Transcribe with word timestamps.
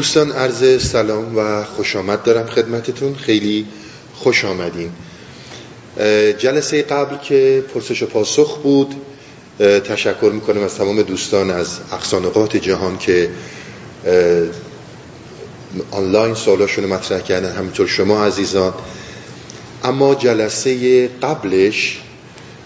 دوستان 0.00 0.32
عرض 0.32 0.86
سلام 0.86 1.38
و 1.38 1.64
خوش 1.64 1.96
آمد 1.96 2.22
دارم 2.22 2.46
خدمتتون. 2.46 3.14
خیلی 3.14 3.66
خوش 4.14 4.44
آمدین. 4.44 4.90
جلسه 6.38 6.82
قبل 6.82 7.16
که 7.16 7.64
پرسش 7.74 8.02
و 8.02 8.06
پاسخ 8.06 8.58
بود 8.58 8.94
تشکر 9.58 10.30
می‌کنم 10.34 10.62
از 10.62 10.74
تمام 10.74 11.02
دوستان 11.02 11.50
از 11.50 11.78
اقصانقات 11.92 12.56
جهان 12.56 12.98
که 12.98 13.30
آنلاین 15.90 16.34
سوالاشون 16.34 16.84
مطرح 16.84 17.20
کردن 17.20 17.52
همینطور 17.52 17.86
شما 17.86 18.24
عزیزان. 18.24 18.74
اما 19.84 20.14
جلسه 20.14 21.08
قبلش 21.08 22.00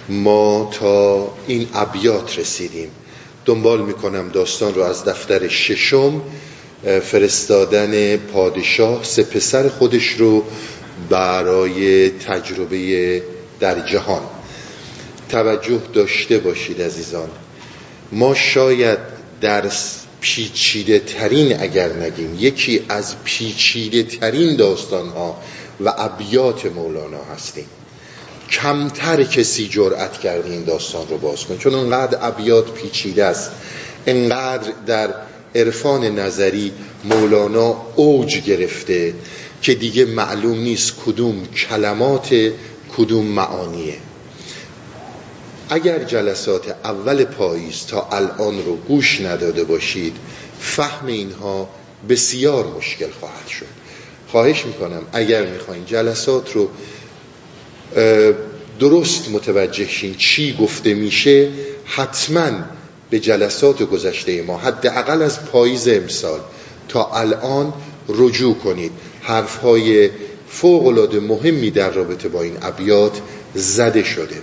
ما 0.09 0.71
تا 0.81 1.29
این 1.47 1.69
ابیات 1.75 2.39
رسیدیم. 2.39 2.89
دنبال 3.45 3.83
می‌کنم 3.83 4.29
داستان 4.29 4.75
رو 4.75 4.83
از 4.83 5.05
دفتر 5.05 5.49
ششم 5.49 6.23
فرستادن 6.85 8.17
پادشاه 8.17 9.05
سه 9.05 9.23
پسر 9.23 9.69
خودش 9.69 10.09
رو 10.09 10.45
برای 11.11 12.11
تجربه 12.11 13.23
در 13.61 13.81
جهان. 13.87 14.23
توجه 15.29 15.81
داشته 15.93 16.39
باشید 16.39 16.83
عزیزان. 16.83 17.29
ما 18.13 18.35
شاید 18.35 18.99
در 19.41 19.71
پیچیده 20.21 20.99
ترین 20.99 21.61
اگر 21.61 21.93
نگیم 21.93 22.37
یکی 22.39 22.85
از 22.89 23.15
پیچیده 23.25 24.03
ترین 24.03 24.57
داستان 24.57 25.09
ها 25.09 25.37
و 25.85 25.95
ابیات 25.99 26.67
مولانا 26.67 27.25
هستیم. 27.35 27.67
کمتر 28.51 29.23
کسی 29.23 29.69
جرأت 29.69 30.13
کرده 30.21 30.51
این 30.51 30.65
داستان 30.65 31.09
رو 31.09 31.19
باز 31.19 31.45
کنه 31.45 31.59
چون 31.59 31.75
انقدر 31.75 32.19
ابیات 32.21 32.71
پیچیده 32.71 33.25
است. 33.25 33.51
انقدر 34.07 34.73
در 34.87 35.15
عرفان 35.55 36.05
نظری 36.05 36.73
مولانا 37.05 37.83
اوج 37.97 38.41
گرفته 38.41 39.15
که 39.63 39.75
دیگه 39.75 40.05
معلوم 40.05 40.59
نیست 40.59 40.93
کدوم 41.07 41.47
کلمات 41.47 42.53
کدوم 42.97 43.27
معانیه. 43.27 43.95
اگر 45.69 46.05
جلسات 46.05 46.77
اول 46.85 47.25
پاییز 47.25 47.87
تا 47.87 48.09
الان 48.13 48.65
رو 48.65 48.77
گوش 48.77 49.21
نداده 49.21 49.65
باشید 49.65 50.17
فهم 50.61 51.07
اینها 51.07 51.69
بسیار 52.09 52.67
مشکل 52.67 53.11
خواهد 53.21 53.49
شد. 53.49 53.67
خواهش 54.29 54.67
می‌کنم 54.67 55.03
اگر 55.13 55.47
می‌خواین 55.47 55.87
جلسات 55.87 56.53
رو 56.53 56.71
درست 58.81 59.29
متوجه 59.29 59.89
شین 59.89 60.15
چی 60.15 60.57
گفته 60.57 60.95
میشه 60.95 61.49
حتما 61.85 62.51
به 63.15 63.21
جلسات 63.21 63.83
گذشته 63.83 64.43
ما 64.43 64.59
حداقل 64.59 65.23
از 65.23 65.45
پاییز 65.45 65.89
امسال 65.89 66.41
تا 66.89 67.11
الان 67.15 67.73
رجوع 68.09 68.55
کنید. 68.55 68.93
حرفهای 69.23 70.11
فوق 70.49 70.87
العاده 70.87 71.21
مهمی 71.21 71.71
در 71.71 71.91
رابطه 71.91 72.29
با 72.29 72.43
این 72.43 72.57
ابیات 72.63 73.21
زده 73.55 74.05
شده. 74.05 74.37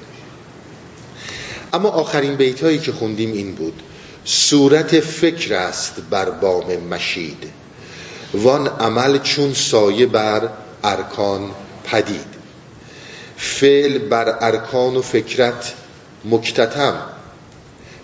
اما 1.73 1.89
آخرین 1.89 2.35
بیت 2.35 2.63
هایی 2.63 2.79
که 2.79 2.91
خوندیم 2.91 3.33
این 3.33 3.55
بود. 3.55 3.81
صورت 4.25 4.99
فکر 4.99 5.53
است 5.55 5.93
بر 6.09 6.29
بام 6.29 6.77
مشید. 6.89 7.43
وان 8.33 8.67
عمل 8.67 9.17
چون 9.17 9.53
سایه 9.53 10.05
بر 10.05 10.49
ارکان 10.83 11.51
پدید. 11.83 12.31
فعل 13.37 13.97
بر 13.97 14.37
ارکان 14.41 14.95
و 14.97 15.01
فکرت 15.01 15.73
مکتتم. 16.25 17.10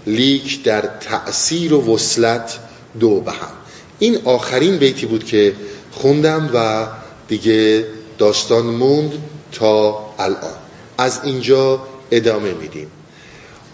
لیک 0.07 0.63
در 0.63 0.81
تأثیر 0.81 1.73
و 1.73 1.95
وصلت 1.95 2.59
دو 2.99 3.21
به 3.21 3.31
هم. 3.31 3.51
این 3.99 4.17
آخرین 4.25 4.77
بیتی 4.77 5.05
بود 5.05 5.23
که 5.23 5.53
خوندم 5.91 6.49
و 6.53 6.87
دیگه 7.27 7.85
داستان 8.17 8.65
موند 8.65 9.13
تا 9.51 10.05
الان. 10.19 10.55
از 10.97 11.19
اینجا 11.23 11.81
ادامه 12.11 12.53
میدیم. 12.53 12.87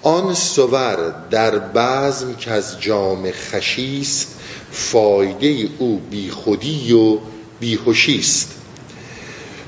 آن 0.02 0.34
سور 0.34 1.16
در 1.31 1.59
بزم 1.59 2.36
که 2.36 2.52
از 2.52 2.81
جام 2.81 3.31
خشیست 3.31 4.28
فایده 4.72 5.69
او 5.78 6.02
بی 6.12 6.30
خودی 6.30 6.94
و 6.94 7.18
بیهوشیست 7.59 8.52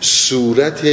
صورت 0.01 0.85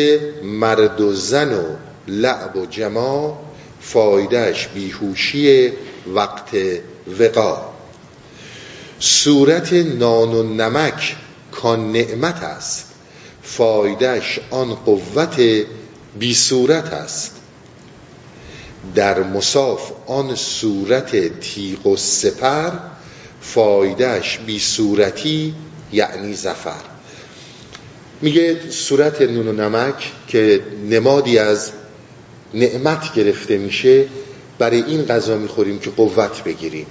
مرد 0.44 1.00
و 1.00 1.12
زن 1.12 1.54
و 1.54 1.62
لعب 2.08 2.56
و 2.56 2.66
جما 2.66 3.41
فایدهش 3.82 4.69
بیهوشی 4.69 5.72
وقت 6.06 6.56
وقا 7.19 7.72
صورت 8.98 9.72
نان 9.72 10.34
و 10.34 10.43
نمک 10.43 11.16
کان 11.53 11.93
نعمت 11.93 12.43
است. 12.43 12.84
فایدهش 13.43 14.41
آن 14.50 14.75
قوت 14.75 15.41
بی 16.19 16.34
صورت 16.34 16.93
است. 16.93 17.37
در 18.94 19.22
مصاف 19.22 19.93
آن 20.06 20.34
صورت 20.34 21.41
تیغ 21.41 21.87
و 21.87 21.97
سپر 21.97 22.70
فایدهش 23.41 24.38
بی 24.47 24.59
صورتی 24.59 25.54
یعنی 25.93 26.34
زفر 26.34 26.81
میگه 28.22 28.70
صورت 28.70 29.22
نون 29.22 29.49
و 29.49 29.53
نمک 29.53 30.12
که 30.28 30.60
نمادی 30.91 31.38
از 31.38 31.72
نعمت 32.54 33.14
گرفته 33.14 33.58
میشه 33.58 34.04
برای 34.58 34.82
این 34.82 35.02
غذا 35.02 35.36
می‌خوریم 35.36 35.78
که 35.78 35.90
قوت 35.90 36.44
بگیریم. 36.44 36.86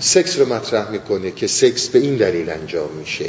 سکس 0.00 0.38
رو 0.38 0.54
مطرح 0.54 0.90
می‌کنه 0.90 1.30
که 1.30 1.46
سکس 1.46 1.88
به 1.88 1.98
این 1.98 2.16
دلیل 2.16 2.50
انجام 2.50 2.88
میشه. 2.98 3.26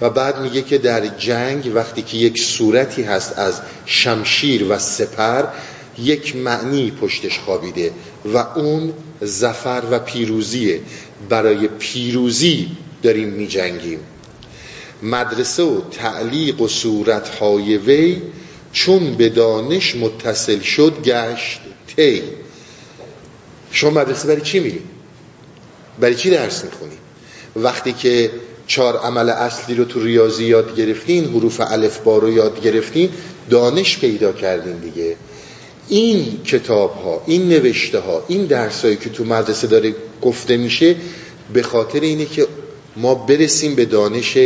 و 0.00 0.10
بعد 0.10 0.40
میگه 0.40 0.62
که 0.62 0.78
در 0.78 1.06
جنگ 1.06 1.72
وقتی 1.74 2.02
که 2.02 2.16
یک 2.16 2.42
صورتی 2.42 3.02
هست 3.02 3.38
از 3.38 3.60
شمشیر 3.86 4.66
و 4.68 4.78
سپر 4.78 5.44
یک 5.98 6.36
معنی 6.36 6.90
پشتش 6.90 7.38
خوابیده 7.38 7.90
و 8.34 8.36
اون 8.38 8.92
زفر 9.20 9.82
و 9.90 9.98
پیروزیه. 9.98 10.80
برای 11.28 11.68
پیروزی 11.68 12.68
داریم 13.02 13.28
میجنگیم. 13.28 13.98
مدرسه 15.02 15.62
و 15.62 15.80
تعلیق 15.90 16.60
و 16.60 16.68
صورتهای 16.68 17.76
وی 17.76 18.22
چون 18.72 19.14
به 19.14 19.28
دانش 19.28 19.96
متصل 19.96 20.60
شد 20.60 21.02
گشت 21.04 21.60
تی 21.96 22.22
شما 23.70 23.90
مدرسه 23.90 24.28
برای 24.28 24.40
چی 24.40 24.60
میری؟ 24.60 24.80
برای 26.00 26.14
چی 26.14 26.30
درس 26.30 26.64
می‌خونی؟ 26.64 26.96
وقتی 27.56 27.92
که 27.92 28.30
چهار 28.66 28.96
عمل 28.96 29.30
اصلی 29.30 29.74
رو 29.74 29.84
تو 29.84 30.04
ریاضی 30.04 30.44
یاد 30.44 30.76
گرفتین 30.76 31.24
حروف 31.24 31.60
الف 31.60 31.98
با 31.98 32.18
رو 32.18 32.30
یاد 32.30 32.62
گرفتین 32.62 33.10
دانش 33.50 33.98
پیدا 33.98 34.32
کردین 34.32 34.76
دیگه 34.76 35.16
این 35.88 36.42
کتاب 36.44 36.94
ها 36.94 37.22
این 37.26 37.48
نوشته 37.48 37.98
ها 37.98 38.24
این 38.28 38.46
درس 38.46 38.84
هایی 38.84 38.96
که 38.96 39.10
تو 39.10 39.24
مدرسه 39.24 39.66
داره 39.66 39.94
گفته 40.22 40.56
میشه 40.56 40.96
به 41.52 41.62
خاطر 41.62 42.00
اینه 42.00 42.24
که 42.24 42.46
ما 42.96 43.14
برسیم 43.14 43.74
به 43.74 43.84
دانش 43.84 44.38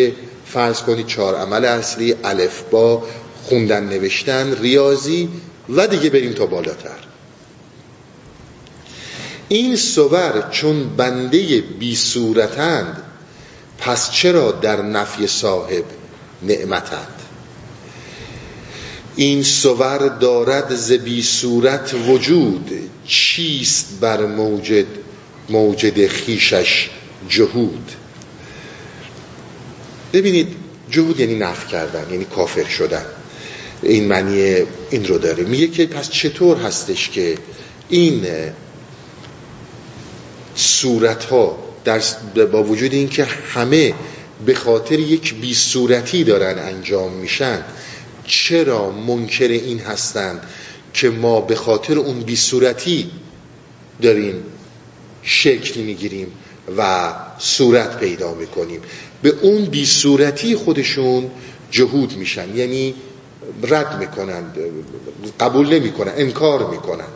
فرض 0.46 0.80
کنید 0.80 1.06
چهار 1.06 1.34
عمل 1.34 1.64
اصلی 1.64 2.14
الف 2.24 2.62
با 2.70 3.02
خوندن 3.44 3.84
نوشتن 3.84 4.56
ریاضی 4.60 5.28
و 5.68 5.86
دیگه 5.86 6.10
بریم 6.10 6.32
تا 6.32 6.46
بالاتر. 6.46 6.98
این 9.48 9.76
سور 9.76 10.48
چون 10.50 10.96
بنده 10.96 11.60
بی 11.60 11.96
صورتند 11.96 13.02
پس 13.78 14.10
چرا 14.10 14.52
در 14.52 14.82
نفی 14.82 15.26
صاحب 15.26 15.84
نعمتند؟ 16.42 17.20
این 19.16 19.42
سور 19.42 20.08
دارد 20.08 20.74
ز 20.74 20.92
بی 20.92 21.22
صورت 21.22 21.94
وجود 22.08 22.70
چیست 23.06 23.86
بر 24.00 24.26
موجد 24.26 24.86
موجد 25.48 26.06
خیشش 26.06 26.90
جهود؟ 27.28 27.92
ببینید 30.12 30.56
جهود 30.90 31.20
یعنی 31.20 31.34
نف 31.34 31.68
کردن 31.68 32.10
یعنی 32.10 32.24
کافر 32.24 32.64
شدن. 32.64 33.04
این 33.84 34.08
معنی 34.08 34.56
این 34.90 35.06
رو 35.06 35.18
داره. 35.18 35.44
میگه 35.44 35.68
که 35.68 35.86
پس 35.86 36.10
چطور 36.10 36.56
هستش 36.56 37.10
که 37.10 37.38
این 37.88 38.26
صورت 40.54 41.24
ها 41.24 41.58
در 41.84 42.00
با 42.52 42.62
وجود 42.62 42.94
اینکه 42.94 43.24
همه 43.24 43.94
به 44.46 44.54
خاطر 44.54 44.98
یک 44.98 45.34
بی 45.34 45.54
صورتی 45.54 46.24
دارن 46.24 46.58
انجام 46.58 47.12
میشن 47.12 47.62
چرا 48.26 48.90
منکر 48.90 49.48
این 49.48 49.78
هستند 49.78 50.40
که 50.94 51.10
ما 51.10 51.40
به 51.40 51.54
خاطر 51.54 51.98
اون 51.98 52.20
بی 52.20 52.36
صورتی 52.36 53.10
داریم 54.02 54.34
شکل 55.22 55.80
می‌گیریم 55.80 56.26
و 56.78 57.12
صورت 57.38 57.98
پیدا 57.98 58.34
می‌کنیم؟ 58.34 58.80
به 59.22 59.28
اون 59.42 59.64
بی 59.64 59.86
صورتی 59.86 60.56
خودشون 60.56 61.30
جهود 61.70 62.16
میشن. 62.16 62.56
یعنی 62.56 62.94
رد 63.62 63.98
می‌کنند 63.98 64.58
قبول 65.40 65.74
نمی‌کنند 65.74 66.14
انکار 66.16 66.70
می‌کنند. 66.70 67.08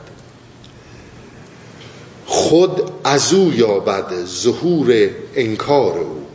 خود 2.26 2.92
از 3.04 3.32
او 3.32 3.52
یابد 3.54 4.24
ظهور 4.24 5.10
انکار 5.34 5.98
او. 5.98 6.26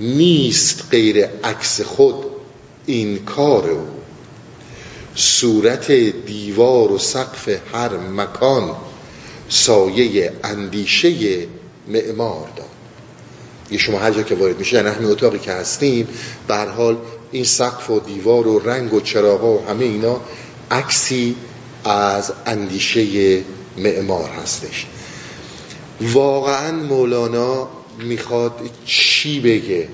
نیست 0.00 0.84
غیر 0.90 1.26
عکس 1.44 1.80
خود 1.80 2.14
این 2.86 3.24
کار 3.24 3.70
او. 3.70 3.86
صورت 5.14 5.90
دیوار 6.26 6.92
و 6.92 6.98
سقف 6.98 7.48
هر 7.74 7.96
مکان 7.96 8.76
سایه 9.48 10.32
اندیشه 10.44 11.46
معمار 11.88 12.48
داد. 12.56 12.66
یه 13.70 13.78
شما 13.78 13.98
هر 13.98 14.10
جا 14.10 14.22
که 14.22 14.34
وارد 14.34 14.58
میشه 14.58 14.82
در 14.82 14.88
همین 14.88 15.10
اتاقی 15.10 15.38
که 15.38 15.52
هستیم 15.52 16.08
به 16.48 16.56
حال 16.56 16.96
این 17.32 17.44
سقف 17.44 17.90
و 17.90 18.00
دیوار 18.00 18.46
و 18.46 18.58
رنگ 18.58 18.94
و 18.94 19.00
چراغ 19.00 19.44
و 19.44 19.70
همه 19.70 19.84
اینا 19.84 20.20
عکسی 20.70 21.36
از 21.84 22.32
اندیشه 22.46 23.04
معمار 23.78 24.30
هستش. 24.30 24.86
واقعا 26.00 26.72
مولانا 26.72 27.68
می‌خواد 27.98 28.70
چی 28.84 29.40
بگه؟ 29.40 29.88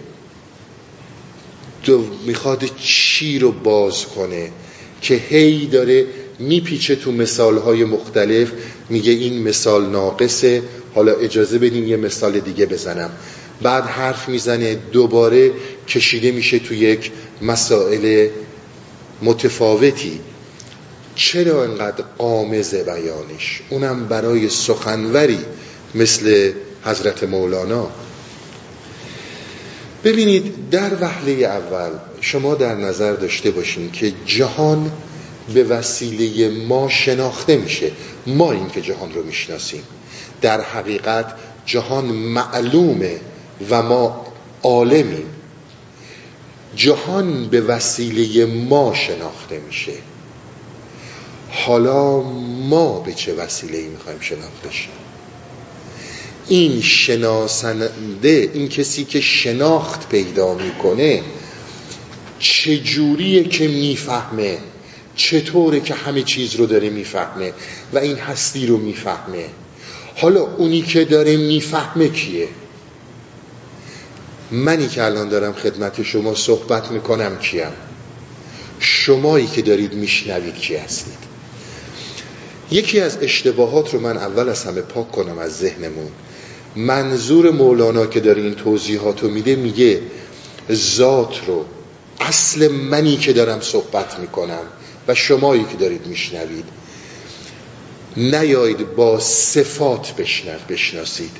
می‌خواد 2.26 2.64
چی 2.78 3.38
رو 3.38 3.52
باز 3.52 4.06
کنه 4.06 4.50
که 5.02 5.14
هی 5.14 5.66
داره 5.66 6.06
میپیچه 6.38 6.96
تو 6.96 7.12
مثالهای 7.12 7.84
مختلف 7.84 8.52
میگه 8.88 9.12
این 9.12 9.42
مثال 9.42 9.86
ناقصه 9.86 10.62
حالا 10.94 11.12
اجازه 11.12 11.58
بدین 11.58 11.88
یه 11.88 11.96
مثال 11.96 12.40
دیگه 12.40 12.66
بزنم. 12.66 13.10
بعد 13.62 13.84
حرف 13.84 14.28
می‌زنه 14.28 14.74
دوباره 14.74 15.50
کشیده 15.88 16.30
میشه 16.30 16.58
تو 16.58 16.74
یک 16.74 17.10
مسائل 17.42 18.28
متفاوتی. 19.22 20.20
چرا 21.14 21.64
انقدر 21.64 22.04
قامزه 22.18 22.84
بیانش؟ 22.84 23.62
اونم 23.70 24.08
برای 24.08 24.48
سخنوری 24.48 25.38
مثل 25.94 26.52
حضرت 26.84 27.24
مولانا. 27.24 27.90
ببینید 30.04 30.70
در 30.70 30.90
وحله 31.00 31.32
اول 31.32 31.90
شما 32.20 32.54
در 32.54 32.74
نظر 32.74 33.12
داشته 33.12 33.50
باشین 33.50 33.90
که 33.90 34.12
جهان 34.26 34.92
به 35.54 35.64
وسیله 35.64 36.48
ما 36.48 36.88
شناخته 36.88 37.56
میشه. 37.56 37.90
ما 38.26 38.52
این 38.52 38.68
که 38.68 38.80
جهان 38.80 39.14
رو 39.14 39.22
می‌شناسیم. 39.22 39.82
در 40.40 40.60
حقیقت 40.60 41.34
جهان 41.66 42.04
معلومه 42.04 43.20
و 43.70 43.82
ما 43.82 44.26
عالمیم. 44.62 45.26
جهان 46.76 47.48
به 47.48 47.60
وسیله 47.60 48.46
ما 48.46 48.94
شناخته 48.94 49.58
میشه. 49.66 49.92
حالا 51.50 52.20
ما 52.68 53.00
به 53.00 53.12
چه 53.14 53.34
وسیله 53.34 53.78
ای 53.78 53.88
می‌خوایم 53.88 54.20
شناخته 54.20 54.70
شیم؟ 54.70 54.90
این 56.48 56.80
شناسنده 56.80 58.50
این 58.54 58.68
کسی 58.68 59.04
که 59.04 59.20
شناخت 59.20 60.08
پیدا 60.08 60.54
می‌کنه 60.54 61.22
چجوریه 62.38 63.44
که 63.44 63.68
می‌فهمه؟ 63.68 64.58
چطوره 65.16 65.80
که 65.80 65.94
همه 65.94 66.22
چیز 66.22 66.54
رو 66.54 66.66
داره 66.66 66.90
می‌فهمه 66.90 67.52
و 67.92 67.98
این 67.98 68.16
هستی 68.16 68.66
رو 68.66 68.76
می‌فهمه؟ 68.76 69.44
حالا 70.16 70.40
اونی 70.40 70.82
که 70.82 71.04
داره 71.04 71.36
می‌فهمه 71.36 72.08
کیه؟ 72.08 72.48
منی 74.52 74.88
که 74.88 75.04
الان 75.04 75.28
دارم 75.28 75.52
خدمت 75.52 76.02
شما 76.02 76.34
صحبت 76.34 76.90
می‌کنم 76.90 77.38
کیم؟ 77.38 77.72
شمایی 78.78 79.46
که 79.46 79.62
دارید 79.62 79.94
میشنوید 79.94 80.54
کی 80.54 80.76
هستید؟ 80.76 81.18
یکی 82.70 83.00
از 83.00 83.18
اشتباهات 83.20 83.94
رو 83.94 84.00
من 84.00 84.16
اول 84.16 84.48
از 84.48 84.64
همه 84.64 84.80
پاک 84.80 85.10
کنم 85.10 85.38
از 85.38 85.58
ذهنمون. 85.58 86.08
منظور 86.76 87.50
مولانا 87.50 88.06
که 88.06 88.20
داره 88.20 88.42
این 88.42 88.54
توضیحات 88.54 89.22
رو 89.22 89.28
میده 89.28 89.56
میگه 89.56 90.02
ذات 90.72 91.40
رو 91.46 91.64
اصل 92.20 92.68
منی 92.68 93.16
که 93.16 93.32
دارم 93.32 93.60
صحبت 93.60 94.18
می‌کنم 94.18 94.62
و 95.08 95.14
شمایی 95.14 95.64
که 95.70 95.76
دارید 95.76 96.06
میشنوید 96.06 96.64
نیایید 98.16 98.94
با 98.94 99.20
صفات 99.20 100.14
بشناسید. 100.68 101.36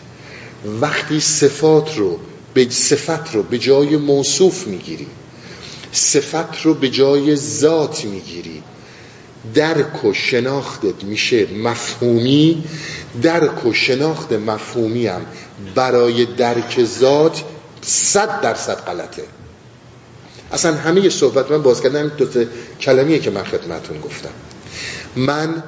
وقتی 0.81 1.21
صفات 1.21 1.99
رو 1.99 2.19
به 2.55 2.71
صفت 2.71 3.35
رو 3.35 3.43
به 3.43 3.59
جای 3.59 3.97
موصوف 3.97 4.67
می‌گیری. 4.67 5.07
صفت 5.93 6.63
رو 6.63 6.75
به 6.75 6.89
جای 6.89 7.37
ذات 7.37 8.05
می‌گیری. 8.05 8.63
درک 9.55 10.05
و 10.05 10.13
شناختت 10.13 11.05
میشه 11.05 11.47
مفهومی. 11.47 12.65
درک 13.23 13.67
و 13.67 13.73
شناخت 13.73 14.33
مفهومی 14.33 15.07
هم 15.07 15.27
برای 15.75 16.27
درک 16.27 16.85
ذات 16.85 17.43
صد 17.83 18.41
درصد 18.41 18.77
غلطه. 18.77 19.23
اصلا 20.53 20.75
همه 20.75 21.09
صحبت 21.09 21.51
من 21.51 21.63
باز 21.63 21.83
کردم 21.83 22.09
دو 22.09 22.27
کلمیه 22.81 23.19
که 23.19 23.31
من 23.31 23.45
خدمتون 23.45 24.01
گفتم. 24.01 24.31
من 25.17 25.63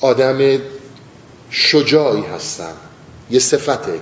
آدم 0.00 0.58
شجاعی 1.50 2.22
هستم. 2.22 2.74
یه 3.30 3.38
صفته. 3.38 4.00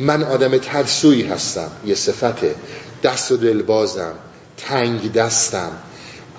من 0.00 0.22
آدم 0.22 0.58
ترسویی 0.58 1.22
هستم 1.22 1.70
یه 1.86 1.94
صفته 1.94 2.54
دست 3.02 3.32
و 3.32 3.36
دل 3.36 3.62
بازم 3.62 4.12
تنگ 4.56 5.12
دستم. 5.12 5.70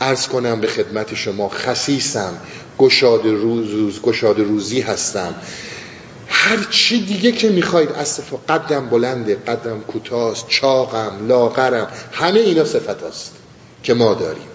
ارز 0.02 0.28
کنم 0.28 0.62
به 0.62 0.68
خدمت 0.68 1.16
شما 1.16 1.50
خسیسم 1.50 2.34
گشاد 2.78 3.26
روز 3.26 4.02
گشاد 4.02 4.40
روزی 4.40 4.82
هستم. 4.82 5.36
هر 6.28 6.68
چی 6.70 7.06
دیگه 7.06 7.32
که 7.32 7.50
می‌خواید 7.50 7.92
از 7.92 8.20
قدم 8.50 8.90
بلنده 8.90 9.36
قدم 9.36 9.80
کوتاست 9.80 10.46
چاقم 10.48 11.28
لاغرم 11.28 11.88
همه 12.12 12.40
اینا 12.40 12.66
صفت 12.66 13.04
است 13.04 13.32
که 13.84 13.94
ما 13.94 14.14
داریم. 14.14 14.48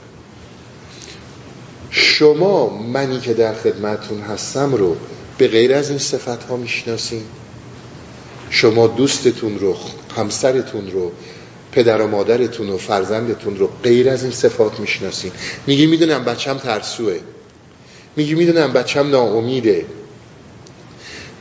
شما 1.91 2.69
منی 2.69 3.21
که 3.21 3.35
در 3.35 3.55
خدمتون 3.55 4.21
هستم 4.21 4.75
رو 4.75 4.97
به 5.39 5.49
غیر 5.49 5.75
از 5.75 5.91
این 5.91 5.99
صفت 5.99 6.45
ها 6.45 6.57
می‌شناسین؟ 6.57 7.25
شما 8.55 8.87
دوستتون 8.87 9.59
رو 9.59 9.77
همسرتون 10.17 10.91
رو 10.91 11.13
پدر 11.73 12.01
و 12.01 12.07
مادرتون 12.07 12.71
و 12.71 12.79
فرزندتون 12.79 13.57
رو 13.57 13.71
غیر 13.83 14.11
از 14.11 14.23
این 14.23 14.33
صفات 14.33 14.81
می‌شناسین. 14.81 15.33
میگی 15.67 15.87
می‌دونم 15.87 16.25
بچم 16.25 16.59
ترسوه. 16.59 17.19
میگی 18.17 18.35
می‌دونم 18.35 18.73
بچم 18.73 19.11
ناامیده. 19.11 19.87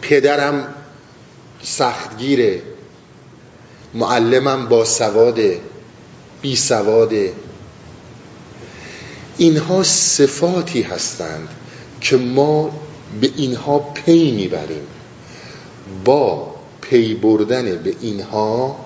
پدرم 0.02 0.74
سختگیره. 1.64 2.62
معلمم 3.94 4.68
با 4.68 4.86
سواده 4.86 5.60
بی 6.42 6.56
سواده. 6.56 7.34
اینها 9.38 9.84
صفاتی 9.84 10.82
هستند 10.82 11.50
که 12.02 12.18
ما 12.18 12.80
به 13.22 13.30
اینها 13.36 13.80
پی 13.80 14.32
می‌بریم. 14.32 14.88
با 16.06 16.53
پی 16.90 17.14
بردن 17.14 17.76
به 17.76 17.94
اینها 18.02 18.86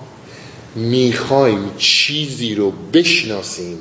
می‌خوایم 0.74 1.70
چیزی 1.78 2.54
رو 2.54 2.72
بشناسیم 2.92 3.78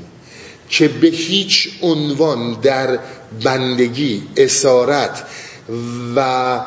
که 0.69 0.87
به 0.87 1.07
هیچ 1.07 1.69
عنوان 1.81 2.53
در 2.61 2.99
بندگی 3.43 4.23
اسارت 4.37 5.23
و 6.15 6.59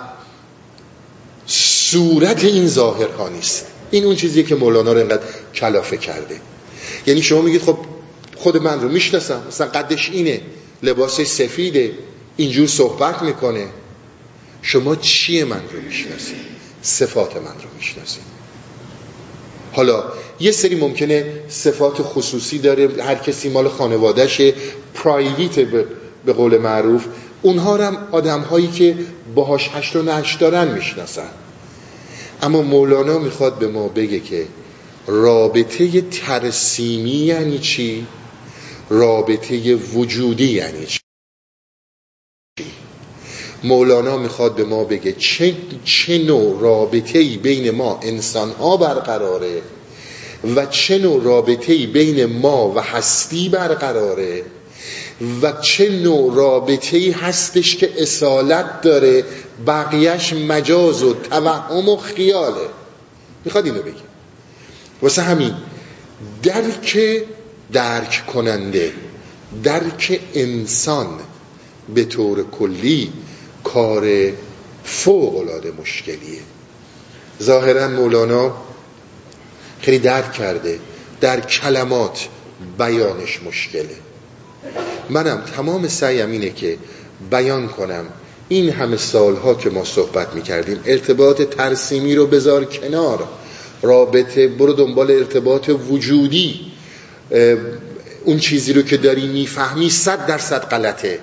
صورت 1.46 2.44
این 2.44 2.68
ظاهرها 2.68 3.28
نیست. 3.28 3.66
این 3.90 4.04
اون 4.04 4.16
چیزی 4.16 4.42
که 4.42 4.54
مولانا 4.54 4.92
رو 4.92 4.98
اینقدر 4.98 5.22
کلافه 5.54 5.96
کرده. 5.96 6.40
یعنی 7.06 7.22
شما 7.22 7.42
میگید 7.42 7.62
خب 7.62 7.78
خود 8.36 8.56
من 8.56 8.80
رو 8.80 8.88
می‌شناسم 8.88 9.42
مثلا 9.48 9.66
قدش 9.66 10.10
اینه 10.10 10.40
لباس 10.82 11.20
سفیده 11.20 11.92
اینجور 12.36 12.66
صحبت 12.66 13.22
می‌کنه. 13.22 13.66
شما 14.62 14.96
چیه 14.96 15.44
من 15.44 15.60
رو 15.72 15.80
می‌شناسید؟ 15.80 16.49
صفات 16.82 17.36
من 17.36 17.42
رو 17.42 17.68
می‌شناسید 17.76 18.22
حالا 19.72 20.04
یه 20.40 20.50
سری 20.50 20.74
ممکنه 20.74 21.32
صفات 21.48 22.02
خصوصی 22.02 22.58
داره 22.58 23.02
هر 23.02 23.14
کسی 23.14 23.48
مال 23.48 23.68
خانوادهشه 23.68 24.54
پرایویت 24.94 25.58
به 26.24 26.32
قول 26.32 26.58
معروف 26.58 27.06
اونها 27.42 27.76
هم 27.76 28.08
آدم 28.12 28.40
هایی 28.40 28.68
که 28.68 28.96
باهاش 29.34 29.70
هشت 29.74 29.96
و 29.96 30.02
نشت 30.02 30.38
دارن 30.38 30.68
می‌شناسن 30.68 31.30
اما 32.42 32.62
مولانا 32.62 33.18
می‌خواد 33.18 33.58
به 33.58 33.68
ما 33.68 33.88
بگه 33.88 34.20
که 34.20 34.46
رابطه 35.06 36.00
ترسیمی 36.00 37.10
یعنی 37.10 37.58
چی؟ 37.58 38.06
رابطه 38.90 39.74
وجودی 39.74 40.48
یعنی 40.48 40.86
چی؟ 40.86 40.99
مولانا 43.64 44.16
می‌خواد 44.16 44.54
به 44.54 44.64
ما 44.64 44.84
بگه 44.84 45.12
چه, 45.12 45.54
چه 45.84 46.18
نوع 46.18 46.60
رابطه 46.60 47.36
بین 47.36 47.70
ما 47.70 48.00
انسان 48.02 48.50
ها 48.50 48.76
برقراره 48.76 49.62
و 50.56 50.66
چه 50.66 50.98
نوع 50.98 51.22
رابطه 51.24 51.86
بین 51.86 52.24
ما 52.24 52.72
و 52.76 52.80
هستی 52.80 53.48
برقراره 53.48 54.44
و 55.42 55.52
چه 55.52 55.88
نوع 55.88 56.34
رابطه 56.34 57.16
هستش 57.20 57.76
که 57.76 57.90
اصالت 57.98 58.80
داره 58.80 59.24
بقیهش 59.66 60.32
مجاز 60.32 61.02
و 61.02 61.14
توهم 61.14 61.88
و 61.88 61.96
خیاله. 61.96 62.68
می‌خواد 63.44 63.66
اینو 63.66 63.82
بگه. 63.82 63.94
واسه 65.02 65.22
همین 65.22 65.54
درک 66.42 66.98
درک 67.72 68.26
کننده 68.26 68.92
درک 69.62 70.20
انسان 70.34 71.06
به 71.94 72.04
طور 72.04 72.50
کلی 72.50 73.12
کار 73.64 74.32
فوق 74.84 75.36
العاده 75.36 75.72
مشکلیه. 75.80 76.40
ظاهرا 77.42 77.88
مولانا 77.88 78.56
خیلی 79.80 79.98
درک 79.98 80.32
کرده 80.32 80.78
در 81.20 81.40
کلمات 81.40 82.28
بیانش 82.78 83.42
مشکله. 83.42 83.96
منم 85.10 85.42
تمام 85.56 85.88
سعیم 85.88 86.30
اینه 86.30 86.50
که 86.50 86.78
بیان 87.30 87.68
کنم 87.68 88.04
این 88.48 88.70
همه 88.70 88.96
سالها 88.96 89.54
که 89.54 89.70
ما 89.70 89.84
صحبت 89.84 90.34
می‌کردیم 90.34 90.80
ارتباط 90.86 91.42
ترسیمی 91.42 92.14
رو 92.14 92.26
بذار 92.26 92.64
کنار. 92.64 93.28
رابطه 93.82 94.48
برو 94.48 94.72
دنبال 94.72 95.10
ارتباط 95.10 95.70
وجودی. 95.90 96.60
اون 98.24 98.38
چیزی 98.38 98.72
رو 98.72 98.82
که 98.82 98.96
داری 98.96 99.26
می‌فهمی 99.26 99.90
صد 99.90 100.26
درصد 100.26 100.60
غلطه. 100.60 101.18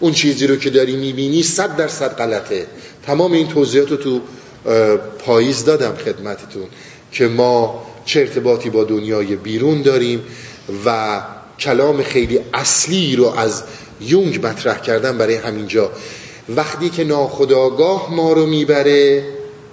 اون 0.00 0.12
چیزی 0.12 0.46
رو 0.46 0.56
که 0.56 0.70
داری 0.70 0.96
می‌بینی 0.96 1.42
صد 1.42 1.76
درصد 1.76 2.16
غلطه. 2.16 2.66
تمام 3.06 3.32
این 3.32 3.48
توضیحات 3.48 3.90
رو 3.90 3.96
تو 3.96 4.20
پاییز 5.18 5.64
دادم 5.64 5.94
خدمتتون 5.94 6.66
که 7.12 7.26
ما 7.26 7.86
چه 8.04 8.20
ارتباطی 8.20 8.70
با 8.70 8.84
دنیای 8.84 9.36
بیرون 9.36 9.82
داریم 9.82 10.22
و 10.86 11.20
کلام 11.58 12.02
خیلی 12.02 12.40
اصلی 12.54 13.16
رو 13.16 13.24
از 13.24 13.62
یونگ 14.00 14.46
مطرح 14.46 14.80
کردن 14.80 15.18
برای 15.18 15.34
همینجا. 15.34 15.90
وقتی 16.48 16.88
که 16.88 17.04
ناخداگاه 17.04 18.14
ما 18.14 18.32
رو 18.32 18.46
می‌بره 18.46 19.24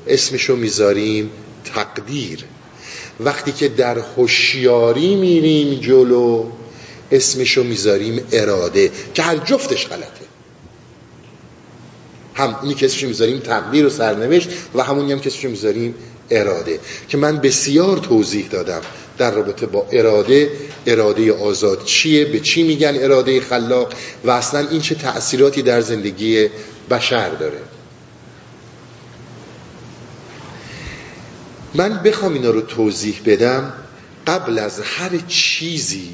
اسمشو 0.07 0.55
می‌ذاریم 0.55 1.29
تقدیر. 1.75 2.45
وقتی 3.19 3.51
که 3.51 3.67
در 3.67 3.97
هوشیاری 3.99 5.15
میریم 5.15 5.79
جلو 5.79 6.45
اسمشو 7.15 7.63
می‌ذاریم 7.63 8.21
اراده 8.31 8.91
که 9.13 9.23
هر 9.23 9.37
جفتش 9.37 9.87
غلطه. 9.87 10.25
هم 12.33 12.55
اونی 12.61 12.73
که 12.73 12.85
اسمشو 12.85 13.07
می‌ذاریم 13.07 13.39
تقدیر 13.39 13.85
و 13.85 13.89
سرنوشت 13.89 14.49
و 14.75 14.83
همونی 14.83 15.11
هم 15.11 15.19
که 15.19 15.47
می‌ذاریم 15.47 15.95
اراده. 16.29 16.79
که 17.09 17.17
من 17.17 17.37
بسیار 17.37 17.97
توضیح 17.97 18.47
دادم 18.47 18.81
در 19.17 19.31
رابطه 19.31 19.65
با 19.65 19.87
اراده 19.91 20.51
اراده 20.87 21.33
آزاد 21.33 21.85
چیه 21.85 22.25
به 22.25 22.39
چی 22.39 22.63
میگن 22.63 22.95
اراده 22.95 23.41
خلاق 23.41 23.93
و 24.25 24.31
اصلا 24.31 24.67
این 24.69 24.81
چه 24.81 24.95
تأثیراتی 24.95 25.61
در 25.61 25.81
زندگی 25.81 26.49
بشر 26.89 27.29
داره. 27.29 27.59
من 31.75 32.03
بخوام 32.03 32.33
اینا 32.33 32.49
رو 32.49 32.61
توضیح 32.61 33.21
بدم 33.25 33.73
قبل 34.27 34.59
از 34.59 34.79
هر 34.79 35.11
چیزی 35.27 36.09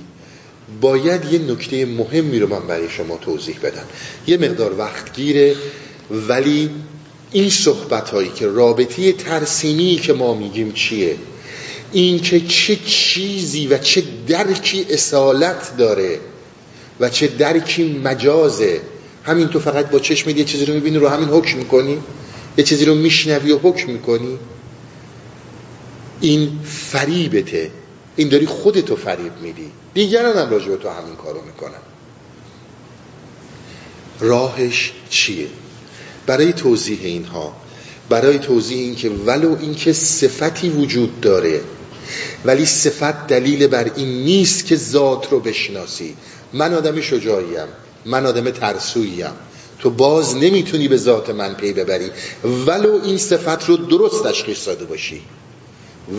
باید 0.82 1.34
یه 1.34 1.40
نکته 1.40 1.86
مهمی 1.86 2.40
رو 2.40 2.48
من 2.48 2.68
برای 2.68 2.90
شما 2.90 3.18
توضیح 3.18 3.56
بدم. 3.64 3.86
یه 4.28 4.38
مقدار 4.38 4.80
وقت 4.80 5.16
گیره 5.16 5.56
ولی 6.12 6.70
این 7.32 7.50
صحبت 7.50 8.10
هایی 8.10 8.30
که 8.36 8.48
رابطه 8.48 9.12
ترسیمی 9.12 9.96
که 9.96 10.14
ما 10.14 10.34
میگیم 10.34 10.72
چیه؟ 10.72 11.16
این 11.92 12.20
که 12.20 12.40
چه 12.40 12.76
چیزی 12.76 13.68
و 13.68 13.78
چه 13.78 14.04
درکی 14.28 14.86
اصالت 14.90 15.78
داره 15.78 16.20
و 17.00 17.10
چه 17.10 17.28
درکی 17.28 18.02
مجازه. 18.04 18.82
همین 19.24 19.48
تو 19.48 19.60
فقط 19.60 19.90
با 19.90 20.00
چشم 20.00 20.30
یه 20.30 20.44
چیزی 20.44 20.66
رو 20.66 20.74
می‌بینی 20.74 20.98
رو 20.98 21.08
همین 21.08 21.30
حکم 21.30 21.58
می‌کنی. 21.58 21.98
یه 22.58 22.64
چیزی 22.64 22.86
رو 22.86 22.96
میشنوی 22.96 23.52
و 23.52 23.58
حکم 23.58 23.92
می‌کنی. 23.92 24.38
این 26.22 26.60
فریبته. 26.66 27.72
این 28.16 28.30
داری 28.30 28.46
خودتو 28.46 28.96
فریب 28.96 29.32
میدی. 29.42 29.72
دیگران 29.94 30.38
هم 30.38 30.50
راجع 30.50 30.76
تو 30.76 30.90
همین 30.90 31.16
کارو 31.16 31.42
می‌کنن 31.42 31.80
راهش 34.20 34.94
چیه؟ 35.10 35.48
برای 36.26 36.54
توضیح 36.54 37.00
اینها 37.04 37.56
برای 38.10 38.40
توضیح 38.40 38.78
این 38.78 38.96
که 38.96 39.10
ولو 39.10 39.58
اینکه 39.60 39.94
صفتی 39.94 40.70
وجود 40.70 41.22
داره 41.22 41.62
ولی 42.46 42.66
صفت 42.66 43.28
دلیل 43.28 43.68
بر 43.68 43.92
این 43.96 44.24
نیست 44.24 44.66
که 44.66 44.76
ذات 44.76 45.32
رو 45.32 45.40
بشناسی. 45.40 46.16
من 46.54 46.74
آدم 46.74 47.02
شجاعیم 47.02 47.68
من 48.06 48.26
آدم 48.26 48.50
ترسوییم 48.50 49.32
تو 49.80 49.90
باز 49.90 50.36
نمی‌تونی 50.36 50.88
به 50.88 50.98
ذات 50.98 51.30
من 51.30 51.54
پی 51.54 51.74
ببری. 51.74 52.12
ولو 52.68 53.00
این 53.04 53.18
صفت 53.18 53.70
رو 53.70 53.78
درست 53.78 54.24
تشخیص 54.24 54.68
داده 54.68 54.86
باشی. 54.86 55.22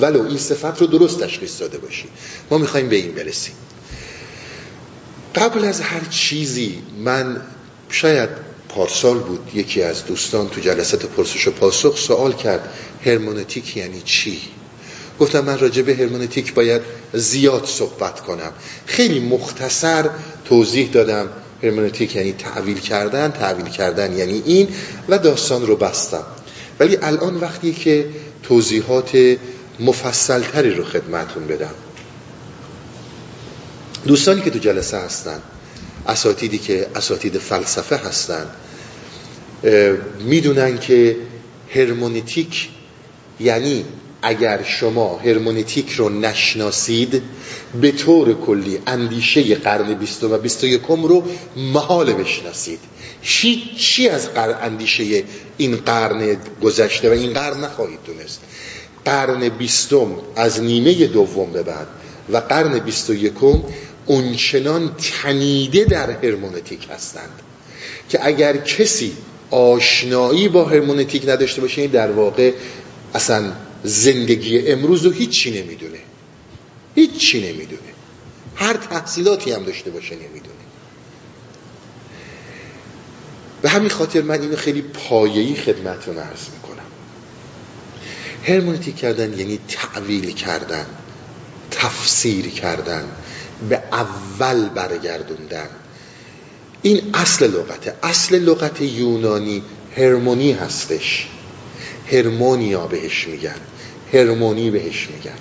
ولو 0.00 0.26
این 0.26 0.38
صفت 0.38 0.80
رو 0.80 0.86
درست 0.86 1.20
تشخیص 1.20 1.60
داده 1.60 1.78
باشی. 1.78 2.08
ما 2.50 2.58
می‌خوایم 2.58 2.88
به 2.88 2.96
این 2.96 3.12
برسیم. 3.12 3.54
قبل 5.34 5.64
از 5.64 5.80
هر 5.80 6.04
چیزی 6.10 6.82
من 7.04 7.40
شاید 7.88 8.28
پارسال 8.68 9.18
بود 9.18 9.50
یکی 9.54 9.82
از 9.82 10.06
دوستان 10.06 10.48
تو 10.48 10.60
جلسات 10.60 11.06
پرسش 11.06 11.48
و 11.48 11.50
پاسخ 11.50 11.96
سوال 11.96 12.32
کرد 12.32 12.72
هرمونتیک 13.04 13.76
یعنی 13.76 14.02
چی؟ 14.04 14.40
گفتم 15.20 15.40
من 15.40 15.58
راجع 15.58 15.82
به 15.82 15.94
هرمونتیک 15.94 16.54
باید 16.54 16.82
زیاد 17.12 17.64
صحبت 17.66 18.20
کنم. 18.20 18.52
خیلی 18.86 19.20
مختصر 19.20 20.10
توضیح 20.44 20.90
دادم 20.92 21.28
هرمونتیک 21.62 22.16
یعنی 22.16 22.32
تعویل 22.32 22.78
کردن 22.78 23.30
تعویل 23.30 23.66
کردن 23.66 24.16
یعنی 24.16 24.42
این 24.46 24.68
و 25.08 25.18
داستان 25.18 25.66
رو 25.66 25.76
بستم. 25.76 26.24
ولی 26.80 26.98
الان 27.02 27.36
وقتی 27.36 27.72
که 27.72 28.06
توضیحات 28.42 29.36
مفصلتری 29.80 30.74
رو 30.74 30.84
خدمتون 30.84 31.46
بدم. 31.46 31.74
دوستانی 34.06 34.42
که 34.42 34.50
تو 34.50 34.58
جلسه 34.58 34.98
هستن 34.98 35.42
اساتیدی 36.06 36.58
که 36.58 36.86
اساتید 36.96 37.38
فلسفه 37.38 37.96
هستن 37.96 38.46
می‌دونن 40.20 40.78
که 40.78 41.16
هرمونتیک 41.74 42.68
یعنی 43.40 43.84
اگر 44.22 44.62
شما 44.62 45.18
هرمونتیک 45.24 45.92
رو 45.92 46.08
نشناسید 46.08 47.22
به 47.80 47.92
طور 47.92 48.34
کلی 48.34 48.78
اندیشه 48.86 49.54
قرن 49.54 49.94
بیست 49.94 50.24
و 50.24 50.38
بیست 50.38 50.64
و 50.64 50.66
یکم 50.66 51.02
رو 51.02 51.24
محال 51.56 52.12
بشناسید. 52.12 52.80
چی 53.76 54.08
از 54.08 54.34
قرن 54.34 54.54
اندیشه 54.62 55.24
این 55.56 55.76
قرن 55.76 56.36
گذشته 56.62 57.10
و 57.10 57.12
این 57.12 57.32
قرن 57.32 57.64
نخواهید 57.64 57.98
دونست؟ 58.06 58.40
قرن 59.04 59.48
بیستم 59.48 60.08
از 60.36 60.62
نیمه 60.62 61.06
دوم 61.06 61.52
به 61.52 61.62
بعد 61.62 61.86
و 62.32 62.36
قرن 62.36 62.78
بیست 62.78 63.10
و 63.10 63.14
یکم 63.14 63.62
اونچنان 64.06 64.96
تنیده 64.96 65.84
در 65.84 66.10
هرمونتیک 66.10 66.86
هستند 66.90 67.42
که 68.08 68.26
اگر 68.26 68.56
کسی 68.56 69.12
آشنایی 69.50 70.48
با 70.48 70.64
هرمونتیک 70.64 71.28
نداشته 71.28 71.60
باشه 71.60 71.86
در 71.86 72.10
واقع 72.10 72.52
اصلا 73.14 73.52
زندگی 73.84 74.68
امروز 74.68 75.02
رو 75.02 75.10
هیچی 75.10 75.62
نمی‌دونه. 75.62 75.98
هیچی 76.94 77.52
نمی‌دونه. 77.52 77.80
هر 78.54 78.74
تحصیلاتی 78.74 79.52
هم 79.52 79.62
داشته 79.62 79.90
باشه 79.90 80.14
نمی‌دونه. 80.14 80.60
به 83.62 83.68
همین 83.68 83.88
خاطر 83.90 84.22
من 84.22 84.40
اینو 84.40 84.56
خیلی 84.56 84.82
پایه‌ای 84.82 85.54
خدمتتون 85.54 86.18
عرض 86.18 86.48
هرمونتیک 88.44 88.96
کردن 88.96 89.38
یعنی 89.38 89.58
تعویل 89.68 90.30
کردن 90.30 90.86
تفسیر 91.70 92.48
کردن 92.48 93.04
به 93.68 93.82
اول 93.92 94.68
برگردوندن. 94.68 95.68
این 96.82 97.00
اصل 97.14 97.50
لغته. 97.50 97.94
اصل 98.02 98.38
لغت 98.38 98.80
یونانی 98.80 99.62
هرمونی 99.96 100.52
هستش. 100.52 101.28
هرمونیا 102.12 102.86
بهش 102.86 103.28
میگن. 103.28 103.60
هرمونی 104.12 104.70
بهش 104.70 105.08
میگن. 105.10 105.38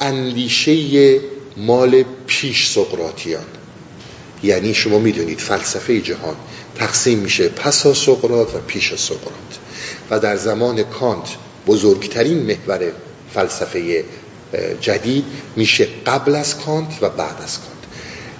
اندیشه 0.00 1.20
مال 1.56 2.04
پیش 2.26 2.68
سقراتیان 2.68 3.44
یعنی 4.42 4.74
شما 4.74 4.98
می‌دونید 4.98 5.38
فلسفه 5.38 6.00
جهان 6.00 6.36
تقسیم 6.74 7.18
میشه 7.18 7.48
پسا 7.48 7.94
سقرات 7.94 8.54
و 8.54 8.58
پیش 8.58 8.94
سقرات 8.94 9.58
و 10.10 10.20
در 10.20 10.36
زمان 10.36 10.82
کانت 10.82 11.26
بزرگترین 11.66 12.38
محور 12.38 12.92
فلسفه 13.34 14.04
جدید 14.80 15.24
میشه 15.56 15.88
قبل 16.06 16.34
از 16.34 16.58
کانت 16.58 16.98
و 17.02 17.08
بعد 17.08 17.42
از 17.42 17.58
کانت. 17.58 17.82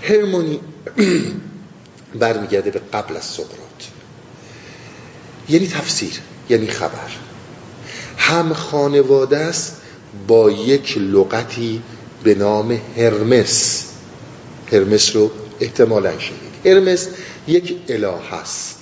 هرمونی 0.02 0.60
برمیگرده 2.20 2.70
به 2.70 2.80
قبل 2.92 3.16
از 3.16 3.24
سقرات 3.24 3.90
یعنی 5.48 5.66
تفسیر 5.66 6.12
یعنی 6.50 6.66
خبر. 6.66 7.10
هم 8.16 8.52
خانواده 8.52 9.36
است 9.36 9.76
با 10.28 10.50
یک 10.50 10.98
لغتی 10.98 11.82
به 12.24 12.34
نام 12.34 12.80
هرمس. 12.96 13.84
هرمس 14.72 15.16
رو 15.16 15.30
احتمالا 15.60 16.18
شدید 16.18 16.66
هرمس 16.66 17.08
یک 17.48 17.76
اله 17.88 18.34
است. 18.34 18.78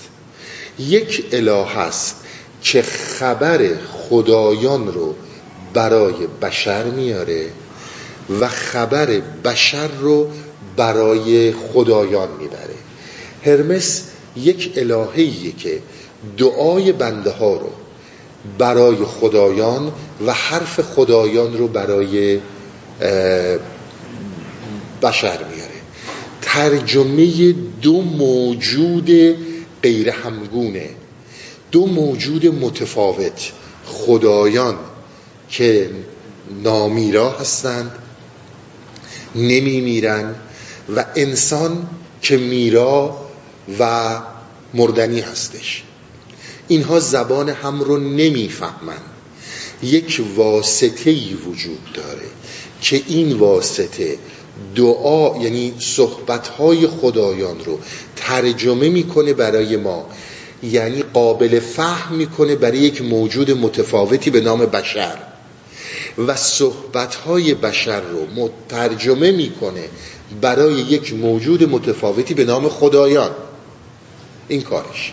یک 0.79 1.25
اله 1.33 1.79
است 1.79 2.20
که 2.63 2.83
خبر 2.83 3.69
خدایان 3.93 4.93
رو 4.93 5.15
برای 5.75 6.27
بشر 6.43 6.85
میاره 6.85 7.47
و 8.41 8.49
خبر 8.49 9.07
بشر 9.45 9.89
رو 10.01 10.29
برای 10.77 11.53
خدایان 11.53 12.29
می‌بره. 12.41 12.75
هرمس 13.45 14.03
یک 14.37 14.73
الههیه 14.77 15.53
که 15.53 15.79
دعای 16.39 16.93
بنده 16.93 17.31
ها 17.31 17.53
رو 17.57 17.71
برای 18.59 18.97
خدایان 18.97 19.93
و 20.27 20.33
حرف 20.33 20.81
خدایان 20.81 21.59
رو 21.59 21.69
برای 21.69 22.41
بشر 25.03 25.39
میاره. 25.45 25.81
ترجمه 26.43 27.53
دو 27.83 28.03
موجود 28.03 29.11
غیر 29.83 30.11
همگونه 30.11 30.89
دو 31.71 31.87
موجود 31.87 32.47
متفاوت 32.47 33.53
خدایان 33.87 34.79
که 35.49 35.91
نامیرا 36.63 37.31
هستند 37.31 37.91
نمی 39.35 39.81
میرن 39.81 40.35
و 40.97 41.05
انسان 41.17 41.89
که 42.23 42.37
میرا 42.37 43.19
و 43.79 44.11
مردنی 44.75 45.21
هستش. 45.21 45.83
اینها 46.69 47.01
زبان 47.01 47.49
هم 47.49 47.81
رو 47.81 47.99
نمی‌فهمند 47.99 49.05
یک 49.83 50.23
واسطه 50.37 51.11
ای 51.11 51.35
وجود 51.35 51.93
داره 51.95 52.27
که 52.81 53.03
این 53.07 53.33
واسطه 53.33 54.19
دعا 54.77 55.43
یعنی 55.43 55.75
صحبتهای 55.79 56.87
خدایان 56.87 57.65
رو 57.65 57.79
ترجمه 58.17 58.89
می‌کنه 58.89 59.33
برای 59.33 59.77
ما. 59.77 60.07
یعنی 60.63 61.03
قابل 61.03 61.61
فهم 61.61 62.15
می‌کنه 62.15 62.57
برای 62.57 62.79
یک 62.79 63.03
موجود 63.03 63.51
متفاوتی 63.51 64.31
به 64.31 64.41
نام 64.41 64.67
بشر. 64.67 65.17
و 66.19 66.37
صحبتهای 66.37 67.55
بشر 67.55 68.01
رو 68.01 68.27
مترجمه 68.37 69.31
می‌کنه 69.31 69.85
برای 70.41 70.75
یک 70.75 71.15
موجود 71.15 71.71
متفاوتی 71.71 72.35
به 72.35 72.45
نام 72.45 72.69
خدایان. 72.69 73.31
این 74.49 74.63
کارش. 74.63 75.13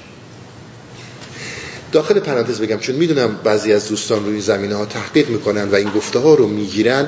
داخل 1.91 2.19
پرانتز 2.19 2.61
بگم 2.61 2.77
چون 2.77 2.95
می‌دونم 2.95 3.39
بعضی 3.43 3.73
از 3.73 3.89
دوستان 3.89 4.25
روی 4.25 4.41
زمینه 4.41 4.75
ها 4.75 4.85
تحقیق 4.85 5.29
می‌کنن 5.29 5.69
و 5.69 5.75
این 5.75 5.89
گفته 5.89 6.19
ها 6.19 6.33
رو 6.33 6.47
می‌گیرن 6.47 7.07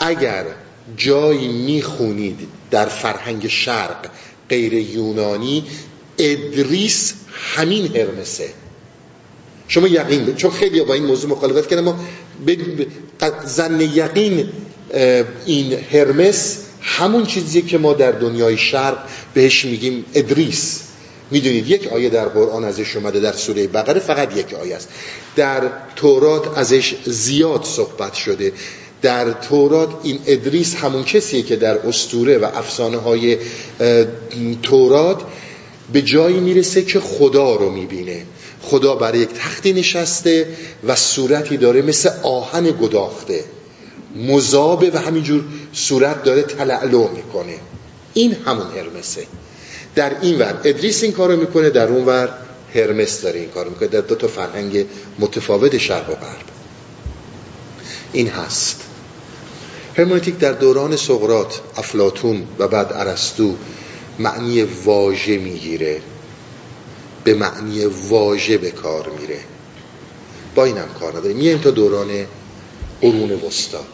اگر 0.00 0.44
جایی 0.96 1.48
می‌خونید 1.48 2.38
در 2.70 2.86
فرهنگ 2.86 3.48
شرق 3.48 4.06
غیر 4.48 4.72
یونانی 4.74 5.64
ادریس 6.18 7.14
همین 7.34 7.96
هرمسه 7.96 8.48
شما 9.68 9.88
یقین 9.88 10.34
چون 10.34 10.50
خیلی 10.50 10.80
با 10.80 10.94
این 10.94 11.04
موضوع 11.04 11.30
مخالفت 11.30 11.68
کردن 11.68 11.82
ما 11.82 11.96
زن 13.44 13.80
یقین 13.80 14.48
این 15.46 15.72
هرمس 15.92 16.58
همون 16.80 17.26
چیزیه 17.26 17.62
که 17.62 17.78
ما 17.78 17.92
در 17.92 18.12
دنیای 18.12 18.58
شرق 18.58 18.98
بهش 19.34 19.64
میگیم 19.64 20.04
ادریس. 20.14 20.80
می‌دونید 21.30 21.70
یک 21.70 21.88
آیه 21.88 22.08
در 22.08 22.28
قرآن 22.28 22.64
ازش 22.64 22.96
اومده 22.96 23.20
در 23.20 23.32
سوره 23.32 23.66
بقره 23.66 24.00
فقط 24.00 24.36
یک 24.36 24.54
آیه 24.54 24.76
است. 24.76 24.88
در 25.36 25.62
تورات 25.96 26.58
ازش 26.58 26.94
زیاد 27.04 27.64
صحبت 27.64 28.14
شده. 28.14 28.52
در 29.02 29.32
تورات 29.32 29.88
این 30.02 30.18
ادریس 30.26 30.74
همون 30.74 31.04
کسیه 31.04 31.42
که 31.42 31.56
در 31.56 31.78
استوره 31.78 32.38
و 32.38 32.44
افسانه 32.44 32.96
های 32.96 33.38
تورات 34.62 35.20
به 35.92 36.02
جایی 36.02 36.40
می‌رسه 36.40 36.82
که 36.82 37.00
خدا 37.00 37.54
رو 37.54 37.70
می‌بینه. 37.70 38.22
خدا 38.62 38.94
برای 38.94 39.18
یک 39.18 39.28
تختی 39.28 39.72
نشسته 39.72 40.46
و 40.86 40.96
صورتی 40.96 41.56
داره 41.56 41.82
مثل 41.82 42.10
آهن 42.22 42.64
گداخته. 42.64 43.44
مذابه 44.16 44.90
و 44.90 44.98
همینجور 44.98 45.44
صورت 45.72 46.24
داره 46.24 46.42
تلعلو 46.42 47.08
می‌کنه. 47.08 47.54
این 48.14 48.36
همون 48.46 48.66
هرمسه. 48.76 49.26
در 49.94 50.20
این 50.20 50.38
ور 50.38 50.60
ادریس 50.64 51.02
این 51.02 51.12
کارو 51.12 51.36
می‌کنه 51.36 51.70
در 51.70 51.88
اون 51.88 52.04
ور 52.04 52.28
هرمس 52.74 53.22
داره 53.22 53.40
این 53.40 53.48
کارو 53.48 53.70
می‌کنه. 53.70 53.88
در 53.88 54.00
دو 54.00 54.14
تا 54.14 54.28
فرهنگ 54.28 54.84
متفاوت 55.18 55.78
شرق 55.78 56.10
و 56.10 56.14
غرب. 56.14 56.44
این 58.12 58.28
هست. 58.28 58.80
هرمونتیک 59.96 60.38
در 60.38 60.52
دوران 60.52 60.96
سقرات 60.96 61.60
افلاتون 61.76 62.42
و 62.58 62.68
بعد 62.68 62.92
ارسطو 62.92 63.54
معنی 64.18 64.62
واژه 64.62 65.38
می‌گیره. 65.38 66.02
به 67.24 67.34
معنی 67.34 67.84
واژه 67.84 68.58
به 68.58 68.70
کار 68.70 69.10
میره. 69.20 69.40
با 70.54 70.64
اینم 70.64 70.88
کار 71.00 71.18
نداره 71.18 71.34
میایم 71.34 71.58
تا 71.58 71.70
دوران 71.70 72.26
قرون 73.00 73.32
وسطا. 73.32 73.84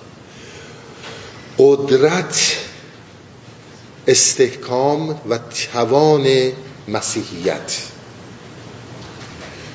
قدرت 1.59 2.57
استحکام 4.07 5.21
و 5.29 5.39
توان 5.73 6.53
مسیحیت. 6.89 7.79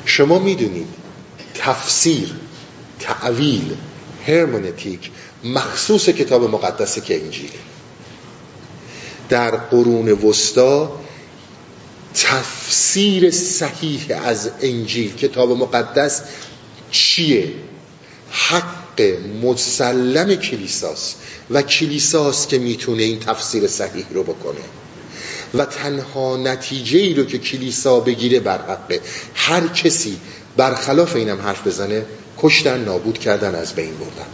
شما 0.05 0.39
می‌دونید 0.39 0.87
تفسیر 1.53 2.33
تعویل 2.99 3.75
هرمونتیک 4.27 5.11
مخصوص 5.43 6.09
کتاب 6.09 6.43
مقدس 6.43 6.99
که 6.99 7.23
انجیله 7.23 7.74
در 9.29 9.51
قرون 9.51 10.09
وسطا 10.09 10.99
تفسیر 12.15 13.31
صحیح 13.31 14.01
از 14.23 14.49
انجیل 14.61 15.15
کتاب 15.15 15.51
مقدس 15.51 16.21
چیه؟ 16.91 17.53
حق 18.31 19.01
مسلم 19.43 20.35
کلیساست 20.35 21.15
و 21.51 21.61
کلیساست 21.61 22.49
که 22.49 22.57
می‌تونه 22.57 23.03
این 23.03 23.19
تفسیر 23.19 23.67
صحیح 23.67 24.05
رو 24.13 24.23
بکنه. 24.23 24.61
و 25.53 25.65
تنها 25.65 26.37
نتیجه 26.37 26.99
ای 26.99 27.13
رو 27.13 27.23
که 27.23 27.37
کلیسا 27.37 27.99
بگیره 27.99 28.39
بر 28.39 28.61
حقه 28.61 29.01
هر 29.35 29.67
کسی 29.67 30.17
برخلاف 30.57 31.15
اینم 31.15 31.41
حرف 31.41 31.67
بزنه 31.67 32.05
کشتن 32.37 32.83
نابود 32.83 33.17
کردن 33.17 33.55
از 33.55 33.73
بین 33.73 33.93
بردن. 33.97 34.29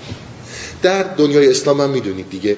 در 0.82 1.04
دنیای 1.04 1.50
اسلام 1.50 1.82
هم 1.82 1.90
می‌دونید 1.90 2.30
دیگه 2.30 2.58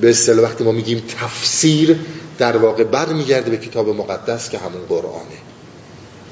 به 0.00 0.10
اصطلاح 0.10 0.44
وقتی 0.44 0.64
ما 0.64 0.72
میگیم 0.72 1.02
تفسیر 1.20 1.98
در 2.38 2.56
واقع 2.56 2.84
برمیگرده 2.84 3.50
به 3.50 3.56
کتاب 3.56 3.88
مقدس 3.88 4.50
که 4.50 4.58
همون 4.58 4.86
قرآنه. 4.88 5.38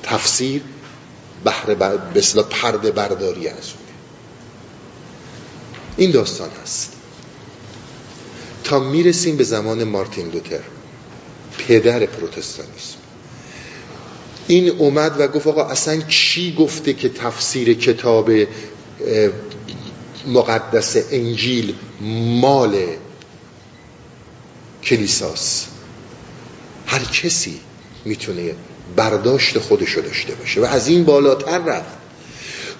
تفسیر 0.02 0.62
بهره 1.44 1.74
بر... 1.74 1.96
به 1.96 2.18
اصطلاح 2.20 2.46
پرده 2.50 2.90
برداری 2.90 3.48
از 3.48 3.54
اونه 3.54 3.90
این 5.96 6.10
داستان 6.10 6.50
هست. 6.62 6.92
تا 8.64 8.78
می‌رسیم 8.78 9.36
به 9.36 9.44
زمان 9.44 9.84
مارتین 9.84 10.30
لوتر 10.30 10.60
پدر 11.58 12.06
پروتستانیسم. 12.06 12.96
این 14.48 14.68
اومد 14.68 15.20
و 15.20 15.28
گفت 15.28 15.46
آقا 15.46 15.64
اصلا 15.64 16.00
چی 16.08 16.54
گفته 16.54 16.92
که 16.92 17.08
تفسیر 17.08 17.74
کتاب 17.74 18.30
مقدس 20.26 20.96
انجیل 21.10 21.74
مال 22.40 22.76
کلیساس. 24.84 25.66
هر 26.86 27.04
کسی 27.04 27.60
می‌تونه 28.04 28.54
برداشت 28.96 29.58
خودشو 29.58 30.00
داشته 30.00 30.34
باشه 30.34 30.60
و 30.60 30.64
از 30.64 30.88
این 30.88 31.04
بالاتر 31.04 31.58
رفت. 31.58 32.00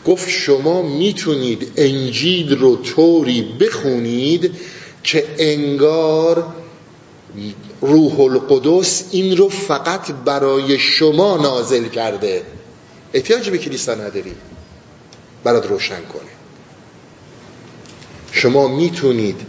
گفت 0.07 0.29
شما 0.29 0.83
می‌تونید 0.83 1.73
انجیل 1.77 2.59
رو 2.59 2.77
طوری 2.77 3.43
بخونید 3.43 4.57
که 5.03 5.27
انگار 5.39 6.55
روح 7.81 8.21
القدس 8.21 9.05
این 9.11 9.37
رو 9.37 9.49
فقط 9.49 10.13
برای 10.13 10.79
شما 10.79 11.37
نازل 11.37 11.89
کرده. 11.89 12.43
احتیاج 13.13 13.51
به 13.51 13.59
کلیسا 13.59 13.95
نداری. 13.95 14.33
برات 15.45 15.67
روشن 15.67 16.03
کنه. 16.13 16.31
شما 18.33 18.69
می‌تونید 18.69 19.41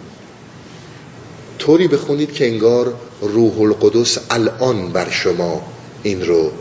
طوری 1.61 1.87
بخونید 1.87 2.33
که 2.33 2.47
انگار 2.47 2.93
روح 3.21 3.61
القدس 3.61 4.17
الان 4.29 4.89
بر 4.89 5.09
شما 5.09 5.61
این 6.03 6.25
رو 6.25 6.51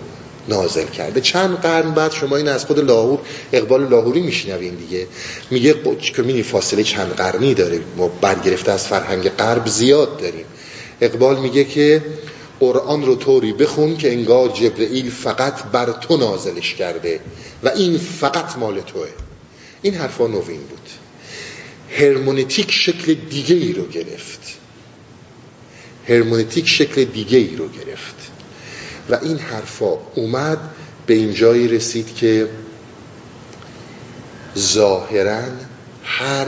نازل 0.48 0.86
کرده. 0.86 1.20
چند 1.20 1.56
قرن 1.56 1.90
بعد 1.90 2.12
شما 2.12 2.36
این 2.36 2.48
از 2.48 2.64
خود 2.64 2.78
لاهور 2.78 3.18
اقبال 3.52 3.88
لاهوری 3.88 4.20
میشنوین 4.20 4.74
دیگه. 4.74 5.06
میگه 5.50 5.74
که 6.00 6.22
می‌دونی 6.22 6.42
فاصله 6.42 6.82
چند 6.82 7.12
قرنی 7.12 7.54
داره. 7.54 7.80
ما 7.96 8.08
برگرفته 8.08 8.72
از 8.72 8.86
فرهنگ 8.86 9.28
غرب 9.28 9.66
زیاد 9.68 10.16
داریم. 10.16 10.44
اقبال 11.00 11.40
میگه 11.40 11.64
که 11.64 12.02
قرآن 12.60 13.06
رو 13.06 13.16
طوری 13.16 13.52
بخون 13.52 13.96
که 13.96 14.12
انگار 14.12 14.48
جبرئیل 14.48 15.10
فقط 15.10 15.64
بر 15.64 15.92
تو 15.92 16.16
نازلش 16.16 16.74
کرده 16.74 17.20
و 17.62 17.68
این 17.68 17.98
فقط 17.98 18.58
مال 18.58 18.80
توه. 18.80 19.08
این 19.82 19.94
حرفا 19.94 20.26
نوین 20.26 20.60
بود. 20.60 20.88
هرمونتیک 21.90 22.70
شکل 22.70 23.14
دیگه 23.14 23.54
ای 23.54 23.72
رو 23.72 23.86
گرفت. 23.86 24.59
هرمونتیک 26.10 26.68
شکل 26.68 27.04
دیگه 27.04 27.38
ای 27.38 27.56
رو 27.56 27.68
گرفت. 27.68 28.14
و 29.10 29.18
این 29.22 29.38
حرفا 29.38 29.98
اومد 30.14 30.58
به 31.06 31.14
این 31.14 31.34
جایی 31.34 31.68
رسید 31.68 32.14
که 32.14 32.48
ظاهرا 34.58 35.42
هر 36.04 36.46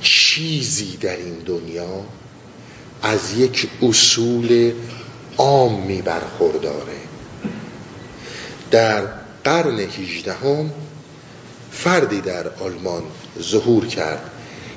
چیزی 0.00 0.96
در 0.96 1.16
این 1.16 1.34
دنیا 1.34 2.04
از 3.02 3.38
یک 3.38 3.68
اصول 3.82 4.72
عامی 5.38 6.02
برخورداره. 6.02 6.96
در 8.70 9.02
قرن 9.44 9.78
هیجدهم 9.78 10.70
فردی 11.72 12.20
در 12.20 12.48
آلمان 12.48 13.02
ظهور 13.40 13.86
کرد 13.86 14.30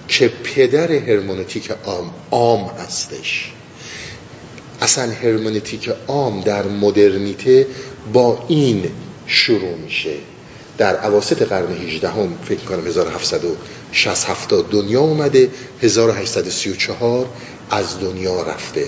که 0.08 0.27
پدر 0.27 0.91
هرمونتیک 0.91 1.71
عام 1.86 2.13
عام 2.31 2.65
هستش. 2.65 3.54
اصلا 4.81 5.11
هرمونتیک 5.11 5.89
عام 6.07 6.41
در 6.41 6.67
مدرنیته 6.67 7.67
با 8.13 8.45
این 8.47 8.91
شروع 9.27 9.75
میشه. 9.77 10.13
در 10.77 10.95
عواسط 10.95 11.41
قرن 11.41 11.71
18 11.71 12.09
هم 12.09 12.38
فکر 12.45 12.59
کنم 12.59 12.88
1760 12.88 14.53
دنیا 14.71 15.01
اومده 15.01 15.49
1834 15.81 17.27
از 17.69 17.99
دنیا 17.99 18.43
رفته. 18.43 18.85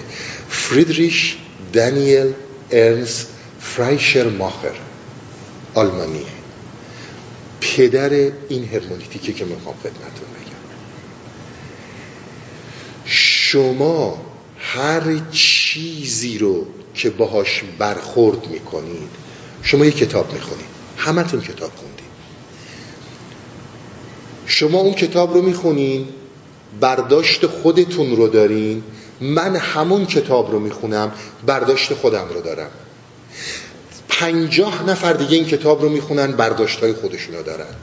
فریدریش 0.50 1.38
دانیل 1.74 2.34
ارنس 2.72 3.26
فرایشر 3.60 4.30
ماخر 4.30 4.76
آلمانیه 5.74 6.26
پدر 7.62 8.10
این 8.50 8.70
هرمونیتیکه 8.74 9.34
که 9.34 9.46
می‌خوام 9.46 9.76
خدمتتون 9.84 10.28
بگم. 10.36 10.58
شما 13.06 14.22
هر 14.60 15.22
چیزی 15.78 16.38
رو 16.38 16.66
که 16.94 17.10
باهاش 17.10 17.64
برخورد 17.80 18.48
می‌کنید. 18.48 19.10
شما 19.64 19.86
یه 19.86 19.92
کتاب 19.92 20.34
می‌خونید. 20.34 20.66
همتون 20.98 21.42
کتاب 21.42 21.72
خوندید. 21.76 22.08
شما 24.46 24.80
اون 24.80 24.94
کتاب 24.94 25.34
رو 25.34 25.42
می‌خونین 25.42 26.08
برداشت 26.80 27.48
خودتون 27.48 28.16
رو 28.16 28.28
دارین. 28.28 28.84
من 29.22 29.56
همون 29.56 30.06
کتاب 30.06 30.52
رو 30.52 30.60
می‌خونم 30.60 31.12
برداشت 31.46 31.94
خودم 31.94 32.28
رو 32.34 32.42
دارم. 32.42 32.72
پنجاه 34.10 34.90
نفر 34.90 35.14
دیگه 35.14 35.36
این 35.36 35.46
کتاب 35.46 35.82
رو 35.82 35.90
می‌خونن 35.90 36.32
برداشت 36.32 36.80
های 36.80 36.94
خودشون 36.94 37.36
رو 37.36 37.44
دارن. 37.44 37.76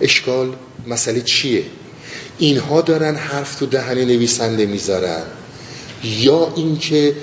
اشکال 0.00 0.56
مسئله 0.86 1.20
چیه؟ 1.20 1.64
اینها 2.38 2.80
دارن 2.80 3.14
حرف 3.14 3.54
تو 3.54 3.66
دهن 3.66 3.98
نویسنده 3.98 4.66
می‌ذارن. 4.66 5.22
یا 6.04 6.52
اینکه 6.56 7.14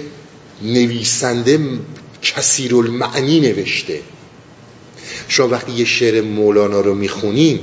نویسنده 0.62 1.60
کثیر 2.22 2.76
المعنی 2.76 3.40
نوشته. 3.40 4.00
شما 5.28 5.48
وقتی 5.48 5.72
یه 5.72 5.86
شعر 5.86 6.22
مولانا 6.22 6.82
رو 6.82 6.96
می‌خونین 6.96 7.60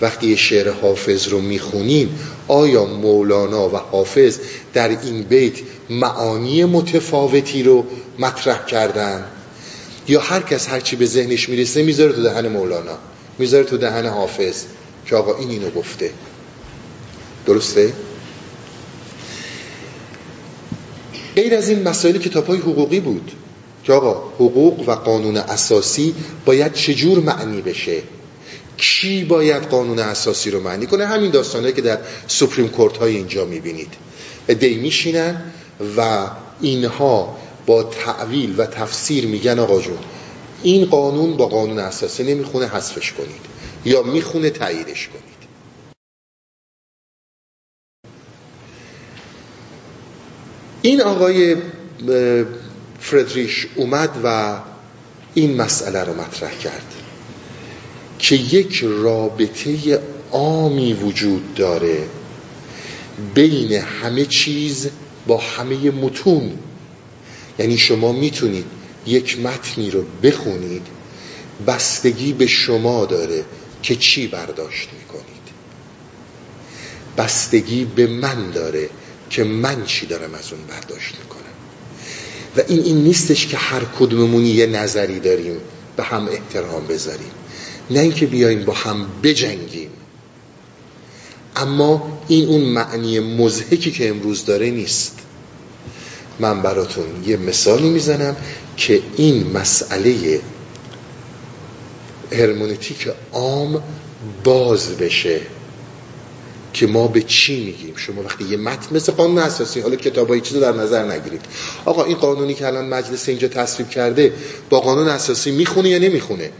وقتی 0.00 0.26
یه 0.26 0.36
شعر 0.36 0.70
حافظ 0.70 1.28
رو 1.28 1.40
می‌خونین 1.40 2.08
آیا 2.48 2.84
مولانا 2.84 3.68
و 3.68 3.76
حافظ 3.76 4.38
در 4.74 4.88
این 4.88 5.22
بیت 5.22 5.54
معانی 5.90 6.64
متفاوتی 6.64 7.62
رو 7.62 7.86
مطرح 8.18 8.64
کردن؟ 8.64 9.24
یا 10.08 10.20
هر 10.20 10.40
کس 10.40 10.68
هرچی 10.68 10.96
به 10.96 11.06
ذهنش 11.06 11.48
می‌رسه 11.48 11.82
می‌ذاره 11.82 12.12
تو 12.12 12.22
دهن 12.22 12.48
مولانا 12.48 12.98
می‌ذاره 13.38 13.64
تو 13.64 13.76
دهن 13.76 14.06
حافظ 14.06 14.64
که 15.06 15.16
آقا 15.16 15.38
این 15.38 15.50
اینو 15.50 15.70
گفته. 15.70 16.10
درسته؟ 17.46 17.92
غیر 21.36 21.54
از 21.54 21.68
این 21.68 21.82
مسائل 21.82 22.18
کتاب 22.18 22.46
های 22.46 22.58
حقوقی 22.58 23.00
بود 23.00 23.32
که 23.84 23.92
آقا 23.92 24.32
حقوق 24.34 24.88
و 24.88 24.92
قانون 24.92 25.36
اساسی 25.36 26.14
باید 26.44 26.72
چجور 26.72 27.18
معنی 27.18 27.60
بشه؟ 27.60 28.02
کی 28.76 29.24
باید 29.24 29.62
قانون 29.62 29.98
اساسی 29.98 30.50
رو 30.50 30.60
معنی 30.60 30.86
کنه؟ 30.86 31.06
همین 31.06 31.30
داستانه 31.30 31.72
که 31.72 31.82
در 31.82 31.98
سپریم 32.26 32.68
کورت 32.68 32.96
های 32.96 33.16
اینجا 33.16 33.44
می‌بینید. 33.44 33.92
دی 34.60 34.74
میشینن 34.74 35.42
و 35.96 36.26
اینها 36.60 37.36
با 37.66 37.82
تعویل 37.82 38.54
و 38.58 38.66
تفسیر 38.66 39.26
میگن 39.26 39.58
آقا 39.58 39.80
جون 39.80 39.98
این 40.62 40.84
قانون 40.84 41.36
با 41.36 41.46
قانون 41.46 41.78
اساسی 41.78 42.22
نمی‌خونه 42.22 42.66
حذفش 42.66 43.12
کنید. 43.12 43.40
یا 43.84 44.02
می‌خونه 44.02 44.50
تاییدش 44.50 45.08
کنید. 45.08 45.31
این 50.82 51.00
آقای 51.00 51.56
فردریش 53.00 53.66
اومد 53.74 54.10
و 54.24 54.58
این 55.34 55.56
مسئله 55.56 56.04
رو 56.04 56.14
مطرح 56.14 56.58
کرد 56.58 56.94
که 58.18 58.34
یک 58.34 58.84
رابطه 58.84 60.00
عامی 60.32 60.92
وجود 60.92 61.54
داره 61.54 61.98
بین 63.34 63.72
همه 63.72 64.24
چیز 64.24 64.90
با 65.26 65.36
همه 65.36 65.90
متون. 65.90 66.58
یعنی 67.58 67.78
شما 67.78 68.12
می‌تونید 68.12 68.64
یک 69.06 69.40
متنی 69.40 69.90
رو 69.90 70.04
بخونید 70.22 70.86
بستگی 71.66 72.32
به 72.32 72.46
شما 72.46 73.04
داره 73.04 73.44
که 73.82 73.96
چی 73.96 74.26
برداشت 74.26 74.88
می‌کنید. 75.00 75.42
بستگی 77.18 77.84
به 77.84 78.06
من 78.06 78.50
داره 78.50 78.88
که 79.32 79.44
من 79.44 79.84
چی 79.84 80.06
دارم 80.06 80.34
از 80.34 80.52
اون 80.52 80.60
برداشت 80.68 81.14
می‌کنم. 81.22 81.42
و 82.56 82.60
این 82.68 82.82
این 82.84 82.96
نیستش 82.96 83.46
که 83.46 83.56
هر 83.56 83.80
کدوممون 83.98 84.46
یه 84.46 84.66
نظری 84.66 85.20
داریم 85.20 85.56
به 85.96 86.02
هم 86.02 86.28
احترام 86.28 86.86
بذاریم. 86.86 87.30
نه 87.90 88.00
اینکه 88.00 88.26
بیایم 88.26 88.64
با 88.64 88.72
هم 88.72 89.06
بجنگیم. 89.22 89.90
اما 91.56 92.18
این 92.28 92.48
اون 92.48 92.60
معنی 92.60 93.20
مزهکی 93.20 93.90
که 93.90 94.08
امروز 94.08 94.44
داره 94.44 94.70
نیست. 94.70 95.18
من 96.40 96.62
براتون 96.62 97.04
یه 97.26 97.36
مثالی 97.36 97.90
می‌زنم 97.90 98.36
که 98.76 99.02
این 99.16 99.50
مسئله 99.50 100.40
هرمونتیک 102.32 103.08
عام 103.32 103.82
باز 104.44 104.88
بشه. 104.96 105.40
که 106.72 106.86
ما 106.86 107.06
به 107.06 107.22
چی 107.22 107.64
میگیم؟ 107.64 107.96
شما 107.96 108.22
وقتی 108.22 108.44
یه 108.44 108.56
متن 108.56 108.96
مثل 108.96 109.12
قانون 109.12 109.38
اساسی 109.38 109.80
حالا 109.80 109.96
کتابای 109.96 110.40
چیزو 110.40 110.60
در 110.60 110.72
نظر 110.72 111.12
نگیرید. 111.12 111.40
آقا 111.84 112.04
این 112.04 112.16
قانونی 112.16 112.54
که 112.54 112.66
الان 112.66 112.88
مجلس 112.88 113.28
اینجا 113.28 113.48
تصویب 113.48 113.90
کرده 113.90 114.32
با 114.70 114.80
قانون 114.80 115.08
اساسی 115.08 115.50
می‌خونه 115.50 115.88
یا 115.88 115.98
نمی‌خونه؟ 115.98 116.50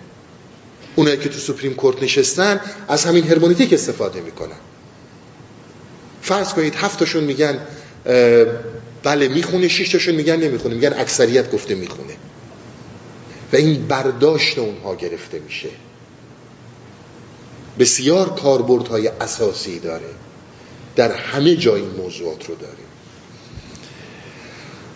اونایی 0.96 1.16
که 1.16 1.28
تو 1.28 1.38
سوپریم 1.38 1.74
کورت 1.74 2.02
نشستن 2.02 2.60
از 2.88 3.04
همین 3.04 3.24
هرمونیتیک 3.24 3.72
استفاده 3.72 4.20
می‌کنن. 4.20 4.56
فرض 6.22 6.52
کنید 6.52 6.74
هفتاشون 6.74 7.24
میگن 7.24 7.58
بله 9.02 9.28
می‌خونه 9.28 9.68
شیشتاشون 9.68 10.14
میگن 10.14 10.36
نمی‌خونه. 10.36 10.74
میگن 10.74 10.92
اکثریت 10.98 11.52
گفته 11.52 11.74
می‌خونه. 11.74 12.14
و 13.52 13.56
این 13.56 13.86
برداشت 13.86 14.58
اونها 14.58 14.94
گرفته 14.94 15.38
میشه. 15.38 15.68
بسیار 17.78 18.34
کاربردهای 18.34 19.08
اساسی 19.08 19.78
داره. 19.78 20.10
در 20.96 21.12
همه 21.12 21.56
جای 21.56 21.80
این 21.80 21.90
موضوعات 21.90 22.48
رو 22.48 22.54
داریم. 22.54 22.86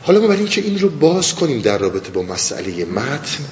حالا 0.03 0.21
ما 0.21 0.27
برای 0.27 0.41
اینکه 0.41 0.61
این 0.61 0.79
رو 0.79 0.89
باز 0.89 1.35
کنیم 1.35 1.61
در 1.61 1.79
رابطه 1.79 2.11
با 2.11 2.23
مسئله 2.23 2.85
متن 2.85 3.45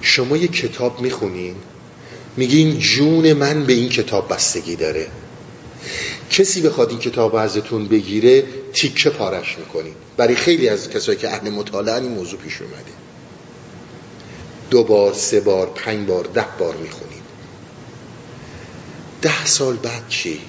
شما 0.00 0.36
یه 0.36 0.48
کتاب 0.48 1.00
می‌خونین 1.00 1.54
میگین 2.36 2.78
جون 2.78 3.32
من 3.32 3.66
به 3.66 3.72
این 3.72 3.88
کتاب 3.88 4.32
بستگی 4.32 4.76
داره. 4.76 5.06
کسی 6.30 6.60
بخواد 6.60 6.90
این 6.90 6.98
کتاب 6.98 7.34
ازتون 7.34 7.88
بگیره 7.88 8.44
تیکه 8.72 9.10
پارش 9.10 9.58
می‌کنین. 9.58 9.94
برای 10.16 10.34
خیلی 10.34 10.68
از 10.68 10.90
کسایی 10.90 11.18
که 11.18 11.28
اهل 11.28 11.50
مطالعه 11.50 11.94
این 11.94 12.12
موضوع 12.12 12.40
پیش 12.40 12.62
اومده. 12.62 13.09
دو 14.70 14.84
بار 14.84 15.12
سه 15.12 15.40
بار 15.40 15.66
پنج 15.66 16.08
بار 16.08 16.24
ده 16.24 16.46
بار 16.58 16.76
می‌خونید. 16.76 17.22
ده 19.22 19.46
سال 19.46 19.76
بعد 19.76 20.08
چی؟ 20.08 20.40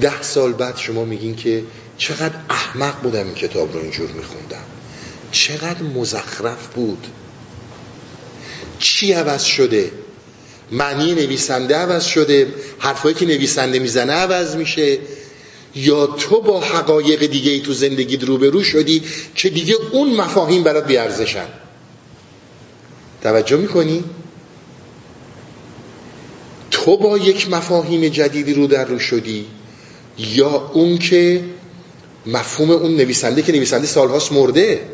ده 0.00 0.22
سال 0.22 0.52
بعد 0.52 0.76
شما 0.76 1.04
میگین 1.04 1.36
که 1.36 1.62
چقدر 1.98 2.34
احمق 2.50 3.00
بودم 3.02 3.24
این 3.24 3.34
کتاب 3.34 3.72
رو 3.72 3.80
اینجور 3.80 4.10
میخوندم. 4.10 4.64
چقدر 5.32 5.82
مزخرف 5.82 6.66
بود. 6.66 7.06
چی 8.78 9.12
عوض 9.12 9.42
شده؟ 9.42 9.92
معنی 10.70 11.12
نویسنده 11.12 11.76
عوض 11.76 12.04
شده؟ 12.04 12.54
حرفایی 12.78 13.14
که 13.14 13.26
نویسنده 13.26 13.78
می‌زنه 13.78 14.12
عوض 14.12 14.56
میشه؟ 14.56 14.98
یا 15.74 16.06
تو 16.06 16.40
با 16.40 16.60
حقایق 16.60 17.26
دیگه 17.26 17.50
ای 17.50 17.60
تو 17.60 17.72
زندگی 17.72 18.16
روبرو 18.16 18.62
شدی 18.62 19.02
که 19.34 19.50
دیگه 19.50 19.74
اون 19.92 20.16
مفاهیم 20.16 20.62
برات 20.62 20.86
بیارزشن؟ 20.86 21.46
توجه 23.24 23.56
می‌کنی؟ 23.56 24.04
تو 26.70 26.96
با 26.96 27.18
یک 27.18 27.50
مفاهیم 27.50 28.08
جدیدی 28.08 28.54
رو 28.54 28.66
در 28.66 28.84
رو 28.84 28.98
شدی 28.98 29.46
یا 30.18 30.70
اون 30.74 30.98
که 30.98 31.44
مفهوم 32.26 32.70
اون 32.70 32.96
نویسنده 32.96 33.42
که 33.42 33.52
نویسنده 33.52 33.86
سالهاست 33.86 34.32
مرده؟ 34.32 34.88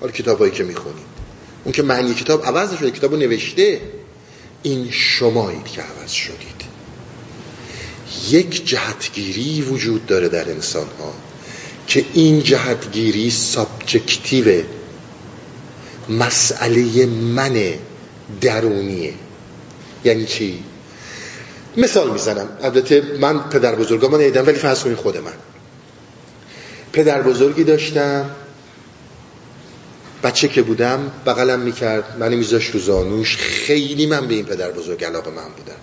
حالا 0.00 0.12
کتابایی 0.12 0.52
که 0.52 0.62
می‌خونی. 0.62 1.02
اون 1.64 1.72
که 1.72 1.82
معنی 1.82 2.14
کتاب 2.14 2.46
عوض 2.46 2.78
شده 2.78 2.90
کتابو 2.90 3.16
نوشته. 3.16 3.80
این 4.62 4.90
شمایید 4.90 5.64
که 5.64 5.82
عوض 5.82 6.10
شدید. 6.10 6.62
یک 8.30 8.66
جهتگیری 8.66 9.62
وجود 9.62 10.06
داره 10.06 10.28
در 10.28 10.50
انسان 10.50 10.86
ها 10.98 11.14
که 11.86 12.04
این 12.14 12.42
جهتگیری 12.42 13.30
سابجکتیو 13.30 14.62
مسئله 16.08 17.06
من 17.06 17.74
درونیه. 18.40 19.14
یعنی 20.04 20.24
چی؟ 20.24 20.64
مثال 21.76 22.10
می‌زنم. 22.10 22.48
البته 22.62 23.02
من 23.20 23.48
پدر 23.48 23.74
بزرگا 23.74 24.18
نیدم 24.18 24.46
ولی 24.46 24.58
فرض 24.58 24.82
کنید 24.82 24.96
خود 24.96 25.16
من. 25.16 25.32
پدر 26.92 27.22
بزرگی 27.22 27.64
داشتم 27.64 28.30
بچه 30.22 30.48
که 30.48 30.62
بودم 30.62 31.12
بغلم 31.26 31.60
می‌کرد 31.60 32.16
منو 32.20 32.36
میذاش 32.36 32.66
رو 32.66 32.80
زانوش. 32.80 33.36
خیلی 33.36 34.06
من 34.06 34.26
به 34.26 34.34
این 34.34 34.44
پدر 34.44 34.70
بزرگ 34.70 35.04
علاقه 35.04 35.30
من 35.30 35.48
بودم. 35.56 35.78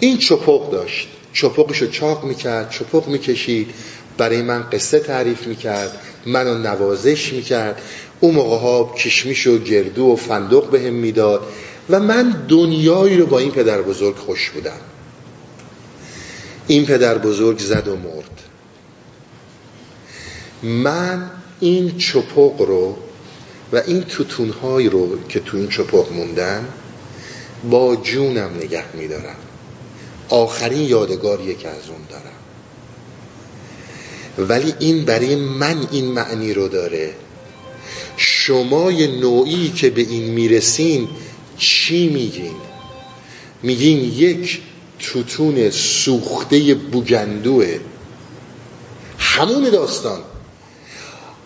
این 0.00 0.18
چپق 0.18 0.70
داشت. 0.70 1.08
چپقش 1.32 1.84
چاق 1.84 2.24
می‌کرد 2.24 2.70
چپق 2.70 3.08
می‌کشید. 3.08 3.70
برای 4.18 4.42
من 4.42 4.70
قصه 4.72 4.98
تعریف 4.98 5.46
می‌کرد. 5.46 5.98
منو 6.26 6.58
نوازش 6.58 7.32
می‌کرد. 7.32 7.82
اون 8.20 8.34
موقع 8.34 8.58
ها 8.58 8.94
کشمیش 8.98 9.46
و 9.46 9.58
گردو 9.58 10.04
و 10.04 10.16
فندق 10.16 10.70
بهم 10.70 10.94
می‌داد 10.94 11.46
و 11.90 12.00
من 12.00 12.46
دنیایی 12.48 13.16
رو 13.16 13.26
با 13.26 13.38
این 13.38 13.50
پدر 13.50 13.82
بزرگ 13.82 14.16
خوش 14.16 14.50
بودم. 14.50 14.80
این 16.66 16.86
پدر 16.86 17.18
بزرگ 17.18 17.58
زد 17.58 17.88
و 17.88 17.96
مرد. 17.96 18.40
من 20.62 21.30
این 21.60 21.98
چپق 21.98 22.60
رو 22.60 22.96
و 23.72 23.76
این 23.86 24.02
توتونهایی 24.02 24.88
رو 24.88 25.26
که 25.28 25.40
تو 25.40 25.56
این 25.56 25.68
چپق 25.68 26.12
موندن 26.12 26.68
با 27.70 27.96
جونم 27.96 28.50
نگه 28.56 28.96
میدارم. 28.96 29.36
آخرین 30.28 30.88
یادگاریه 30.88 31.54
که 31.54 31.68
از 31.68 31.88
اون 31.88 32.00
دارم. 32.10 32.34
ولی 34.48 34.74
این 34.78 35.04
برای 35.04 35.36
من 35.36 35.86
این 35.90 36.04
معنی 36.04 36.54
رو 36.54 36.68
داره 36.68 37.14
شما 38.16 38.92
یه 38.92 39.06
نوعی 39.06 39.70
که 39.70 39.90
به 39.90 40.02
این 40.02 40.24
می‌رسین 40.24 41.08
چی 41.58 42.08
میگین؟ 42.08 42.56
میگین 43.62 44.04
یک 44.04 44.60
توتون 44.98 45.70
سوخته 45.70 46.74
بوگندوه. 46.74 47.78
همون 49.18 49.70
داستان. 49.70 50.18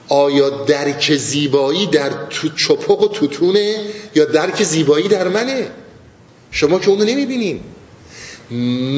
آیا 0.09 0.65
درک 0.65 1.17
زیبایی 1.17 1.87
در 1.87 2.11
تو 2.31 2.49
چپق 2.49 3.03
و 3.03 3.09
توتونه 3.09 3.77
یا 4.15 4.25
درک 4.25 4.63
زیبایی 4.63 5.09
در 5.09 5.29
منه؟ 5.29 5.71
شما 6.51 6.79
که 6.79 6.89
اونو 6.89 7.05
نمی‌بینین. 7.05 7.61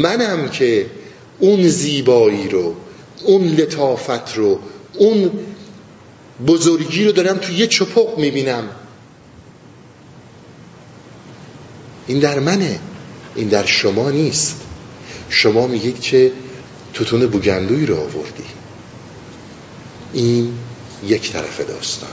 منم 0.02 0.48
که 0.48 0.87
اون 1.38 1.68
زیبایی 1.68 2.48
رو 2.48 2.74
اون 3.24 3.46
لطافت 3.46 4.37
رو 4.37 4.59
اون 4.98 5.30
بزرگی 6.46 7.05
رو 7.05 7.12
دارم 7.12 7.38
تو 7.38 7.53
یه 7.53 7.66
چپق 7.66 8.18
می‌بینم. 8.18 8.68
این 12.07 12.18
در 12.18 12.38
منه. 12.38 12.81
این 13.35 13.48
در 13.48 13.66
شما 13.66 14.11
نیست. 14.11 14.61
شما 15.29 15.66
میگید 15.66 16.00
که 16.00 16.33
توتون 16.94 17.26
بوگندوی 17.26 17.87
رو 17.87 17.96
آوردی. 17.96 18.44
این 20.12 20.53
یک 21.07 21.33
طرف 21.33 21.61
داستانه. 21.61 22.12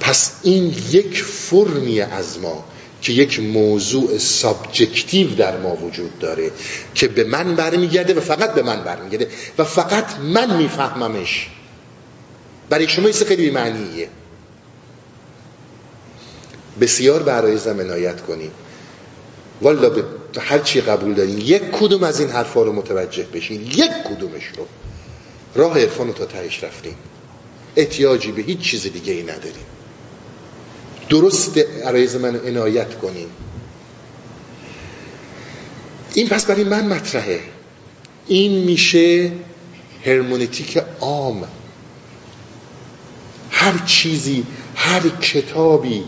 پس 0.00 0.32
این 0.42 0.74
یک 0.90 1.22
فرمی 1.22 2.00
از 2.00 2.38
ما 2.38 2.64
که 3.02 3.12
یک 3.12 3.40
موضوع 3.40 4.18
سابجکتیو 4.18 5.34
در 5.34 5.58
ما 5.60 5.76
وجود 5.76 6.18
داره 6.18 6.50
که 6.94 7.08
به 7.08 7.24
من 7.24 7.54
برمیگرده 7.54 8.14
و 8.14 8.20
فقط 8.20 8.54
به 8.54 8.62
من 8.62 8.84
برمیگرده 8.84 9.28
و 9.58 9.64
فقط 9.64 10.18
من 10.18 10.56
میفهممش. 10.56 11.48
برای 12.70 12.88
شما 12.88 13.06
ایسه 13.06 13.24
خیلی 13.24 13.50
معنیه 13.50 14.08
بسیار 16.80 17.22
برای 17.22 17.58
عنایت 17.66 18.20
کنیم. 18.20 18.50
والا 19.62 19.88
به 19.88 20.04
هر 20.40 20.58
چی 20.58 20.80
قبول 20.80 21.14
دارین 21.14 21.38
یک 21.38 21.62
کدوم 21.62 22.02
از 22.02 22.20
این 22.20 22.28
حرفا 22.30 22.62
رو 22.62 22.72
متوجه 22.72 23.22
بشین. 23.22 23.62
یک 23.62 23.90
کدومش 24.04 24.44
رو. 24.56 24.66
راه 25.56 25.80
عرفان 25.80 26.06
رو 26.06 26.12
تا 26.12 26.24
تهش 26.24 26.64
رفتیم 26.64 26.94
احتیاجی 27.76 28.32
به 28.32 28.42
هیچ 28.42 28.58
چیز 28.58 28.82
دیگه 28.82 29.12
ای 29.12 29.22
نداریم 29.22 29.64
درست 31.08 31.58
عرایز 31.58 32.16
من 32.16 32.36
عنایت 32.36 32.98
کنیم 32.98 33.28
این 36.14 36.28
پس 36.28 36.46
برای 36.46 36.64
من 36.64 36.86
مطرحه. 36.86 37.40
این 38.26 38.64
میشه 38.64 39.32
هرمونتیک 40.04 40.78
عام. 41.00 41.44
هر 43.66 43.86
چیزی 43.86 44.46
هر 44.76 45.08
کتابی 45.08 46.04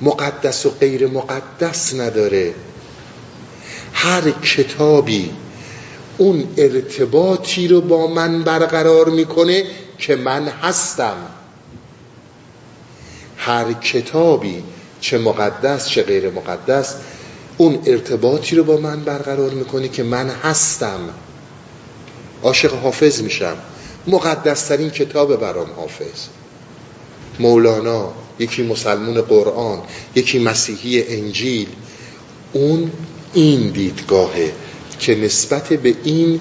مقدس 0.00 0.66
و 0.66 0.70
غیر 0.70 1.06
مقدس 1.06 1.94
نداره. 1.94 2.54
هر 3.92 4.30
کتابی 4.30 5.30
اون 6.18 6.48
ارتباطی 6.56 7.68
رو 7.68 7.80
با 7.80 8.06
من 8.06 8.42
برقرار 8.42 9.08
می‌کنه 9.08 9.64
که 9.98 10.16
من 10.16 10.48
هستم. 10.48 11.16
هر 13.36 13.72
کتابی 13.72 14.62
چه 15.00 15.18
مقدس 15.18 15.88
چه 15.88 16.02
غیر 16.02 16.30
مقدس 16.30 16.94
اون 17.56 17.82
ارتباطی 17.86 18.56
رو 18.56 18.64
با 18.64 18.76
من 18.76 19.04
برقرار 19.04 19.50
می‌کنه 19.50 19.88
که 19.88 20.02
من 20.02 20.28
هستم. 20.28 21.00
عاشق 22.42 22.74
حافظ 22.74 23.22
میشم. 23.22 23.56
مقدسترین 24.06 24.90
کتاب 24.90 25.40
برام 25.40 25.68
حافظ. 25.76 26.26
مولانا 27.40 28.12
یکی 28.38 28.62
مسلمون 28.62 29.20
قرآن 29.20 29.82
یکی 30.14 30.38
مسیحی 30.38 31.02
انجیل 31.08 31.68
اون 32.52 32.92
این 33.34 33.70
دیدگاهه 33.70 34.52
که 34.98 35.14
نسبت 35.14 35.68
به 35.68 35.94
این 36.04 36.40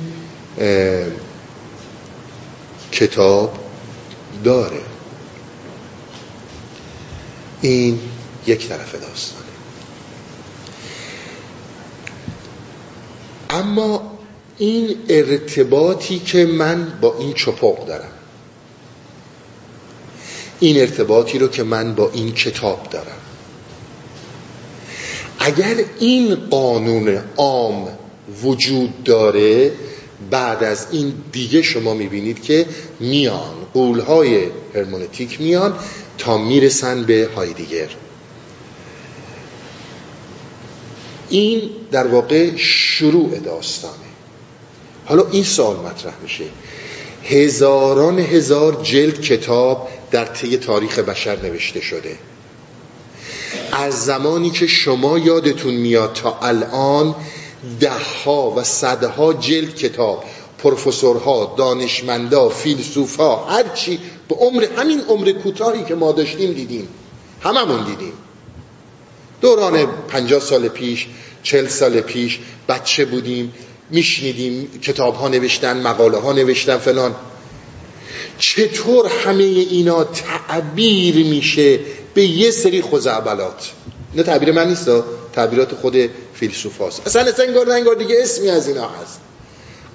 کتاب 2.91 3.57
داره. 4.43 4.81
این 7.61 7.99
یک 8.47 8.67
طرف 8.67 8.95
داستانه. 8.95 9.45
اما 13.49 14.17
این 14.57 14.97
ارتباطی 15.09 16.19
که 16.19 16.45
من 16.45 16.97
با 17.01 17.17
این 17.19 17.33
چپاق 17.33 17.87
دارم 17.87 18.11
این 20.65 20.81
ارتباطی 20.81 21.39
رو 21.39 21.47
که 21.47 21.63
من 21.63 21.95
با 21.95 22.11
این 22.13 22.33
کتاب 22.33 22.87
دارم. 22.91 23.17
اگر 25.39 25.75
این 25.99 26.35
قانون 26.35 27.19
عام 27.37 27.87
وجود 28.43 29.03
داره 29.03 29.71
بعد 30.31 30.63
از 30.63 30.87
این 30.91 31.13
دیگه 31.31 31.61
شما 31.61 31.93
می‌بینید 31.93 32.43
که 32.43 32.65
میان 32.99 33.53
قولهای 33.73 34.41
هرمونتیک 34.75 35.41
میان 35.41 35.73
تا 36.17 36.37
می‌رسن 36.37 37.03
به 37.03 37.29
هایدیگر 37.35 37.89
این 41.29 41.61
در 41.91 42.07
واقع 42.07 42.55
شروع 42.55 43.39
داستانه. 43.39 43.95
حالا 45.05 45.27
این 45.31 45.43
سال 45.43 45.75
مطرح 45.75 46.13
میشه. 46.23 46.45
هزاران 47.23 48.19
هزار 48.19 48.83
جلد 48.83 49.21
کتاب 49.21 49.89
در 50.15 50.25
طی 50.25 50.57
تاریخ 50.57 50.99
بشر 50.99 51.37
نوشته 51.43 51.81
شده. 51.81 52.17
از 53.71 54.05
زمانی 54.05 54.49
که 54.49 54.67
شما 54.67 55.19
یادتون 55.19 55.73
میاد 55.73 56.13
تا 56.13 56.39
الان 56.41 57.15
دهها 57.79 58.51
و 58.51 58.63
صدها 58.63 59.33
جلد 59.33 59.75
کتاب 59.75 60.23
پروفسورها 60.57 61.55
دانشمندا 61.57 62.49
فیلسوفا 62.49 63.35
هرچی 63.35 63.99
به 64.29 64.35
عمر 64.35 64.67
همین 64.77 65.01
عمر 65.01 65.31
کوتاهی 65.31 65.83
که 65.83 65.95
ما 65.95 66.11
داشتیم 66.11 66.53
دیدیم. 66.53 66.87
هممون 67.41 67.83
دیدیم. 67.83 68.13
دوران 69.41 69.85
پنجاه 70.07 70.39
سال 70.39 70.67
پیش 70.67 71.07
چل 71.43 71.67
سال 71.67 72.01
پیش 72.01 72.39
بچه 72.69 73.05
بودیم 73.05 73.53
میشنیدیم 73.89 74.79
کتاب 74.81 75.15
ها 75.15 75.27
نوشتن 75.27 75.81
مقاله 75.81 76.17
ها 76.17 76.33
نوشتن 76.33 76.77
فلان. 76.77 77.15
چطور 78.39 79.07
همه 79.25 79.43
اینا 79.43 80.03
تعبیر 80.03 81.15
میشه 81.15 81.79
به 82.13 82.25
یه 82.25 82.51
سری 82.51 82.81
خزعبلات؟ 82.81 83.71
نه 84.15 84.23
تعبیر 84.23 84.51
من 84.51 84.69
نیست 84.69 84.89
تعبیرات 85.33 85.75
خود 85.75 86.09
فیلسوف 86.33 86.77
هاست 86.77 87.01
اصلا 87.07 87.21
اصلا 87.21 87.45
انگار 87.45 87.67
نه 87.67 87.73
انگار 87.73 87.95
دیگه 87.95 88.15
اسمی 88.21 88.49
از 88.49 88.67
اینا 88.67 88.89
هست. 88.89 89.19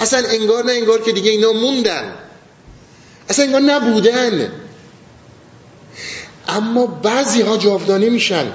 اصلا 0.00 0.28
انگار 0.28 0.64
نه 0.64 0.72
انگار 0.72 1.02
که 1.02 1.12
دیگه 1.12 1.30
اینا 1.30 1.52
موندن. 1.52 2.14
اصلا 3.28 3.44
انگار 3.44 3.60
نبودن. 3.60 4.52
اما 6.48 6.86
بعضی 6.86 7.42
ها 7.42 7.56
جاودانه 7.56 8.08
میشن. 8.08 8.52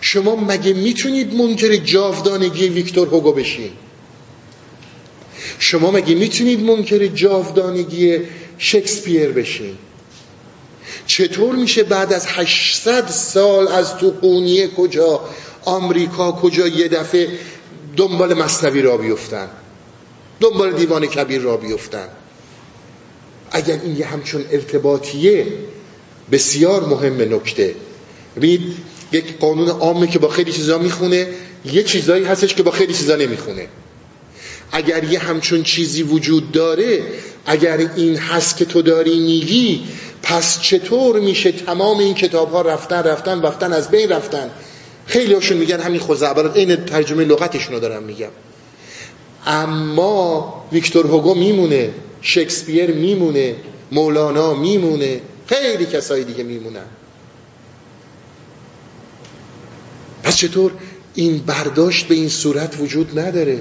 شما 0.00 0.36
مگه 0.36 0.72
می‌تونید 0.72 1.34
منکر 1.34 1.76
جاودانگی 1.76 2.68
ویکتور 2.68 3.08
هوگو 3.08 3.32
بشین؟ 3.32 3.70
شما 5.58 5.90
مگه 5.90 6.14
می‌تونید 6.14 6.60
منکر 6.60 7.06
جاودانگی 7.06 8.18
شکسپیر 8.58 9.28
بشین؟ 9.28 9.78
چطور 11.06 11.54
میشه 11.56 11.82
بعد 11.82 12.12
از 12.12 12.26
800 12.26 13.08
سال 13.08 13.68
از 13.68 13.96
تو 13.96 14.10
قونیه 14.10 14.68
کجا 14.68 15.20
آمریکا 15.64 16.32
کجا 16.32 16.68
یه 16.68 16.88
دفعه 16.88 17.28
دنبال 17.96 18.34
مصنوی 18.34 18.82
را 18.82 18.96
بیفتن؟ 18.96 19.48
دنبال 20.40 20.72
دیوان 20.72 21.06
کبیر 21.06 21.40
را 21.40 21.56
بیفتن؟ 21.56 22.08
اگر 23.50 23.80
این 23.84 23.96
یه 23.96 24.06
همچون 24.06 24.44
ارتباطیه 24.50 25.46
بسیار 26.32 26.84
مهم 26.84 27.34
نکته. 27.34 27.74
ببینید 28.36 28.76
یک 29.12 29.38
قانون 29.38 29.68
عامه 29.68 30.06
که 30.06 30.18
با 30.18 30.28
خیلی 30.28 30.52
چیزا 30.52 30.78
می‌خونه 30.78 31.26
یه 31.64 31.82
چیزایی 31.82 32.24
هستش 32.24 32.54
که 32.54 32.62
با 32.62 32.70
خیلی 32.70 32.94
چیزا 32.94 33.16
نمی‌خونه. 33.16 33.68
اگر 34.72 35.04
یه 35.04 35.18
همچون 35.18 35.62
چیزی 35.62 36.02
وجود 36.02 36.52
داره 36.52 37.02
اگر 37.46 37.90
این 37.96 38.16
هست 38.16 38.56
که 38.56 38.64
تو 38.64 38.82
داری 38.82 39.18
میگی 39.18 39.84
پس 40.22 40.60
چطور 40.60 41.20
میشه 41.20 41.52
تمام 41.52 41.98
این 41.98 42.14
کتاب 42.14 42.52
ها 42.52 42.62
رفتن 42.62 43.02
رفتن 43.02 43.42
رفتن 43.42 43.72
از 43.72 43.90
بین 43.90 44.08
رفتن؟ 44.08 44.50
خیلی 45.06 45.34
هاشون 45.34 45.56
میگن 45.56 45.80
همین 45.80 46.00
خزعبلات 46.00 46.56
این 46.56 46.76
ترجمه 46.76 47.24
لغتشون 47.24 47.74
رو 47.74 47.80
دارم 47.80 48.02
میگم. 48.02 48.30
اما 49.46 50.54
ویکتور 50.72 51.06
هوگو 51.06 51.34
میمونه 51.34 51.90
شکسپیر 52.20 52.90
میمونه 52.90 53.56
مولانا 53.92 54.54
میمونه 54.54 55.20
خیلی 55.46 55.86
کسایی 55.86 56.24
دیگه 56.24 56.44
میمونن. 56.44 56.86
پس 60.22 60.36
چطور 60.36 60.72
این 61.14 61.38
برداشت 61.38 62.08
به 62.08 62.14
این 62.14 62.28
صورت 62.28 62.76
وجود 62.80 63.18
نداره؟ 63.18 63.60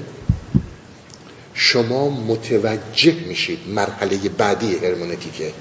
شما 1.59 2.09
متوجه 2.09 3.13
میشید 3.27 3.59
مرحله 3.67 4.17
بعدی 4.37 4.75
هرمونتیکه. 4.75 5.51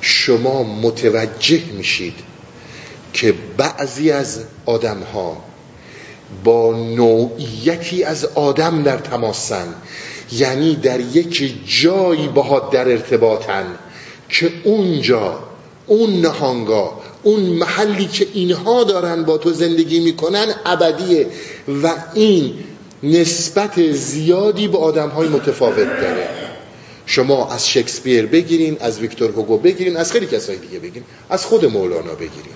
شما 0.00 0.62
متوجه 0.62 1.62
میشید 1.76 2.14
که 3.12 3.34
بعضی 3.56 4.10
از 4.10 4.44
آدم 4.66 5.00
ها 5.14 5.44
با 6.44 6.72
نوعیتی 6.72 8.04
از 8.04 8.24
آدم 8.24 8.82
در 8.82 8.98
تماسن 8.98 9.74
یعنی 10.32 10.76
در 10.76 11.00
یک 11.00 11.54
جایی 11.80 12.28
باها 12.28 12.70
در 12.72 12.88
ارتباطن 12.88 13.66
که 14.28 14.52
اونجا 14.64 15.38
اون 15.86 16.20
نهانگاه 16.20 17.00
اون 17.22 17.40
محلی 17.40 18.06
که 18.06 18.26
اینها 18.32 18.84
دارن 18.84 19.24
با 19.24 19.38
تو 19.38 19.52
زندگی 19.52 20.00
می‌کنن 20.00 20.54
ابدیه. 20.66 21.26
و 21.82 21.94
این 22.14 22.54
نسبت 23.02 23.92
زیادی 23.92 24.68
به 24.68 24.78
آدم 24.78 25.08
های 25.08 25.28
متفاوت 25.28 26.00
داره. 26.00 26.28
شما 27.06 27.50
از 27.50 27.68
شکسپیر 27.68 28.26
بگیرین 28.26 28.76
از 28.80 28.98
ویکتور 28.98 29.30
هوگو 29.30 29.58
بگیرین 29.58 29.96
از 29.96 30.12
خیلی 30.12 30.26
کسای 30.26 30.56
دیگه 30.56 30.78
بگیرین 30.78 31.04
از 31.30 31.44
خود 31.44 31.64
مولانا 31.64 32.14
بگیرین. 32.14 32.54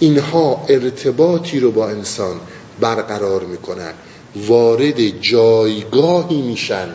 اینها 0.00 0.66
ارتباطی 0.68 1.60
رو 1.60 1.70
با 1.72 1.88
انسان 1.88 2.40
برقرار 2.80 3.44
می‌کنن. 3.44 3.92
وارد 4.36 5.20
جایگاهی 5.20 6.42
میشن 6.42 6.88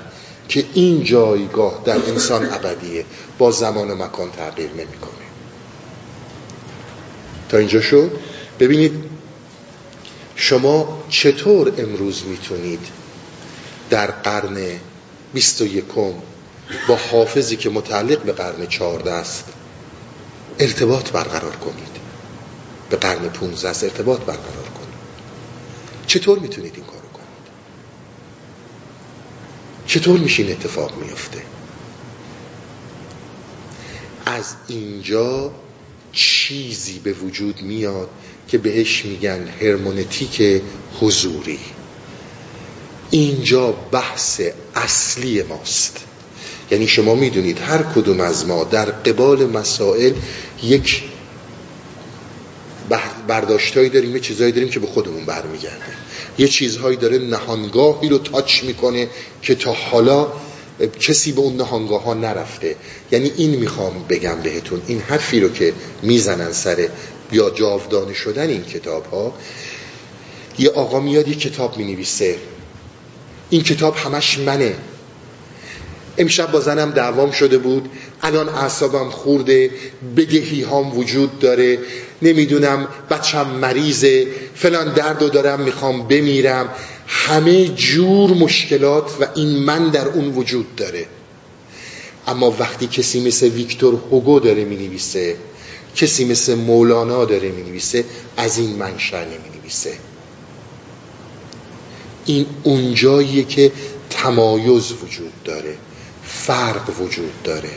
که 0.49 0.65
این 0.73 1.03
جایگاه 1.03 1.81
در 1.85 1.97
انسان 2.07 2.45
ابدیه. 2.45 3.05
با 3.37 3.51
زمان 3.51 3.91
و 3.91 3.95
مکان 3.95 4.31
تغییر 4.31 4.69
نمی‌کنه. 4.69 5.25
تا 7.49 7.57
اینجا 7.57 7.81
شد؟ 7.81 8.11
ببینید 8.59 9.08
شما 10.41 11.03
چطور 11.09 11.73
امروز 11.77 12.23
می‌تونید 12.25 12.87
در 13.89 14.11
قرن 14.11 14.79
بیست 15.33 15.61
و 15.61 15.65
یکم 15.65 16.13
با 16.87 16.95
حافظی 17.11 17.55
که 17.55 17.69
متعلق 17.69 18.23
به 18.23 18.31
قرن 18.31 18.67
چهارده 18.67 19.11
است 19.11 19.45
ارتباط 20.59 21.11
برقرار 21.11 21.55
کنید؟ 21.55 21.99
به 22.89 22.97
قرن 22.97 23.29
پونزده 23.29 23.69
است 23.69 23.83
ارتباط 23.83 24.19
برقرار 24.19 24.69
کنید. 24.75 24.99
چطور 26.07 26.39
می‌تونید 26.39 26.75
این 26.75 26.85
کارو 26.85 27.09
کنید؟ 27.13 27.27
چطور 29.85 30.19
میشه 30.19 30.43
این 30.43 30.51
اتفاق 30.51 30.97
میفته 30.97 31.41
از 34.25 34.55
اینجا 34.67 35.51
چیزی 36.11 36.99
به 36.99 37.13
وجود 37.13 37.61
میاد 37.61 38.09
که 38.51 38.57
بهش 38.57 39.05
میگن 39.05 39.47
هرمونتیک 39.61 40.61
حضوری. 41.01 41.59
اینجا 43.11 43.71
بحث 43.71 44.41
اصلی 44.75 45.43
ماست. 45.43 45.97
یعنی 46.71 46.87
شما 46.87 47.15
می‌دونید 47.15 47.59
هر 47.59 47.83
کدوم 47.83 48.19
از 48.19 48.47
ما 48.47 48.63
در 48.63 48.85
قبال 48.85 49.45
مسائل 49.45 50.13
یک 50.63 51.03
برداشتهایی 53.27 53.89
داریم 53.89 54.15
یه 54.15 54.19
چیزهایی 54.19 54.51
داریم 54.51 54.69
که 54.69 54.79
به 54.79 54.87
خودمون 54.87 55.25
برمیگرده. 55.25 55.85
یه 56.37 56.47
چیزهایی 56.47 56.97
داره 56.97 57.17
نهانگاهی 57.17 58.09
رو 58.09 58.17
تاچ 58.17 58.63
می‌کنه 58.63 59.07
که 59.41 59.55
تا 59.55 59.73
حالا 59.73 60.27
کسی 60.99 61.31
به 61.31 61.41
اون 61.41 61.55
نهانگاه 61.55 62.03
ها 62.03 62.13
نرفته. 62.13 62.75
یعنی 63.11 63.31
این 63.37 63.49
می‌خوام 63.49 64.05
بگم 64.09 64.41
بهتون. 64.43 64.81
این 64.87 64.99
حرفی 64.99 65.39
رو 65.39 65.49
که 65.49 65.73
می‌زنن 66.01 66.51
سر 66.51 66.89
یا 67.31 67.49
جاودانه 67.49 68.13
شدن 68.13 68.49
این 68.49 68.63
کتاب 68.63 69.05
ها 69.05 69.33
یه 70.59 70.69
آقا 70.69 70.99
میاد 70.99 71.27
یه 71.27 71.35
کتاب 71.35 71.77
می‌نویسه. 71.77 72.35
این 73.49 73.63
کتاب 73.63 73.95
همش 73.95 74.39
منه. 74.39 74.75
امشب 76.17 76.51
با 76.51 76.59
زنم 76.59 76.91
دعوام 76.91 77.31
شده 77.31 77.57
بود. 77.57 77.89
الان 78.21 78.49
اعصابم 78.49 79.09
خورده 79.09 79.71
بدهی 80.17 80.61
هام 80.61 80.97
وجود 80.97 81.39
داره. 81.39 81.79
نمی‌دونم 82.21 82.87
بچم 83.09 83.47
مریضه. 83.47 84.27
فلان 84.55 84.93
درد 84.93 85.31
دارم 85.31 85.61
می‌خوام 85.61 86.07
بمیرم. 86.07 86.69
همه 87.07 87.67
جور 87.67 88.29
مشکلات 88.29 89.11
و 89.21 89.27
این 89.35 89.49
من 89.49 89.89
در 89.89 90.07
اون 90.07 90.27
وجود 90.27 90.75
داره. 90.75 91.05
اما 92.27 92.55
وقتی 92.59 92.87
کسی 92.87 93.27
مثل 93.27 93.47
ویکتور 93.49 93.93
هوگو 94.11 94.39
داره 94.39 94.65
می 94.65 94.75
نویسه 94.75 95.35
کسی 95.95 96.25
مثل 96.25 96.55
مولانا 96.55 97.25
داره 97.25 97.51
می 97.51 97.63
نویسه 97.63 98.05
از 98.37 98.57
این 98.57 98.75
منشأ 98.75 99.25
نمی 99.25 99.59
نویسه 99.59 99.97
این 102.25 102.45
اونجاییه 102.63 103.43
که 103.43 103.71
تمایز 104.09 104.91
وجود 104.91 105.43
داره 105.43 105.77
فرق 106.23 106.99
وجود 107.01 107.43
داره. 107.43 107.69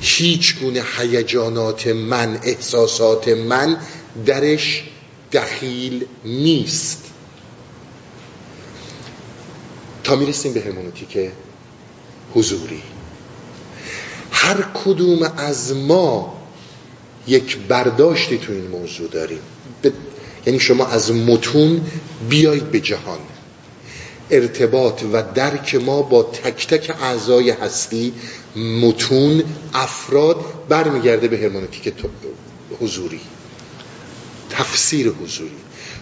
هیچ 0.00 0.58
گونه 0.58 0.82
هیجانات 0.98 1.86
من 1.86 2.38
احساسات 2.42 3.28
من 3.28 3.76
درش 4.26 4.84
دخیل 5.32 6.06
نیست. 6.24 7.04
تا 10.04 10.16
می‌رسیم 10.16 10.52
به 10.52 10.60
هرمونوتیک 10.60 11.18
حضوری. 12.34 12.82
هر 14.32 14.62
کدوم 14.84 15.32
از 15.36 15.72
ما 15.72 16.39
یک 17.26 17.58
برداشتی 17.68 18.38
تو 18.38 18.52
این 18.52 18.66
موضوع 18.66 19.08
داریم. 19.08 19.40
یعنی 20.46 20.60
شما 20.60 20.86
از 20.86 21.12
متون 21.12 21.80
بیایید 22.28 22.70
به 22.70 22.80
جهان. 22.80 23.18
ارتباط 24.30 25.02
و 25.12 25.22
درک 25.34 25.74
ما 25.74 26.02
با 26.02 26.22
تک 26.22 26.66
تک 26.66 26.94
اعضای 27.02 27.50
هستی 27.50 28.12
متون 28.56 29.42
افراد 29.74 30.36
برمیگرده 30.68 31.28
به 31.28 31.38
هرمونوتیک 31.38 31.92
حضوری. 32.80 33.20
تفسیر 34.50 35.08
حضوری. 35.08 35.56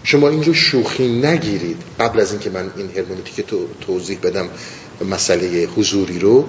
شما 0.04 0.28
اینجا 0.28 0.52
شوخی 0.52 1.08
نگیرید 1.08 1.76
قبل 2.00 2.20
از 2.20 2.30
اینکه 2.30 2.50
من 2.50 2.70
این 2.76 2.90
هرمونوتیک 2.96 3.44
توضیح 3.86 4.18
بدم 4.22 4.48
مسئله 5.10 5.68
حضوری 5.76 6.18
رو. 6.18 6.44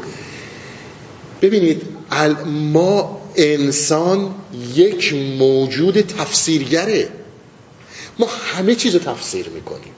ببینید 1.42 1.82
ما 2.46 3.22
انسان 3.36 4.36
یک 4.76 5.14
موجود 5.14 6.02
تفسیرگره. 6.02 7.10
ما 8.20 8.28
همه 8.28 8.76
چیز 8.76 8.94
رو 8.94 9.00
تفسیر 9.00 9.50
می‌کنیم. 9.50 9.94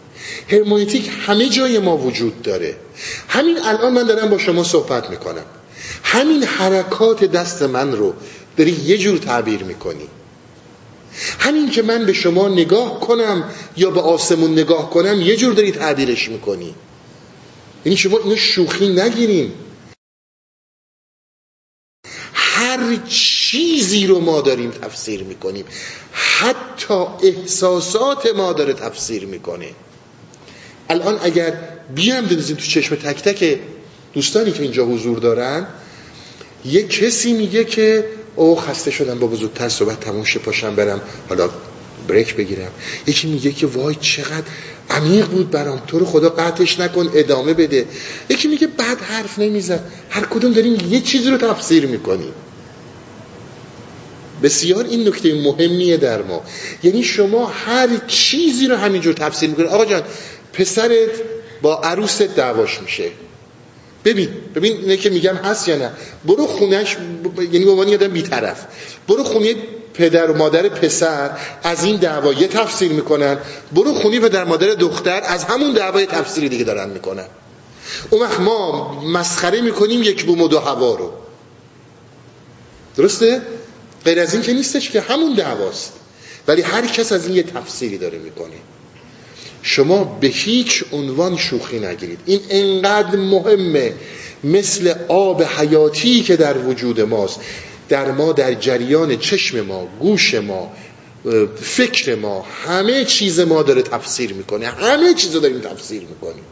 هرمونیتیک 0.47 1.09
همه 1.27 1.49
جای 1.49 1.79
ما 1.79 1.97
وجود 1.97 2.41
داره. 2.41 2.75
همین 3.27 3.57
الان 3.63 3.93
من 3.93 4.03
دارم 4.03 4.29
با 4.29 4.37
شما 4.37 4.63
صحبت 4.63 5.09
می‌کنم. 5.09 5.45
همین 6.03 6.43
حرکات 6.43 7.23
دست 7.23 7.61
من 7.61 7.91
رو 7.91 8.13
داری 8.57 8.71
یه 8.71 8.97
جور 8.97 9.17
تعبیر 9.17 9.63
می‌کنی. 9.63 10.07
همین 11.39 11.69
که 11.69 11.81
من 11.81 12.05
به 12.05 12.13
شما 12.13 12.47
نگاه 12.49 12.99
کنم 12.99 13.43
یا 13.77 13.91
به 13.91 14.01
آسمون 14.01 14.51
نگاه 14.51 14.89
کنم 14.89 15.21
یه 15.21 15.35
جور 15.35 15.53
داری 15.53 15.71
تعبیرش 15.71 16.29
می‌کنی. 16.29 16.75
یعنی 17.85 17.97
شما 17.97 18.17
اینو 18.17 18.35
شوخی 18.35 18.87
نگیریم. 18.87 19.53
هر 22.61 22.95
چیزی 23.07 24.07
رو 24.07 24.19
ما 24.19 24.41
داریم 24.41 24.71
تفسیر 24.71 25.23
می‌کنیم. 25.23 25.65
حتی 26.13 27.05
احساسات 27.23 28.35
ما 28.35 28.53
داره 28.53 28.73
تفسیر 28.73 29.25
می‌کنه. 29.25 29.69
الان 30.89 31.19
اگر 31.23 31.53
بیام 31.95 32.25
بنزیم 32.25 32.55
تو 32.55 32.65
چشم 32.65 32.95
تک 32.95 33.21
تک 33.21 33.59
دوستانی 34.13 34.51
که 34.51 34.61
اینجا 34.63 34.85
حضور 34.85 35.19
دارن 35.19 35.67
یه 36.65 36.87
کسی 36.87 37.33
میگه 37.33 37.63
که 37.63 38.05
او 38.35 38.55
خسته 38.55 38.91
شدم 38.91 39.19
با 39.19 39.27
بزرگتر 39.27 39.69
صحبت 39.69 39.99
تموم 39.99 40.23
شه 40.23 40.39
پاشم 40.39 40.75
برم 40.75 41.01
حالا 41.29 41.49
بریک 42.07 42.35
بگیرم. 42.35 42.71
یکی 43.07 43.27
میگه 43.27 43.51
که 43.51 43.67
وای 43.67 43.95
چقدر 44.01 44.47
عمیق 44.89 45.27
بود 45.27 45.51
برام 45.51 45.81
تو 45.87 45.99
رو 45.99 46.05
خدا 46.05 46.29
قطعش 46.29 46.79
نکن 46.79 47.11
ادامه 47.13 47.53
بده. 47.53 47.85
یکی 48.29 48.47
میگه 48.47 48.67
بعد 48.67 49.01
حرف 49.01 49.39
نمیزن 49.39 49.79
هر 50.09 50.25
کدوم 50.25 50.53
داریم 50.53 50.77
یه 50.89 51.01
چیزی 51.01 51.29
رو 51.29 51.37
تفسیر 51.37 51.85
می‌کنیم. 51.85 52.33
بسیار 54.43 54.85
این 54.85 55.07
نکته 55.07 55.41
مهمیه 55.41 55.97
در 55.97 56.21
ما. 56.21 56.41
یعنی 56.83 57.03
شما 57.03 57.45
هر 57.45 57.87
چیزی 58.07 58.67
رو 58.67 58.75
همینجور 58.75 59.13
تفسیر 59.13 59.49
می‌کنید. 59.49 59.69
آقا 59.69 59.85
جان 59.85 60.03
پسرت 60.53 61.09
با 61.61 61.81
عروست 61.81 62.21
دعواش 62.21 62.81
میشه. 62.81 63.09
ببین 64.05 64.29
ببین 64.55 64.77
اینه 64.77 64.97
که 64.97 65.09
میگم 65.09 65.35
هست 65.35 65.67
یا 65.67 65.75
نه. 65.75 65.91
برو 66.25 66.47
خونش 66.47 66.97
یعنی 67.51 67.65
به 67.65 67.71
عنوان 67.71 67.87
یادم 67.87 68.07
بیطرف. 68.07 68.65
برو 69.07 69.23
خونه 69.23 69.55
پدر 69.93 70.31
و 70.31 70.37
مادر 70.37 70.69
پسر 70.69 71.29
از 71.63 71.83
این 71.83 71.95
دعوا 71.95 72.33
یه 72.33 72.47
تفسیر 72.47 72.91
می‌کنن. 72.91 73.37
برو 73.71 73.93
خونی 73.93 74.19
پدر 74.19 74.43
مادر 74.43 74.67
دختر 74.67 75.21
از 75.25 75.43
همون 75.43 75.73
دعوا 75.73 75.99
یه 76.01 76.05
تفسیری 76.05 76.49
دیگه 76.49 76.63
دارن 76.63 76.89
می‌کنن. 76.89 77.25
اون 78.09 78.21
وقت 78.21 78.39
ما 78.39 78.93
مسخره 79.01 79.61
می‌کنیم 79.61 80.03
یک 80.03 80.25
بوم 80.25 80.41
و 80.41 80.47
دو 80.47 80.59
هوا 80.59 80.95
رو. 80.95 81.11
درسته؟ 82.97 83.41
غیر 84.05 84.19
از 84.19 84.33
این 84.33 84.43
که 84.43 84.53
نیستش 84.53 84.89
که 84.89 85.01
همون 85.01 85.33
دعواست. 85.33 85.93
ولی 86.47 86.61
هر 86.61 86.87
کس 86.87 87.11
از 87.11 87.27
این 87.27 87.35
یه 87.35 87.43
تفسیری 87.43 87.97
داره 87.97 88.17
می‌کنه. 88.17 88.55
شما 89.63 90.03
به 90.03 90.27
هیچ 90.27 90.83
عنوان 90.91 91.37
شوخی 91.37 91.79
نگیرید. 91.79 92.19
این 92.25 92.39
انقدر 92.49 93.15
مهمه. 93.15 93.93
مثل 94.43 94.93
آب 95.07 95.43
حیاتی 95.43 96.21
که 96.21 96.35
در 96.35 96.57
وجود 96.57 97.01
ماست. 97.01 97.39
در 97.89 98.11
ما 98.11 98.31
در 98.31 98.53
جریان 98.53 99.17
چشم 99.17 99.61
ما 99.61 99.87
گوش 99.99 100.33
ما 100.33 100.71
فکر 101.61 102.15
ما 102.15 102.45
همه 102.65 103.05
چیز 103.05 103.39
ما 103.39 103.63
داره 103.63 103.81
تفسیر 103.81 104.33
می‌کنه. 104.33 104.67
همه 104.67 105.13
چیز 105.13 105.31
داریم 105.31 105.59
تفسیر 105.59 106.01
می‌کنیم. 106.01 106.43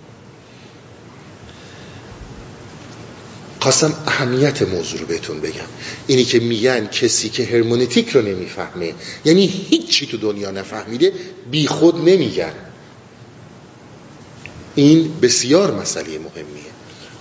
خواستم 3.59 3.93
اهمیت 4.07 4.61
موضوع 4.61 4.99
رو 4.99 5.05
بهتون 5.05 5.41
بگم. 5.41 5.69
اینی 6.07 6.23
که 6.23 6.39
میگن 6.39 6.87
کسی 6.87 7.29
که 7.29 7.45
هرمونتیک 7.45 8.09
رو 8.09 8.21
نمی‌فهمه 8.21 8.93
یعنی 9.25 9.47
هیچی 9.69 10.07
تو 10.07 10.17
دنیا 10.17 10.51
نفهمیده 10.51 11.13
بی 11.51 11.67
خود 11.67 12.09
نمیگن. 12.09 12.53
این 14.75 15.19
بسیار 15.21 15.71
مسئله 15.71 16.05
مهمیه. 16.05 16.69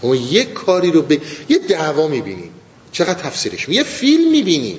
اما 0.02 0.14
یک 0.14 0.52
کاری 0.52 0.90
رو 0.90 1.02
به 1.02 1.20
یه 1.48 1.58
دعوا 1.58 2.08
می‌بینیم. 2.08 2.50
چقدر 2.92 3.14
تفسیرش 3.14 3.68
یه 3.68 3.82
فیلم 3.82 4.30
می‌بینیم. 4.30 4.78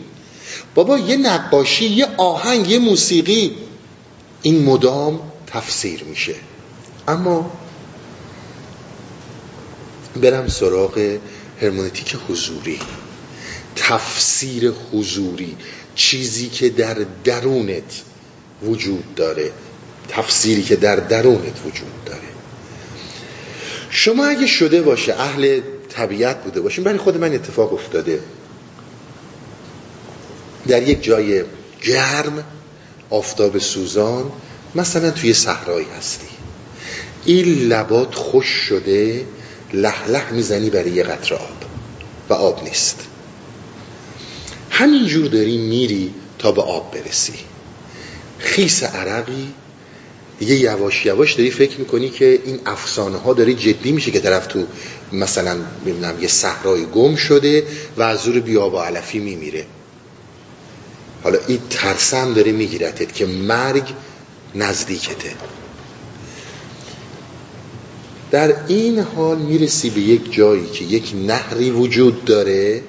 بابا 0.75 0.97
یه 0.97 1.17
نقاشی 1.17 1.85
یه 1.85 2.07
آهنگ 2.17 2.69
یه 2.69 2.79
موسیقی. 2.79 3.55
این 4.41 4.63
مدام 4.63 5.19
تفسیر 5.47 6.03
میشه. 6.03 6.35
اما 7.07 7.51
برم 10.21 10.47
سراغ 10.47 11.17
هرمونتیک 11.61 12.17
حضوری 12.29 12.79
تفسیر 13.75 14.73
حضوری 14.93 15.57
چیزی 15.95 16.49
که 16.49 16.69
در 16.69 17.05
درونت 17.23 18.01
وجود 18.63 19.15
داره 19.15 19.51
تفسیری 20.09 20.63
که 20.63 20.75
در 20.75 20.95
درونت 20.95 21.59
وجود 21.65 22.05
داره. 22.05 22.19
شما 23.89 24.25
اگه 24.25 24.47
شده 24.47 24.81
باشه 24.81 25.13
اهل 25.13 25.61
طبیعت 25.89 26.43
بوده 26.43 26.61
باشین 26.61 26.83
برای 26.83 26.97
خود 26.97 27.17
من 27.17 27.33
اتفاق 27.33 27.73
افتاده. 27.73 28.19
در 30.67 30.83
یک 30.83 31.03
جای 31.03 31.43
گرم 31.81 32.43
آفتاب 33.09 33.57
سوزان 33.57 34.31
مثلا 34.75 35.11
توی 35.11 35.33
صحرایی 35.33 35.87
هستی. 35.97 36.27
این 37.25 37.45
لبات 37.45 38.15
خوش 38.15 38.47
شده 38.47 39.25
لح 39.73 40.31
می‌زنی 40.31 40.69
برای 40.69 40.91
یه 40.91 41.03
قطر 41.03 41.35
آب. 41.35 41.57
و 42.29 42.33
آب 42.33 42.63
نیست. 42.63 42.99
همینجور 44.69 45.27
داری 45.27 45.57
میری 45.57 46.13
تا 46.39 46.51
به 46.51 46.61
آب 46.61 46.93
برسی. 46.93 47.33
خیس 48.39 48.83
عرقی 48.83 49.53
دیگه 50.39 50.55
یواش 50.55 51.05
یواش 51.05 51.33
داری 51.33 51.51
فکر 51.51 51.79
می‌کنی 51.79 52.09
که 52.09 52.39
این 52.45 52.59
افسانه 52.65 53.17
ها 53.17 53.33
داری 53.33 53.53
جدی 53.53 53.91
میشه 53.91 54.11
که 54.11 54.19
طرف 54.19 54.47
تو 54.47 54.65
مثلا 55.11 55.57
ببینم 55.85 56.21
یه 56.21 56.27
صحرای 56.27 56.85
گم 56.85 57.15
شده 57.15 57.63
و 57.97 58.01
از 58.01 58.19
زور 58.19 58.39
بیاب 58.39 58.73
و 58.73 58.77
علفی 58.77 59.19
میمیره. 59.19 59.65
حالا 61.23 61.39
این 61.47 61.59
ترسم 61.69 62.33
داره 62.33 62.51
میگیرتت 62.51 63.13
که 63.13 63.25
مرگ 63.25 63.83
نزدیکته. 64.55 65.31
در 68.31 68.55
این 68.67 68.99
حال 68.99 69.37
می‌رسی 69.37 69.89
به 69.89 70.01
یک 70.01 70.33
جایی 70.33 70.67
که 70.67 70.85
یک 70.85 71.13
نهری 71.15 71.71
وجود 71.71 72.25
داره 72.25 72.83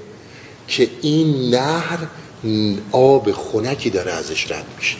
که 0.69 0.91
این 1.03 1.55
نهر 1.55 1.99
آب 2.93 3.33
خونکی 3.33 3.91
داره 3.91 4.13
ازش 4.13 4.51
رد 4.51 4.67
میشه. 4.79 4.97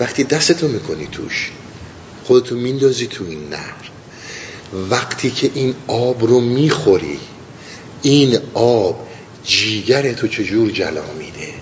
وقتی 0.00 0.24
دستتو 0.24 0.68
می‌کنی 0.68 1.06
توش 1.12 1.50
خودتو 2.24 2.56
میندازی 2.56 3.06
تو 3.06 3.24
این 3.24 3.48
نهر. 3.48 3.90
وقتی 4.90 5.30
که 5.30 5.50
این 5.54 5.74
آب 5.86 6.24
رو 6.24 6.40
می‌خوری 6.40 7.18
این 8.02 8.38
آب 8.54 9.08
جیگر 9.44 10.12
تو 10.12 10.28
چجور 10.28 10.70
جلا 10.70 11.12
میده؟ 11.18 11.54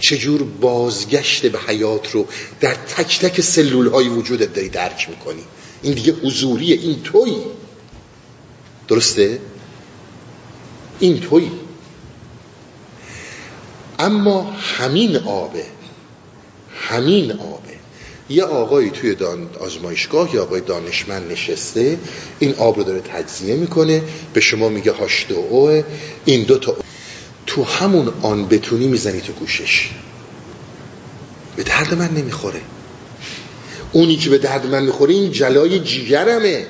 چجور 0.00 0.42
بازگشت 0.42 1.46
به 1.46 1.58
حیات 1.66 2.10
رو 2.10 2.26
در 2.60 2.74
تک 2.74 3.20
تک 3.20 3.40
سلول 3.40 3.86
های 3.86 4.08
وجودت 4.08 4.54
داری 4.54 4.68
درک 4.68 5.06
می‌کنی؟ 5.10 5.44
این 5.82 5.94
دیگه 5.94 6.12
حضوریه 6.12 6.76
این 6.76 7.02
توی 7.02 7.32
درسته؟ 8.88 9.40
این 11.00 11.20
توی 11.20 11.50
اما 13.98 14.42
همین 14.50 15.16
آبه 15.16 15.64
همین 16.88 17.32
آبه. 17.32 17.78
یه 18.30 18.44
آقایی 18.44 18.90
توی 18.90 19.14
دان 19.14 19.48
آزمایشگاه 19.60 20.34
یا 20.34 20.42
آقای 20.42 20.60
دانشمند 20.60 21.32
نشسته 21.32 21.98
این 22.38 22.54
آب 22.54 22.76
رو 22.76 22.82
داره 22.82 23.00
تجزیه 23.00 23.54
می‌کنه 23.54 24.02
به 24.32 24.40
شما 24.40 24.68
میگه 24.68 24.92
هاش 24.92 25.26
دو 25.28 25.34
اوه 25.34 25.84
این 26.24 26.44
دو 26.44 26.58
تا 26.58 26.76
تو 27.46 27.64
همون 27.64 28.12
آن 28.22 28.48
بتونی 28.48 28.86
می‌زنی 28.86 29.20
تو 29.20 29.32
گوشش. 29.32 29.90
به 31.56 31.62
درد 31.62 31.94
من 31.94 32.10
نمی‌خوره. 32.10 32.60
اونی 33.92 34.16
که 34.16 34.30
به 34.30 34.38
درد 34.38 34.66
من 34.66 34.82
می‌خوره 34.82 35.14
این 35.14 35.32
جلای 35.32 35.80
جیگرمه. 35.80 36.66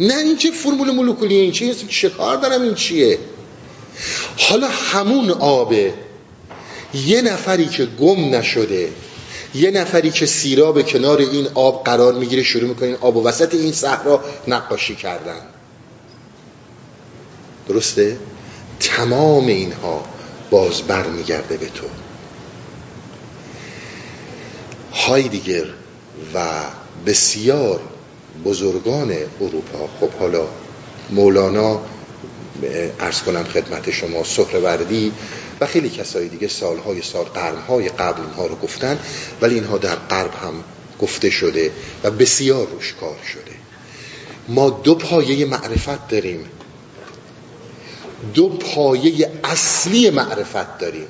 نه 0.00 0.16
این 0.16 0.36
چه 0.36 0.50
فرمول 0.50 0.90
مولکولیه 0.90 1.42
این 1.42 1.52
چه 1.52 1.74
چه 1.74 2.08
کار 2.08 2.36
دارم 2.36 2.62
این 2.62 2.74
چیه. 2.74 3.18
حالا 4.38 4.68
همون 4.68 5.30
آبه 5.30 5.94
یه 6.94 7.22
نفری 7.22 7.66
که 7.66 7.86
گم 7.86 8.34
نشده 8.34 8.88
یه 9.54 9.70
نفری 9.70 10.10
که 10.10 10.26
سیراب 10.26 10.82
کنار 10.82 11.18
این 11.18 11.48
آب 11.54 11.84
قرار 11.84 12.14
می‌گیره 12.14 12.42
شروع 12.42 12.68
می‌کنه 12.68 12.88
این 12.88 12.96
آب 13.00 13.16
و 13.16 13.22
وسط 13.22 13.54
این 13.54 13.72
صحرا 13.72 14.24
نقاشی 14.48 14.94
کردن. 14.94 15.40
درسته؟ 17.68 18.18
تمام 18.80 19.46
اینها 19.46 20.04
باز 20.50 20.82
بر 20.82 21.06
میگرده 21.06 21.56
به 21.56 21.66
تو. 21.66 21.86
هایدیگر 24.92 25.64
و 26.34 26.48
بسیار 27.06 27.80
بزرگان 28.44 29.14
اروپا. 29.40 29.88
خب 30.00 30.10
حالا 30.10 30.46
مولانا 31.10 31.80
ارز 33.00 33.22
کنم 33.22 33.44
خدمت 33.44 33.90
شما 33.90 34.24
سهروردی 34.24 35.12
و 35.60 35.66
خیلی 35.66 35.90
کسای 35.90 36.28
دیگه 36.28 36.48
سالهای 36.48 37.02
سال 37.02 37.24
قرنهای 37.24 37.88
قبل 37.88 38.20
اینها 38.20 38.46
رو 38.46 38.56
گفتن 38.56 38.98
ولی 39.40 39.54
اینها 39.54 39.78
در 39.78 39.94
غرب 39.94 40.34
هم 40.34 40.64
گفته 41.00 41.30
شده 41.30 41.70
و 42.04 42.10
بسیار 42.10 42.66
روش 42.66 42.94
کار 43.00 43.16
شده. 43.32 43.56
ما 44.48 44.70
دو 44.70 44.94
پایه 44.94 45.46
معرفت 45.46 46.08
داریم. 46.08 46.44
دو 48.34 48.48
پایه 48.48 49.30
اصلی 49.44 50.10
معرفت 50.10 50.78
داریم. 50.78 51.06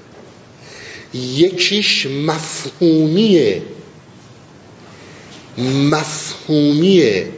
یکیش 1.15 2.07
مفهومیه 2.07 3.63
مفهومیه. 5.91 7.29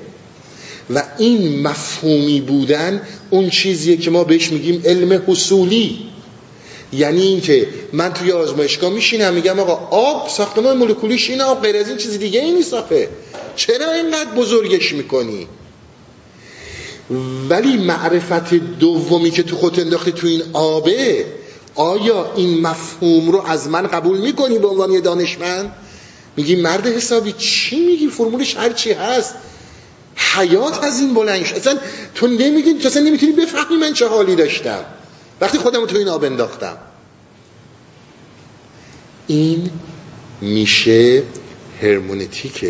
و 0.95 1.03
این 1.19 1.63
مفهومی 1.63 2.41
بودن 2.41 3.03
اون 3.31 3.51
چیزیه 3.51 3.97
که 3.97 4.11
ما 4.11 4.25
بهش 4.25 4.53
میگیم 4.53 4.83
علم 4.85 5.23
حصولی. 5.27 5.99
یعنی 6.93 7.23
اینکه 7.23 7.69
من 7.93 8.13
توی 8.13 8.33
آزمایشگاه 8.33 8.91
میشینم 8.91 9.35
میگم 9.35 9.59
آقا 9.59 9.97
آب 9.97 10.29
ساختمان 10.29 10.77
مولکولیش 10.77 11.31
اینه 11.31 11.45
آب 11.45 11.63
غیر 11.63 11.77
از 11.77 11.89
این 11.89 11.97
چیز 11.97 12.19
دیگه 12.19 12.41
این 12.41 12.55
نیست 12.55 12.75
چرا 13.57 13.93
اینقدر 13.93 14.31
بزرگش 14.37 14.93
می‌کنی؟ 14.93 15.47
ولی 17.49 17.77
معرفت 17.77 18.55
دومی 18.55 19.31
که 19.31 19.43
تو 19.43 19.57
خود 19.57 19.81
انداختی 19.81 20.13
تو 20.13 20.27
این 20.27 20.43
آبه 20.53 21.25
آیا 21.75 22.33
این 22.37 22.61
مفهوم 22.61 23.31
رو 23.31 23.43
از 23.47 23.69
من 23.69 23.87
قبول 23.87 24.19
می‌کنی 24.19 24.59
به 24.59 24.69
عنوان 24.69 25.01
دانشمند؟ 25.01 25.73
میگی 26.39 26.57
مرد 26.57 26.87
حسابی 26.87 27.33
چی 27.33 27.87
میگی؟ 27.87 28.09
فرمولش 28.09 28.57
هر 28.57 28.73
چی 28.73 28.93
هست. 28.93 29.35
حیات 30.17 30.85
از 30.85 31.01
این 31.01 31.15
بلند 31.15 31.41
اصلا 31.41 31.79
تو 32.15 32.27
نمیگی 32.27 32.75
تو 32.75 32.89
اصلا 32.89 33.03
نمی‌تونی 33.03 33.33
بفهمی 33.33 33.77
من 33.77 33.93
چه 33.93 34.09
حالی 34.09 34.37
داشتم. 34.37 34.85
وقتی 35.41 35.59
خودم 35.59 35.87
تو 35.87 35.97
این 35.97 36.09
آب 36.09 36.25
انداختم. 36.25 36.77
این 39.27 39.71
میشه 40.41 41.23
هرمونتیک 41.83 42.65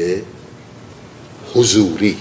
حضوری. 1.54 2.16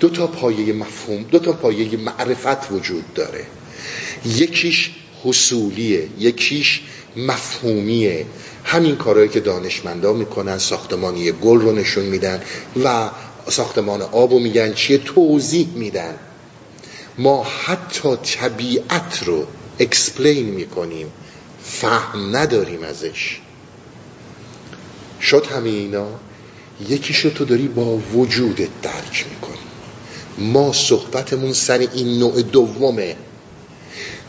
دو 0.00 0.08
تا 0.08 0.26
پایه 0.26 0.72
مفهوم 0.72 1.22
دو 1.22 1.38
تا 1.38 1.52
پایه 1.52 1.96
معرفت 1.96 2.72
وجود 2.72 3.14
داره. 3.14 3.46
یکیش 4.26 4.90
حصولیه. 5.24 6.08
یکیش 6.18 6.80
مفهومیه. 7.16 8.26
همین 8.64 8.96
کارهایی 8.96 9.28
که 9.28 9.40
دانشمندا 9.40 10.12
می‌کنن 10.12 10.58
ساختمانی 10.58 11.32
گل 11.32 11.60
رو 11.60 11.72
نشون 11.72 12.04
میدن 12.04 12.42
و 12.84 13.10
ساختمان 13.48 14.02
آب 14.02 14.32
رو 14.32 14.38
میگن 14.38 14.72
چیه؟ 14.72 14.98
توضیح 14.98 15.68
میدن. 15.74 16.14
ما 17.18 17.46
حتی 17.64 18.16
طبیعت 18.16 19.22
رو 19.24 19.46
اکسپلین 19.78 20.46
می‌کنیم. 20.46 21.06
فهم 21.64 22.36
نداریم 22.36 22.82
ازش. 22.82 23.40
شد 25.20 25.46
همه 25.46 25.68
اینا؟ 25.68 26.08
یکیشو 26.88 27.30
تو 27.30 27.44
داری 27.44 27.68
با 27.68 27.96
وجودت 27.96 28.68
درک 28.82 29.26
می‌کنی. 29.30 29.58
ما 30.38 30.72
صحبتمون 30.72 31.52
سر 31.52 31.78
این 31.78 32.18
نوع 32.18 32.42
دومه. 32.42 33.16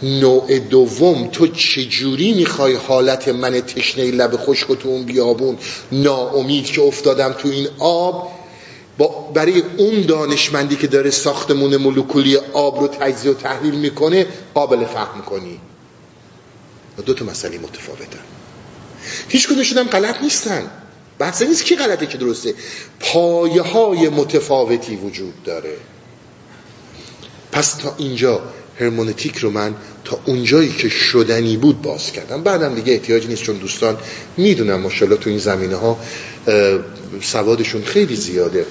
نوع 0.03 0.59
دوم 0.59 1.27
تو 1.27 1.47
چجوری 1.47 2.33
می‌خوای 2.33 2.75
حالت 2.75 3.27
من 3.27 3.61
تشنه 3.61 4.11
لب 4.11 4.37
خشک 4.37 4.67
تو 4.67 4.89
اون 4.89 5.03
بیابون 5.03 5.57
ناامید 5.91 6.65
که 6.65 6.81
افتادم 6.81 7.31
تو 7.31 7.47
این 7.47 7.67
آب؟ 7.79 8.31
با 8.97 9.07
برای 9.07 9.63
اون 9.77 10.01
دانشمندی 10.01 10.75
که 10.75 10.87
داره 10.87 11.09
ساختمون 11.09 11.77
مولکولی 11.77 12.37
آب 12.37 12.79
رو 12.79 12.87
تجزیه 12.87 13.31
و 13.31 13.33
تحلیل 13.33 13.75
می‌کنه 13.75 14.27
قابل 14.53 14.85
فهم 14.85 15.21
کنی. 15.21 15.59
دو 17.05 17.13
تا 17.13 17.25
مسئله 17.25 17.57
متفاوتن 17.57 18.19
هیچ 19.29 19.47
کدومشون 19.47 19.77
هم 19.77 19.87
غلط 19.87 20.21
نیستن. 20.21 20.71
بحث 21.19 21.41
نیست 21.41 21.65
کی 21.65 21.75
غلطه 21.75 22.07
که 22.07 22.17
درسته. 22.17 22.53
پایه 22.99 23.61
های 23.61 24.09
متفاوتی 24.09 24.95
وجود 24.95 25.43
داره. 25.43 25.77
پس 27.51 27.73
تا 27.73 27.95
اینجا 27.97 28.41
هرمونتیک 28.81 29.37
رو 29.37 29.49
من 29.49 29.75
تا 30.05 30.19
اونجایی 30.25 30.69
که 30.69 30.89
شدنی 30.89 31.57
بود 31.57 31.81
باز 31.81 32.11
کردم. 32.11 32.43
بعدم 32.43 32.75
دیگه 32.75 32.93
احتیاجی 32.93 33.27
نیست 33.27 33.43
چون 33.43 33.57
دوستان 33.57 33.97
می‌دونم 34.37 34.79
ماشاءالله 34.81 35.19
تو 35.19 35.29
این 35.29 35.39
زمینه 35.39 35.75
ها 35.75 35.99
سوادشون 37.21 37.83
خیلی 37.83 38.15
زیاده. 38.15 38.65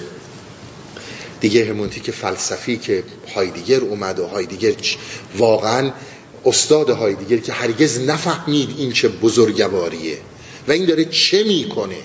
دیگه 1.40 1.64
هرمونتیک 1.64 2.10
فلسفی 2.10 2.76
که 2.76 3.04
هایدیگر 3.34 3.80
اومد 3.80 4.18
و 4.18 4.26
هایدیگر 4.26 4.72
واقعا 5.38 5.90
استاد 6.44 6.90
هایدیگر 6.90 7.36
که 7.36 7.52
هرگز 7.52 8.00
نفهمید 8.00 8.74
این 8.78 8.92
چه 8.92 9.08
بزرگواریه 9.08 10.18
و 10.68 10.72
این 10.72 10.84
داره 10.84 11.04
چه 11.04 11.44
می‌کنه. 11.44 11.96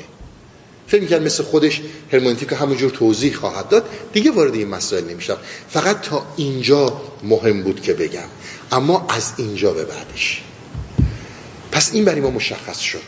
فکر 0.88 1.02
می‌کرد 1.02 1.24
مثل 1.24 1.44
خودش 1.44 1.82
هرمونتیک 2.12 2.54
همونجور 2.54 2.90
توضیح 2.90 3.36
خواهد 3.36 3.70
داد. 3.70 3.90
دیگه 4.14 4.32
وارد 4.32 4.56
این 4.56 4.68
مسائل 4.68 5.04
نمیشم 5.04 5.38
فقط 5.70 6.02
تا 6.02 6.26
اینجا 6.38 7.02
مهم 7.24 7.64
بود 7.64 7.82
که 7.82 7.94
بگم. 7.94 8.28
اما 8.72 9.06
از 9.10 9.34
اینجا 9.38 9.74
به 9.74 9.86
بعدش. 9.86 10.42
پس 11.72 11.94
این 11.94 12.06
برای 12.06 12.22
ما 12.22 12.30
مشخص 12.30 12.80
شد 12.80 13.00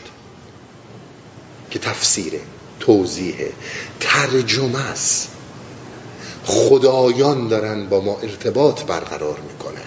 که 1.70 1.78
تفسیره 1.78 2.40
توضیحه 2.80 3.52
ترجمه 4.00 4.90
است. 4.90 5.28
خدایان 6.44 7.48
دارن 7.48 7.88
با 7.88 8.00
ما 8.00 8.18
ارتباط 8.22 8.82
برقرار 8.82 9.38
می‌کنن. 9.52 9.84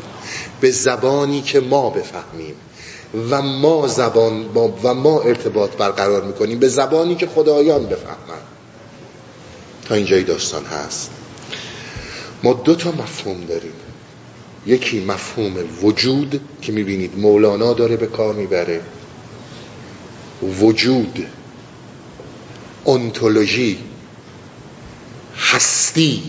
به 0.62 0.72
زبانی 0.72 1.42
که 1.42 1.60
ما 1.60 1.90
بفهمیم. 1.90 2.56
و 3.30 3.42
ما 3.42 3.88
زبان 3.88 4.48
با 4.48 4.68
و 4.84 4.94
ما 4.94 5.22
ارتباط 5.22 5.72
برقرار 5.78 6.24
می‌کنیم 6.24 6.60
به 6.60 6.68
زبانی 6.68 7.16
که 7.16 7.28
خدایان 7.28 7.86
بفهمن 7.86 8.42
تا 9.86 9.96
اینجای 9.96 10.24
داستان 10.24 10.66
هست. 10.66 11.12
ما 12.44 12.54
دو 12.54 12.76
تا 12.76 12.92
مفهوم 12.92 13.46
داریم. 13.46 13.74
یکی 14.66 15.06
مفهوم 15.06 15.54
وجود 15.82 16.42
که 16.62 16.72
می‌بینید 16.72 17.20
مولانا 17.20 17.74
داره 17.74 17.98
به 17.98 18.08
کار 18.08 18.34
می‌بره. 18.34 18.82
وجود 20.62 21.26
انتولوژی 22.88 23.78
هستی. 25.38 26.24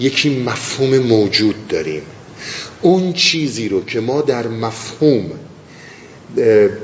یکی 0.00 0.42
مفهوم 0.44 0.98
موجود 0.98 1.68
داریم. 1.68 2.02
اون 2.82 3.12
چیزی 3.12 3.68
رو 3.68 3.84
که 3.84 4.00
ما 4.00 4.20
در 4.20 4.46
مفهوم 4.46 5.30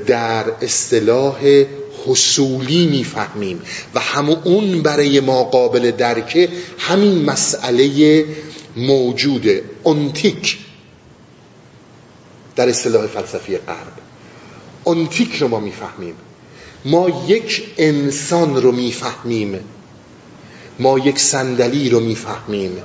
در 0.07 0.45
اصطلاح 0.61 1.65
حصولی 2.05 2.87
می‌فهمیم. 2.87 3.61
و 3.95 3.99
همون 3.99 4.81
برای 4.81 5.19
ما 5.19 5.43
قابل 5.43 5.91
درکه 5.91 6.49
همین 6.77 7.25
مسئله 7.25 8.25
موجوده 8.77 9.63
انتیک. 9.85 10.57
در 12.55 12.69
اصطلاح 12.69 13.07
فلسفی 13.07 13.57
غرب. 13.57 13.93
انتیک 14.87 15.35
رو 15.35 15.47
ما 15.47 15.59
می‌فهمیم. 15.59 16.15
ما 16.85 17.25
یک 17.27 17.67
انسان 17.77 18.61
رو 18.61 18.71
می‌فهمیم. 18.71 19.59
ما 20.79 20.99
یک 20.99 21.19
صندلی 21.19 21.89
رو 21.89 21.99
می‌فهمیم. 21.99 22.77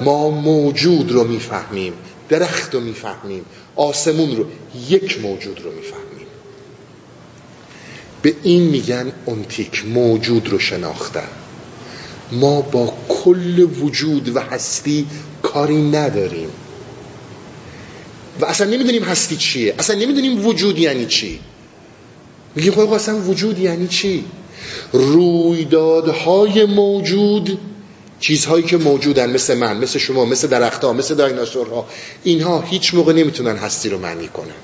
ما 0.00 0.30
موجود 0.30 1.12
رو 1.12 1.24
می‌فهمیم. 1.24 1.92
درخت 2.28 2.74
رو 2.74 2.80
می‌فهمیم. 2.80 3.44
آسمون 3.78 4.36
رو 4.36 4.44
یک 4.88 5.20
موجود 5.20 5.60
رو 5.60 5.72
می‌فهمیم. 5.72 6.26
به 8.22 8.34
این 8.42 8.62
میگن 8.62 9.12
انتیک 9.28 9.86
موجود 9.86 10.48
رو 10.48 10.58
شناختن. 10.58 11.28
ما 12.32 12.60
با 12.60 12.94
کل 13.08 13.58
وجود 13.60 14.36
و 14.36 14.40
هستی 14.40 15.06
کاری 15.42 15.90
نداریم. 15.90 16.48
و 18.40 18.44
اصلا 18.44 18.70
نمی‌دونیم 18.70 19.02
هستی 19.02 19.36
چیه. 19.36 19.74
اصلا 19.78 19.98
نمی‌دونیم 19.98 20.46
وجود 20.46 20.78
یعنی 20.78 21.06
چی. 21.06 21.38
میگیم 22.54 22.72
خب 22.72 22.92
اصلا 22.92 23.18
وجود 23.18 23.58
یعنی 23.58 23.88
چی؟ 23.88 24.24
رویدادهای 24.92 26.64
موجود 26.64 27.58
چیزهایی 28.20 28.64
که 28.64 28.76
موجودن 28.76 29.30
مثل 29.30 29.54
من 29.58 29.76
مثل 29.76 29.98
شما 29.98 30.24
مثل 30.24 30.48
درختها 30.48 30.92
مثل 30.92 31.14
دایناسورها 31.14 31.86
اینها 32.24 32.60
هیچ 32.60 32.94
موقع 32.94 33.12
نمی‌تونن 33.12 33.56
هستی 33.56 33.88
رو 33.88 33.98
معنی 33.98 34.28
کنن. 34.28 34.54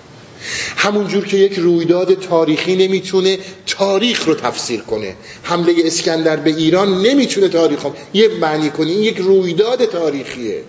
همونجور 0.76 1.26
که 1.26 1.36
یک 1.36 1.58
رویداد 1.58 2.14
تاریخی 2.14 2.76
نمی‌تونه 2.76 3.38
تاریخ 3.66 4.26
رو 4.26 4.34
تفسیر 4.34 4.80
کنه. 4.80 5.16
حمله 5.42 5.74
اسکندر 5.84 6.36
به 6.36 6.50
ایران 6.50 7.02
نمی‌تونه 7.02 7.48
تاریخ 7.48 7.82
رو 7.82 7.94
یه 8.14 8.28
معنی 8.28 8.70
کنه 8.70 8.90
این 8.90 9.02
یک 9.02 9.16
رویداد 9.16 9.84
تاریخیه. 9.84 10.62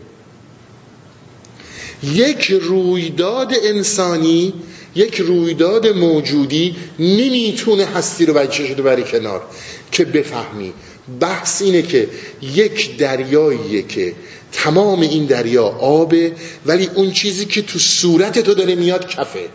یک 2.03 2.51
رویداد 2.51 3.53
انسانی 3.63 4.53
یک 4.95 5.15
رویداد 5.15 5.87
موجودی 5.87 6.75
نمی‌تونه 6.99 7.85
هستی 7.85 8.25
رو 8.25 8.33
بچه 8.33 8.67
شده 8.67 8.81
بری 8.81 9.03
کنار. 9.03 9.43
که 9.91 10.05
بفهمی 10.05 10.73
بحث 11.19 11.61
اینه 11.61 11.81
که 11.81 12.09
یک 12.41 12.97
دریاییه 12.97 13.81
که 13.81 14.13
تمام 14.51 15.01
این 15.01 15.25
دریا 15.25 15.65
آبه 15.65 16.31
ولی 16.65 16.89
اون 16.95 17.11
چیزی 17.11 17.45
که 17.45 17.61
تو 17.61 17.79
صورت 17.79 18.39
تو 18.39 18.53
داره 18.53 18.75
میاد 18.75 19.07
کفه. 19.07 19.49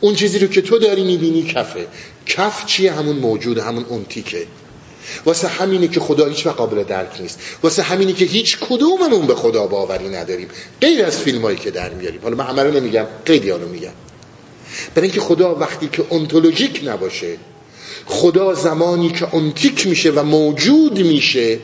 اون 0.00 0.14
چیزی 0.14 0.38
رو 0.38 0.46
که 0.46 0.62
تو 0.62 0.78
داری 0.78 1.04
می‌بینی 1.04 1.42
کفه. 1.42 1.86
کف 2.26 2.66
چیه؟ 2.66 2.92
همون 2.92 3.16
موجود 3.16 3.58
همون 3.58 3.84
اونتیکه 3.88 4.46
واسه 5.26 5.48
همینه 5.48 5.88
که 5.88 6.00
خدا 6.00 6.26
هیچ 6.26 6.46
قابل 6.46 6.82
درک 6.82 7.20
نیست. 7.20 7.38
واسه 7.62 7.82
همینه 7.82 8.12
که 8.12 8.24
هیچ 8.24 8.58
کدوممون 8.60 9.26
به 9.26 9.34
خدا 9.34 9.66
باوری 9.66 10.08
نداریم. 10.08 10.48
غیر 10.80 11.04
از 11.04 11.18
فیلم 11.18 11.42
هایی 11.42 11.56
که 11.56 11.70
در 11.70 11.90
میاریم. 11.90 12.20
حالا 12.22 12.36
من 12.36 12.44
همه 12.44 12.80
نمیگم 12.80 13.06
خیلی 13.24 13.50
رو 13.50 13.68
میگم. 13.68 13.92
برای 14.94 15.08
اینکه 15.08 15.20
خدا 15.20 15.54
وقتی 15.54 15.88
که 15.92 16.04
انتولوژیک 16.10 16.80
نباشه 16.84 17.36
خدا 18.06 18.54
زمانی 18.54 19.08
که 19.08 19.34
انتیک 19.34 19.86
میشه 19.86 20.10
و 20.10 20.22
موجود 20.22 20.98
میشه 20.98 21.58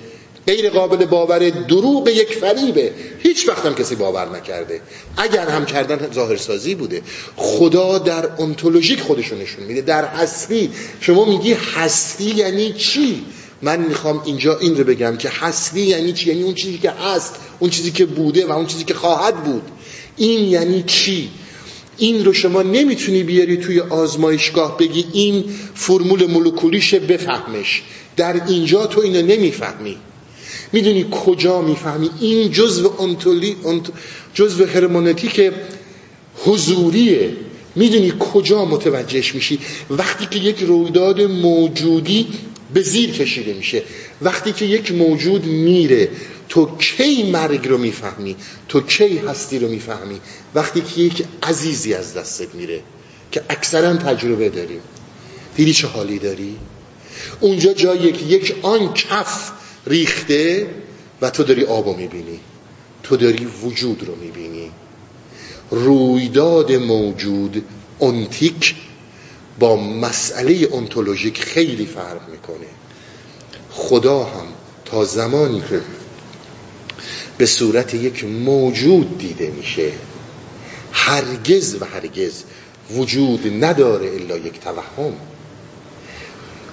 غیر 0.46 0.70
قابل 0.70 1.04
باور 1.04 1.50
دروغ 1.50 2.08
یک 2.08 2.34
فریبه. 2.34 2.92
هیچ 3.18 3.48
وقت 3.48 3.66
هم 3.66 3.74
کسی 3.74 3.94
باور 3.94 4.36
نکرده. 4.36 4.80
اگر 5.16 5.48
هم 5.48 5.66
کردن 5.66 6.10
ظاهرسازی 6.14 6.74
بوده. 6.74 7.02
خدا 7.36 7.98
در 7.98 8.28
انتولوژیک 8.38 9.00
خودشو 9.00 9.36
نشون 9.36 9.64
میده. 9.64 9.80
در 9.80 10.04
هستی. 10.04 10.70
شما 11.00 11.24
میگی 11.24 11.52
هستی 11.52 12.24
یعنی 12.24 12.72
چی؟ 12.72 13.24
من 13.62 13.80
می‌خوام 13.80 14.22
اینجا 14.24 14.58
این 14.58 14.76
رو 14.76 14.84
بگم 14.84 15.16
که 15.16 15.28
هستی 15.28 15.80
یعنی 15.80 16.12
چی؟ 16.12 16.28
یعنی 16.28 16.42
اون 16.42 16.54
چیزی 16.54 16.78
که 16.78 16.90
هست 16.90 17.34
اون 17.58 17.70
چیزی 17.70 17.90
که 17.90 18.06
بوده 18.06 18.46
و 18.46 18.52
اون 18.52 18.66
چیزی 18.66 18.84
که 18.84 18.94
خواهد 18.94 19.44
بود. 19.44 19.62
این 20.16 20.48
یعنی 20.48 20.82
چی؟ 20.82 21.30
این 22.00 22.24
رو 22.24 22.32
شما 22.32 22.62
نمی‌تونی 22.62 23.22
بیاری 23.22 23.56
توی 23.56 23.80
آزمایشگاه 23.80 24.78
بگی 24.78 25.04
این 25.12 25.44
فرمول 25.74 26.26
مولکولیشه 26.26 26.98
بفهمش. 26.98 27.82
در 28.16 28.46
اینجا 28.48 28.86
تو 28.86 29.00
اینو 29.00 29.22
نمی‌فهمی. 29.22 29.96
می‌دونی 30.72 31.06
کجا 31.10 31.62
می‌فهمی؟ 31.62 32.10
این 32.20 32.52
جزء 32.52 32.88
انتولی 33.00 33.56
جزء 34.34 34.66
هرمونتیک 34.66 35.52
حضوریه. 36.36 37.32
می‌دونی 37.76 38.12
کجا 38.18 38.64
متوجهش 38.64 39.34
میشی؟ 39.34 39.58
وقتی 39.90 40.26
که 40.30 40.38
یک 40.38 40.58
رویداد 40.60 41.22
موجودی 41.22 42.26
به 42.74 42.82
زیر 42.82 43.10
کشیده 43.10 43.52
میشه. 43.52 43.82
وقتی 44.22 44.52
که 44.52 44.64
یک 44.64 44.92
موجود 44.92 45.44
میره. 45.44 46.08
تو 46.50 46.76
کی 46.76 47.30
مرگ 47.30 47.68
رو 47.68 47.78
می‌فهمی؟ 47.78 48.36
تو 48.68 48.80
کی 48.80 49.18
هستی 49.18 49.58
رو 49.58 49.68
می‌فهمی؟ 49.68 50.20
وقتی 50.54 50.80
که 50.80 51.00
یک 51.00 51.24
عزیزی 51.42 51.94
از 51.94 52.14
دستت 52.14 52.54
میره 52.54 52.82
که 53.32 53.42
اکثرا 53.50 53.96
تجربه 53.96 54.48
داریم 54.48 54.80
دیدی 55.56 55.72
چه 55.72 55.86
حالی 55.86 56.18
داری؟ 56.18 56.56
اونجا 57.40 57.72
جایی 57.72 58.12
که 58.12 58.24
یک 58.24 58.56
آن 58.62 58.94
کف 58.94 59.52
ریخته 59.86 60.66
و 61.20 61.30
تو 61.30 61.42
داری 61.42 61.64
آب 61.64 61.88
رو 61.88 61.96
می‌بینی 61.96 62.40
تو 63.02 63.16
داری 63.16 63.44
وجود 63.44 64.04
رو 64.06 64.16
می‌بینی. 64.16 64.70
رویداد 65.70 66.72
موجود 66.72 67.64
انتیک 68.00 68.74
با 69.58 69.76
مسئله 69.76 70.68
انتولوژیک 70.72 71.42
خیلی 71.42 71.86
فرق 71.86 72.28
می‌کنه. 72.28 72.66
خدا 73.70 74.24
هم 74.24 74.46
تا 74.84 75.04
زمانی 75.04 75.62
که 75.70 75.80
به 77.40 77.46
صورت 77.46 77.94
یک 77.94 78.24
موجود 78.24 79.18
دیده 79.18 79.50
میشه 79.50 79.92
هرگز 80.92 81.74
و 81.74 81.84
هرگز 81.84 82.42
وجود 82.90 83.64
نداره 83.64 84.06
الا 84.06 84.36
یک 84.36 84.60
توهم 84.60 85.12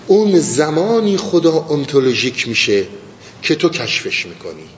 اون 0.07 0.39
زمانی 0.39 1.17
خدا 1.17 1.65
انتولوژیک 1.69 2.47
میشه 2.47 2.85
که 3.41 3.55
تو 3.55 3.69
کشفش 3.69 4.25
می‌کنی 4.25 4.69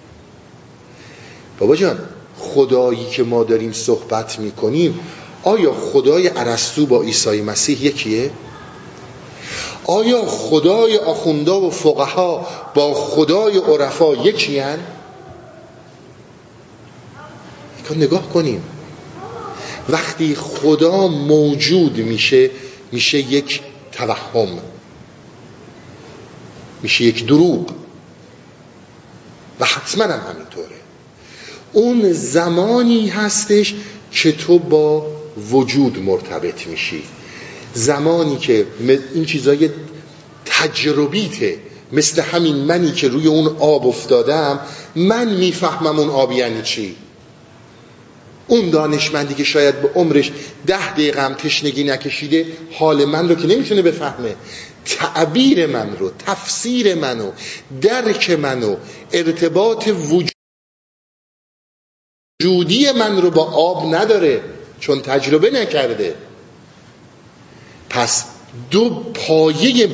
بابا 1.59 1.75
جان 1.75 1.99
خدایی 2.39 3.05
که 3.05 3.23
ما 3.23 3.43
داریم 3.43 3.73
صحبت 3.73 4.39
می‌کنیم 4.39 4.99
آیا 5.43 5.73
خدای 5.73 6.27
عرستو 6.27 6.85
با 6.85 7.01
عیسی 7.01 7.41
مسیح 7.41 7.85
یکیه؟ 7.85 8.31
آیا 9.85 10.25
خدای 10.25 10.97
آخوندا 10.97 11.61
و 11.61 11.69
فقها 11.69 12.47
با 12.73 12.93
خدای 12.93 13.57
عرفا 13.57 14.15
یکی 14.15 14.59
هن؟ 14.59 14.79
نگاه 17.95 18.29
کنیم. 18.29 18.63
وقتی 19.89 20.35
خدا 20.35 21.07
موجود 21.07 21.97
میشه 21.97 22.49
میشه 22.91 23.17
یک 23.17 23.61
توهم. 23.91 24.59
میشه 26.83 27.03
یک 27.03 27.25
دروغ. 27.25 27.69
و 29.59 29.65
حتما 29.65 30.03
هم 30.03 30.19
همینطوره. 30.33 30.75
اون 31.73 32.13
زمانی 32.13 33.07
هستش 33.09 33.75
که 34.11 34.31
تو 34.31 34.59
با 34.59 35.07
وجود 35.51 35.99
مرتبط 35.99 36.67
میشی. 36.67 37.03
زمانی 37.73 38.37
که 38.37 38.67
این 39.13 39.25
چیزای 39.25 39.69
تجربیته. 40.45 41.59
مثل 41.91 42.21
همین 42.21 42.55
منی 42.55 42.91
که 42.91 43.07
روی 43.07 43.27
اون 43.27 43.47
آب 43.59 43.87
افتادم 43.87 44.59
من 44.95 45.35
می‌فهمم 45.35 45.99
اون 45.99 46.09
آب 46.09 46.31
یعنی 46.31 46.61
چی. 46.61 46.95
اون 48.49 48.69
دانشمندی 48.69 49.33
که 49.33 49.43
شاید 49.43 49.81
به 49.81 49.89
عمرش 49.95 50.31
ده 50.67 50.91
دقیقه 50.91 51.21
هم 51.21 51.33
تشنگی 51.33 51.83
نکشیده 51.83 52.45
حال 52.71 53.05
من 53.05 53.29
رو 53.29 53.35
که 53.35 53.47
نمی‌تونه 53.47 53.81
بفهمه. 53.81 54.35
تعبیر 54.85 55.65
من 55.65 55.97
رو 55.97 56.11
تفسیر 56.25 56.95
منو 56.95 57.31
درک 57.81 58.29
منو 58.29 58.75
ارتباط 59.11 59.89
وجودی 62.41 62.91
من 62.91 63.21
رو 63.21 63.31
با 63.31 63.43
آب 63.43 63.95
نداره 63.95 64.41
چون 64.79 65.01
تجربه 65.01 65.51
نکرده. 65.51 66.15
پس 67.89 68.25
دو 68.71 68.89
پایه 69.13 69.89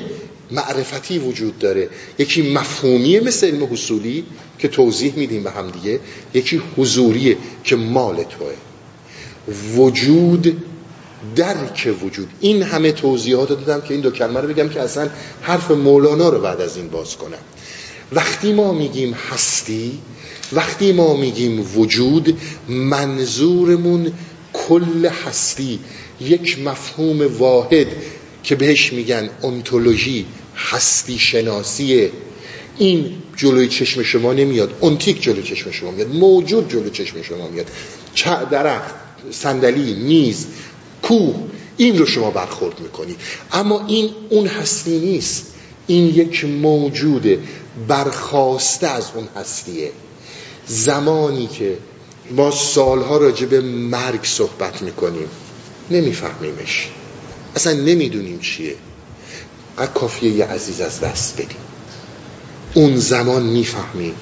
معرفتی 0.52 1.20
وجود 1.20 1.60
داره. 1.60 1.90
یکی 2.20 2.54
مفهومیه 2.54 3.20
مثل 3.20 3.48
علم 3.48 3.68
حصولی 3.72 4.26
که 4.60 4.68
توضیح 4.68 5.14
میدیم 5.16 5.44
به 5.44 5.52
هم 5.52 5.72
دیگه 5.72 6.00
یکی 6.34 6.62
حضوریه 6.78 7.38
که 7.64 7.76
مال 7.76 8.16
توه. 8.24 8.54
وجود 9.76 10.62
درک 11.36 11.96
وجود. 12.04 12.28
این 12.40 12.64
همه 12.64 12.92
توضیحات 12.92 13.50
دادم 13.50 13.82
که 13.82 13.94
این 13.94 14.02
دو 14.02 14.12
کلمه 14.12 14.42
رو 14.42 14.48
بگم 14.48 14.70
که 14.70 14.82
اصلا 14.82 15.10
حرف 15.42 15.72
مولانا 15.72 16.30
رو 16.30 16.40
بعد 16.40 16.62
از 16.62 16.78
این 16.78 16.90
باز 16.90 17.16
کنم. 17.16 17.38
وقتی 18.12 18.54
ما 18.54 18.74
میگیم 18.74 19.14
هستی 19.14 20.00
وقتی 20.54 20.92
ما 20.92 21.18
میگیم 21.18 21.78
وجود 21.78 22.40
منظورمون 22.68 24.14
کل 24.54 25.06
هستی. 25.06 25.80
یک 26.22 26.60
مفهوم 26.60 27.38
واحد 27.38 27.88
که 28.46 28.56
بهش 28.56 28.94
میگن 28.94 29.30
انتولوژی 29.44 30.26
هستی 30.56 31.20
شناسیه 31.20 32.12
این 32.78 33.16
جلوی 33.36 33.68
چشم 33.68 34.04
شما 34.04 34.34
نمیاد. 34.34 34.84
انتیک 34.84 35.22
جلوی 35.22 35.44
چشم 35.44 35.72
شما 35.72 35.92
میاد. 35.92 36.08
موجود 36.08 36.72
جلوی 36.72 36.90
چشم 36.90 37.22
شما 37.22 37.48
میاد. 37.48 37.68
درخت 38.52 38.94
صندلی 39.32 39.94
میز 39.94 40.46
کوه 41.02 41.36
این 41.78 41.98
رو 41.98 42.06
شما 42.06 42.32
برخورد 42.32 42.80
می‌کنید. 42.80 43.18
اما 43.52 43.88
این 43.88 44.10
اون 44.30 44.48
هستی 44.48 45.00
نیست. 45.00 45.46
این 45.88 46.06
یک 46.16 46.46
موجوده. 46.46 47.40
برخواسته 47.88 48.88
از 48.88 49.06
اون 49.16 49.28
هستیه. 49.36 49.92
زمانی 50.68 51.48
که 51.48 51.78
ما 52.32 52.52
سالها 52.52 53.18
راجع 53.18 53.46
به 53.46 53.62
مرگ 53.62 54.24
صحبت 54.24 54.82
می‌کنیم 54.82 55.28
نمیفهمیمش. 55.92 56.88
اصلا 57.56 57.74
نمی‌دونیم 57.74 58.40
چیه. 58.40 58.76
کافیه 59.94 60.32
یه 60.32 60.46
عزیز 60.46 60.82
از 60.82 61.00
دست 61.00 61.34
بدیم. 61.34 61.58
اون 62.74 62.98
زمان 62.98 63.44
می‌فهمیم 63.44 64.16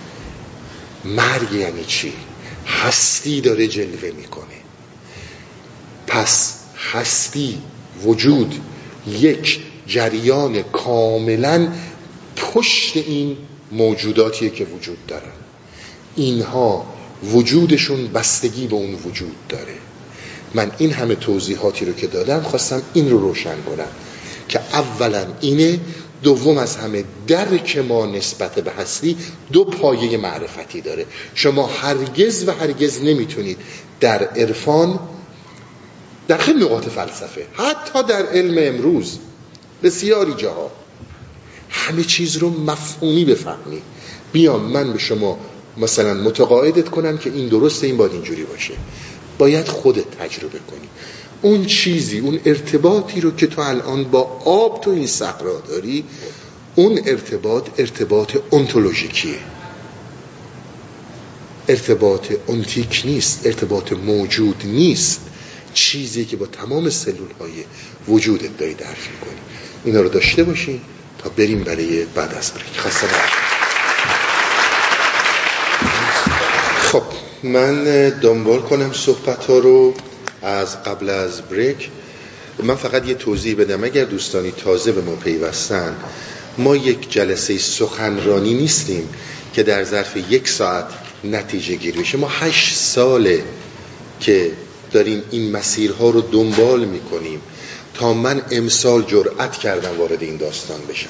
مرگ 1.06 1.52
یعنی 1.52 1.84
چی. 1.88 2.14
هستی 2.68 3.42
داره 3.42 3.68
جلوه 3.68 4.12
می‌کنه. 4.18 4.46
پس 6.08 6.60
هستی 6.92 7.58
وجود 8.04 8.56
یک 9.08 9.60
جریان 9.88 10.62
کاملا 10.62 11.68
پشت 12.36 12.98
این 12.98 13.38
موجوداتیه 13.72 14.50
که 14.50 14.66
وجود 14.66 15.06
دارن. 15.08 15.32
اینها 16.16 16.86
وجودشون 17.24 18.08
بستگی 18.08 18.68
به 18.68 18.76
اون 18.76 18.94
وجود 18.94 19.36
داره. 19.50 19.76
من 20.54 20.72
این 20.78 20.92
همه 20.92 21.16
توضیحاتی 21.16 21.86
رو 21.86 21.94
که 21.94 22.08
دادم 22.08 22.42
خواستم 22.42 22.82
این 22.94 23.10
رو 23.10 23.20
روشن 23.20 23.62
کنم 23.62 23.88
که 24.48 24.60
اولا 24.74 25.26
اینه 25.42 25.80
دوم 26.24 26.58
از 26.58 26.76
همه 26.76 27.04
درک 27.28 27.78
ما 27.78 28.06
نسبت 28.06 28.60
به 28.60 28.72
هستی 28.72 29.18
دو 29.52 29.64
پایه 29.64 30.18
معرفتی 30.18 30.82
داره. 30.82 31.06
شما 31.36 31.68
هرگز 31.68 32.48
و 32.48 32.52
هرگز 32.52 33.02
نمی‌تونید 33.02 33.58
در 34.00 34.24
عرفان 34.24 35.00
در 36.28 36.38
خیلی 36.38 36.66
نقاط 36.66 36.90
فلسفه 36.90 37.48
حتی 37.54 38.04
در 38.04 38.26
علم 38.26 38.76
امروز 38.76 39.18
بسیاری 39.84 40.34
جاها 40.34 40.72
همه 41.70 42.04
چیز 42.04 42.38
رو 42.38 42.50
مفهومی 42.50 43.26
بفهمی. 43.26 43.82
بیام 44.34 44.62
من 44.62 44.94
به 44.94 45.00
شما 45.00 45.40
مثلا 45.78 46.14
متقاعدت 46.14 46.90
کنم 46.90 47.18
که 47.18 47.30
این 47.30 47.48
درسته 47.48 47.88
این 47.88 47.98
باید 47.98 48.12
اینجوری 48.12 48.44
باشه. 48.44 48.74
باید 49.38 49.68
خودت 49.68 50.12
تجربه 50.20 50.60
کنی. 50.60 50.90
اون 51.42 51.66
چیزی 51.66 52.20
اون 52.20 52.40
ارتباطی 52.46 53.22
رو 53.22 53.32
که 53.32 53.48
تو 53.48 53.62
الان 53.62 54.04
با 54.04 54.22
آب 54.46 54.82
تو 54.82 54.92
این 54.92 55.08
صحرا 55.08 55.60
داری 55.68 56.04
اون 56.76 57.00
ارتباط 57.06 57.70
ارتباط 57.78 58.38
انتولوژیکیه. 58.52 59.40
ارتباط 61.68 62.32
انتیک 62.50 63.02
نیست 63.06 63.46
ارتباط 63.46 63.94
موجود 63.94 64.64
نیست. 64.66 65.22
چیزی 65.74 66.26
که 66.26 66.38
با 66.38 66.46
تمام 66.46 66.90
سلول 66.90 67.32
های 67.40 67.52
وجودت 68.08 68.58
داری 68.58 68.74
درک 68.74 69.10
می‌کنی. 69.12 69.40
اینا 69.86 70.02
رو 70.02 70.10
داشته 70.10 70.44
باشین 70.44 70.82
تا 71.24 71.30
بریم 71.30 71.64
برای 71.64 72.06
بعد 72.06 72.34
از 72.34 72.52
بریک 72.52 72.78
خسته 72.78 73.08
من 77.44 78.10
دنبال 78.10 78.60
کنم 78.60 78.94
صحبت 78.94 79.46
ها 79.46 79.58
رو 79.58 79.94
از 80.42 80.84
قبل 80.84 81.10
از 81.10 81.42
بریک. 81.42 81.90
من 82.64 82.76
فقط 82.76 83.08
یه 83.08 83.14
توضیح 83.14 83.56
بدم. 83.56 83.84
اگر 83.84 84.04
دوستانی 84.04 84.52
تازه 84.52 84.92
به 84.92 85.02
ما 85.02 85.16
پیوستن 85.16 85.96
ما 86.58 86.76
یک 86.76 87.10
جلسه 87.10 87.58
سخنرانی 87.58 88.54
نیستیم 88.54 89.10
که 89.54 89.64
در 89.64 89.84
ظرف 89.84 90.18
یک 90.30 90.50
ساعت 90.50 90.86
نتیجه 91.24 91.76
گیری 91.76 92.02
بشه 92.02 92.18
ما 92.18 92.28
هشت 92.28 92.76
ساله 92.76 93.44
که 94.20 94.52
داریم 94.92 95.24
این 95.32 95.52
مسیرها 95.52 96.10
رو 96.10 96.22
دنبال 96.22 96.86
می‌کنیم 96.86 97.42
تا 97.94 98.14
من 98.14 98.42
امسال 98.52 99.04
جرأت 99.04 99.52
کردم 99.52 99.98
وارد 99.98 100.24
این 100.24 100.38
داستان 100.38 100.80
بشم. 100.90 101.10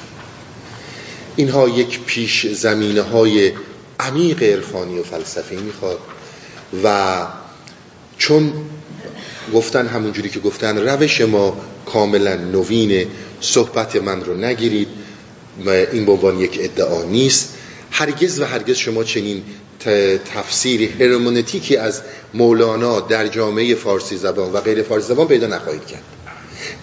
اینها 1.36 1.70
یک 1.70 2.00
پیش 2.00 2.48
زمینه 2.48 3.02
های 3.02 3.52
عمیق 4.00 4.44
عرفانی 4.44 5.00
و 5.00 5.04
فلسفی 5.04 5.56
می‌خواد. 5.56 6.00
و 6.84 7.18
چون 8.18 8.54
گفتن 9.54 9.88
همونجوری 9.88 10.30
که 10.30 10.40
گفتن 10.40 10.78
روش 10.78 11.22
ما 11.22 11.58
کاملا 11.86 12.36
نوین 12.36 13.08
صحبت 13.42 13.96
من 13.96 14.24
رو 14.24 14.38
نگیرید 14.38 14.88
این 15.68 16.06
به 16.06 16.36
یک 16.40 16.58
ادعا 16.62 17.04
نیست. 17.04 17.54
هرگز 17.92 18.40
و 18.40 18.46
هرگز 18.46 18.76
شما 18.76 19.04
چنین 19.04 19.44
تفسیری 20.36 20.86
هرمونتیکی 20.86 21.78
از 21.78 22.02
مولانا 22.34 23.00
در 23.00 23.28
جامعه 23.28 23.76
فارسی 23.76 24.18
زبان 24.18 24.52
و 24.52 24.62
غیر 24.62 24.84
فارسی 24.84 25.08
زبان 25.08 25.28
پیدا 25.28 25.48
نخواهید 25.48 25.86
کرد. 25.86 26.04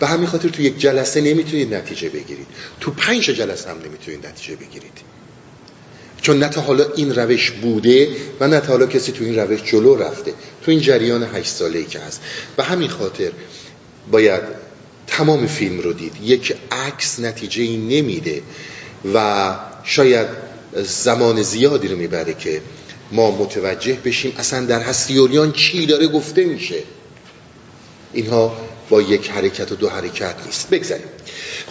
به 0.00 0.06
همین 0.06 0.26
خاطر 0.26 0.48
تو 0.48 0.62
یک 0.62 0.78
جلسه 0.78 1.20
نمی‌تونید 1.20 1.74
نتیجه 1.74 2.08
بگیرید. 2.08 2.46
تو 2.80 2.90
پنج 2.90 3.30
جلسه 3.30 3.70
هم 3.70 3.76
نمی‌تونید 3.84 4.26
نتیجه 4.26 4.56
بگیرید. 4.56 4.92
چون 6.22 6.38
نه 6.38 6.48
تا 6.48 6.60
حالا 6.60 6.86
این 6.96 7.14
روش 7.14 7.50
بوده 7.50 8.08
و 8.40 8.48
نه 8.48 8.60
تا 8.60 8.66
حالا 8.66 8.86
کسی 8.86 9.12
تو 9.12 9.24
این 9.24 9.38
روش 9.38 9.62
جلو 9.62 9.94
رفته. 9.94 10.32
تو 10.62 10.70
این 10.70 10.80
جریان 10.80 11.28
هشت 11.34 11.50
ساله 11.50 11.78
ای 11.78 11.84
که 11.84 11.98
هست. 11.98 12.20
به 12.56 12.64
همین 12.64 12.88
خاطر 12.88 13.30
باید 14.10 14.42
تمام 15.06 15.46
فیلم 15.46 15.80
رو 15.80 15.92
دید. 15.92 16.12
یک 16.22 16.56
عکس 16.70 17.20
نتیجه 17.20 17.62
ای 17.62 17.76
نمیده 17.76 18.42
و 19.14 19.54
شاید 19.84 20.26
زمان 20.82 21.42
زیادی 21.42 21.88
رو 21.88 21.96
می‌بره 21.96 22.34
که 22.34 22.60
ما 23.12 23.30
متوجه 23.30 23.92
بشیم 24.04 24.32
اصلا 24.38 24.66
در 24.66 24.80
هستیوریان 24.80 25.52
چی 25.52 25.86
داره 25.86 26.06
گفته 26.06 26.44
میشه. 26.44 26.82
اینها 28.12 28.56
با 28.90 29.02
یک 29.02 29.30
حرکت 29.30 29.72
و 29.72 29.74
دو 29.74 29.88
حرکت 29.88 30.34
نیست. 30.46 30.70
بگذاریم. 30.70 31.06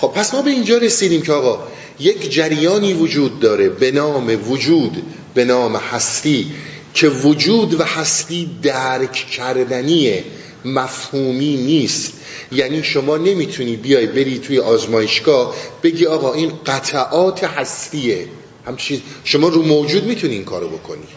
خب 0.02 0.08
پس 0.08 0.34
ما 0.34 0.42
به 0.42 0.52
اینجا 0.52 0.78
رسیدیم 0.78 1.22
که 1.22 1.34
آقا 1.34 1.68
یک 2.00 2.32
جریانی 2.32 2.94
وجود 2.94 3.40
داره 3.40 3.70
به 3.70 3.92
نام 3.92 4.52
وجود 4.52 5.04
به 5.34 5.46
نام 5.46 5.76
هستی 5.76 6.52
که 6.94 7.08
وجود 7.10 7.80
و 7.80 7.84
هستی 7.84 8.50
درک 8.62 9.12
کردنیه 9.12 10.24
مفهومی 10.66 11.58
نیست. 11.58 12.14
یعنی 12.52 12.84
شما 12.84 13.18
نمی‌تونی 13.18 13.76
بیای 13.76 14.06
بری 14.06 14.40
توی 14.40 14.60
آزمایشگاه 14.60 15.56
بگی 15.84 16.06
آقا 16.06 16.34
این 16.34 16.52
قطعات 16.66 17.44
هستیه. 17.44 18.28
همچین 18.66 19.02
شما 19.24 19.48
رو 19.48 19.62
موجود 19.62 20.04
می‌تونی 20.04 20.34
این 20.34 20.46
کارو 20.46 20.70
بکنی. 20.70 21.08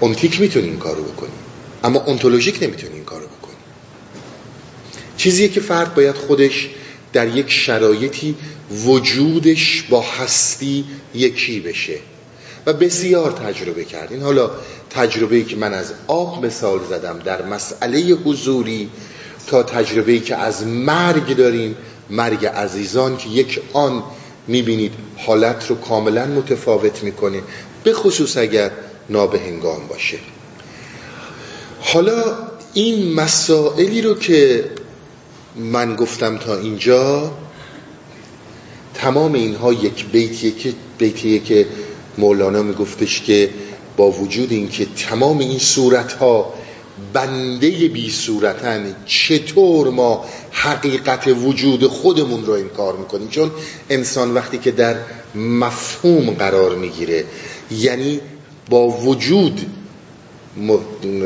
اونتیک 0.00 0.40
می‌تونی 0.40 0.68
این 0.68 0.78
کارو 0.78 1.02
بکنی. 1.02 1.30
اما 1.84 2.04
انتولوژیک 2.06 2.62
نمی‌تونی 2.62 2.94
این 2.94 3.04
کارو 3.04 3.26
بکنی. 3.26 3.56
چیزیه 5.16 5.48
که 5.48 5.60
فرد 5.60 5.94
باید 5.94 6.14
خودش 6.14 6.68
در 7.16 7.36
یک 7.36 7.50
شرایطی 7.50 8.34
وجودش 8.84 9.82
با 9.90 10.00
هستی 10.00 10.84
یکی 11.14 11.60
بشه. 11.60 11.98
و 12.66 12.72
بسیار 12.72 13.32
تجربه 13.32 13.84
کردین. 13.84 14.22
حالا 14.22 14.50
تجربه‌ای 14.90 15.44
که 15.44 15.56
من 15.56 15.74
از 15.74 15.92
آب 16.06 16.46
مثال 16.46 16.80
زدم 16.90 17.18
در 17.18 17.42
مسئله 17.42 17.98
حضوری 17.98 18.90
تا 19.46 19.62
تجربه‌ای 19.62 20.20
که 20.20 20.36
از 20.36 20.66
مرگ 20.66 21.36
داریم 21.36 21.76
مرگ 22.10 22.46
عزیزان 22.46 23.16
که 23.16 23.28
یک 23.28 23.60
آن 23.72 24.02
می‌بینید 24.46 24.92
حالت 25.16 25.66
رو 25.70 25.76
کاملا 25.76 26.26
متفاوت 26.26 27.02
می‌کنه 27.02 27.42
به 27.84 27.92
خصوص 27.92 28.36
اگر 28.36 28.70
نابهنگام 29.10 29.86
باشه. 29.88 30.18
حالا 31.80 32.36
این 32.74 33.14
مسائلی 33.14 34.02
رو 34.02 34.14
که 34.14 34.64
من 35.56 35.96
گفتم 35.96 36.36
تا 36.36 36.56
اینجا 36.56 37.32
تمام 38.94 39.32
اینها 39.32 39.72
یک 39.72 40.06
بیتیه 40.06 40.50
که 40.50 40.72
بیتیه 40.98 41.38
که 41.38 41.66
مولانا 42.18 42.62
میگفتش 42.62 43.22
که 43.22 43.50
با 43.96 44.10
وجود 44.10 44.52
اینکه 44.52 44.86
تمام 44.96 45.38
این 45.38 45.58
صورت 45.58 46.12
ها 46.12 46.54
بنده 47.12 47.70
بی 47.88 48.10
صورتن 48.10 48.96
چطور 49.06 49.90
ما 49.90 50.24
حقیقت 50.50 51.26
وجود 51.26 51.86
خودمون 51.86 52.46
رو 52.46 52.52
انکار 52.52 52.96
می‌کنیم؟ 52.96 53.28
چون 53.28 53.50
انسان 53.90 54.34
وقتی 54.34 54.58
که 54.58 54.70
در 54.70 54.96
مفهوم 55.34 56.30
قرار 56.30 56.74
می‌گیره 56.74 57.24
یعنی 57.70 58.20
با 58.70 58.88
وجود 58.88 59.60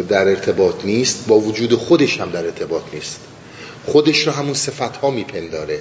در 0.08 0.28
ارتباط 0.28 0.84
نیست 0.84 1.26
با 1.26 1.38
وجود 1.38 1.74
خودش 1.74 2.20
هم 2.20 2.30
در 2.30 2.44
ارتباط 2.44 2.82
نیست. 2.92 3.20
خودش 3.86 4.26
رو 4.26 4.32
همون 4.32 4.54
صفت 4.54 4.96
ها 4.96 5.10
میپنداره. 5.10 5.80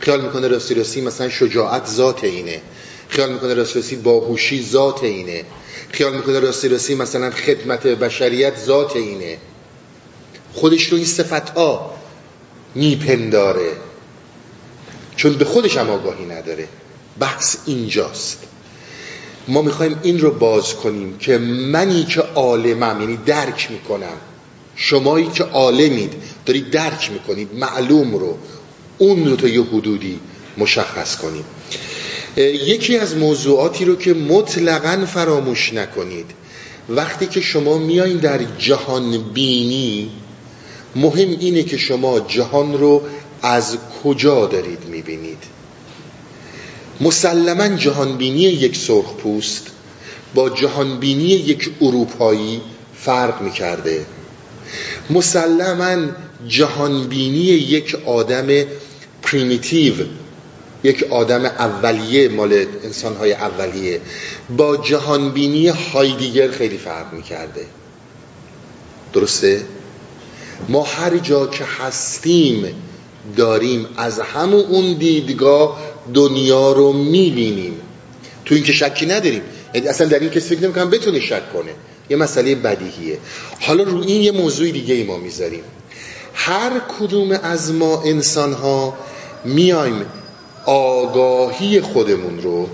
خیال 0.00 0.20
می‌کنه 0.20 0.48
راستی 0.48 0.74
راستی 0.74 1.00
مثلا 1.00 1.28
شجاعت 1.28 1.86
ذات 1.86 2.24
اینه. 2.24 2.60
خیال 3.08 3.32
می‌کنه 3.32 3.54
راستی 3.54 3.78
راستی 3.78 3.96
باهوشی 3.96 4.62
ذات 4.62 5.04
اینه. 5.04 5.44
خیال 5.92 6.16
می‌کنه 6.16 6.40
راستی 6.40 6.68
راستی 6.68 6.94
مثلا 6.94 7.30
خدمت 7.30 7.86
بشریت 7.86 8.58
ذات 8.58 8.96
اینه. 8.96 9.38
خودش 10.52 10.86
رو 10.86 10.96
این 10.96 11.06
صفت 11.06 11.50
ها 11.50 11.94
میپنداره. 12.74 13.72
چون 15.16 15.32
به 15.32 15.44
خودش 15.44 15.76
هم 15.76 15.90
آگاهی 15.90 16.24
نداره. 16.24 16.68
بحث 17.20 17.56
اینجاست. 17.66 18.38
ما 19.48 19.62
می‌خوایم 19.62 20.00
این 20.02 20.20
رو 20.20 20.30
باز 20.30 20.74
کنیم 20.74 21.18
که 21.18 21.38
منی 21.38 22.04
که 22.04 22.20
عالمم 22.20 23.00
یعنی 23.00 23.16
درک 23.16 23.68
می‌کنم. 23.70 24.16
شمایی 24.76 25.26
که 25.26 25.44
عالمید. 25.44 26.12
دارید 26.48 26.70
درک 26.70 27.10
می‌کنید 27.12 27.48
معلوم 27.54 28.14
رو 28.14 28.38
اون 28.98 29.26
رو 29.26 29.36
تا 29.36 29.48
یه 29.48 29.62
حدودی 29.62 30.20
مشخص 30.58 31.16
کنید. 31.16 31.44
یکی 32.36 32.96
از 32.96 33.16
موضوعاتی 33.16 33.84
رو 33.84 33.96
که 33.96 34.14
مطلقا 34.14 35.06
فراموش 35.06 35.72
نکنید 35.72 36.26
وقتی 36.88 37.26
که 37.26 37.40
شما 37.40 37.78
میایین 37.78 38.16
در 38.16 38.40
جهان 38.58 39.18
بینی 39.18 40.10
مهم 40.96 41.30
اینه 41.40 41.62
که 41.62 41.76
شما 41.76 42.20
جهان 42.20 42.78
رو 42.78 43.02
از 43.42 43.76
کجا 44.04 44.46
دارید 44.46 44.84
می‌بینید. 44.84 45.42
مسلما 47.00 47.76
جهانبینی 47.76 48.40
یک 48.40 48.76
سرخ 48.76 49.14
پوست 49.14 49.66
با 50.34 50.50
جهانبینی 50.50 51.24
یک 51.24 51.70
اروپایی 51.80 52.60
فرق 52.94 53.42
می‌کرده. 53.42 54.06
مسلما 55.10 56.10
جهانبینی 56.46 57.38
یک 57.38 57.96
آدم 58.06 58.46
پریمیتیو 59.22 59.94
یک 60.84 61.04
آدم 61.10 61.44
اولیه 61.44 62.28
مال 62.28 62.66
انسانهای 62.84 63.32
اولیه. 63.32 64.00
با 64.56 64.76
جهانبینی 64.76 65.68
هایدیگر 65.68 66.50
خیلی 66.50 66.78
فرق 66.78 67.12
می‌کرده. 67.12 67.66
درسته؟ 69.12 69.62
ما 70.68 70.82
هر 70.82 71.18
جا 71.18 71.46
که 71.46 71.64
هستیم 71.64 72.64
داریم. 73.36 73.86
از 73.96 74.20
همون 74.20 74.64
اون 74.64 74.92
دیدگاه 74.92 75.80
دنیا 76.14 76.72
رو 76.72 76.92
می‌بینیم. 76.92 77.80
تو 78.44 78.54
این 78.54 78.64
که 78.64 78.72
شکی 78.72 79.06
نداریم. 79.06 79.42
اصلا 79.74 80.06
در 80.06 80.18
این 80.18 80.30
کسی 80.30 80.56
فکر 80.56 80.64
نمی‌کنم 80.64 80.90
بتونه 80.90 81.20
شک 81.20 81.52
کنه. 81.52 81.70
یه 82.10 82.16
مسئله 82.16 82.54
بدیهیه. 82.54 83.18
حالا 83.60 83.82
رو 83.82 84.02
این 84.02 84.22
یه 84.22 84.32
موضوع 84.32 84.70
دیگه 84.70 84.94
ای 84.94 85.04
ما 85.04 85.16
می‌ذاریم. 85.16 85.62
هر 86.40 86.80
کدوم 86.98 87.30
از 87.42 87.72
ما 87.72 88.02
انسان 88.02 88.52
ها 88.52 88.94
میایم 89.44 90.06
آگاهی 90.66 91.80
خودمون 91.80 92.42
رو. 92.42 92.68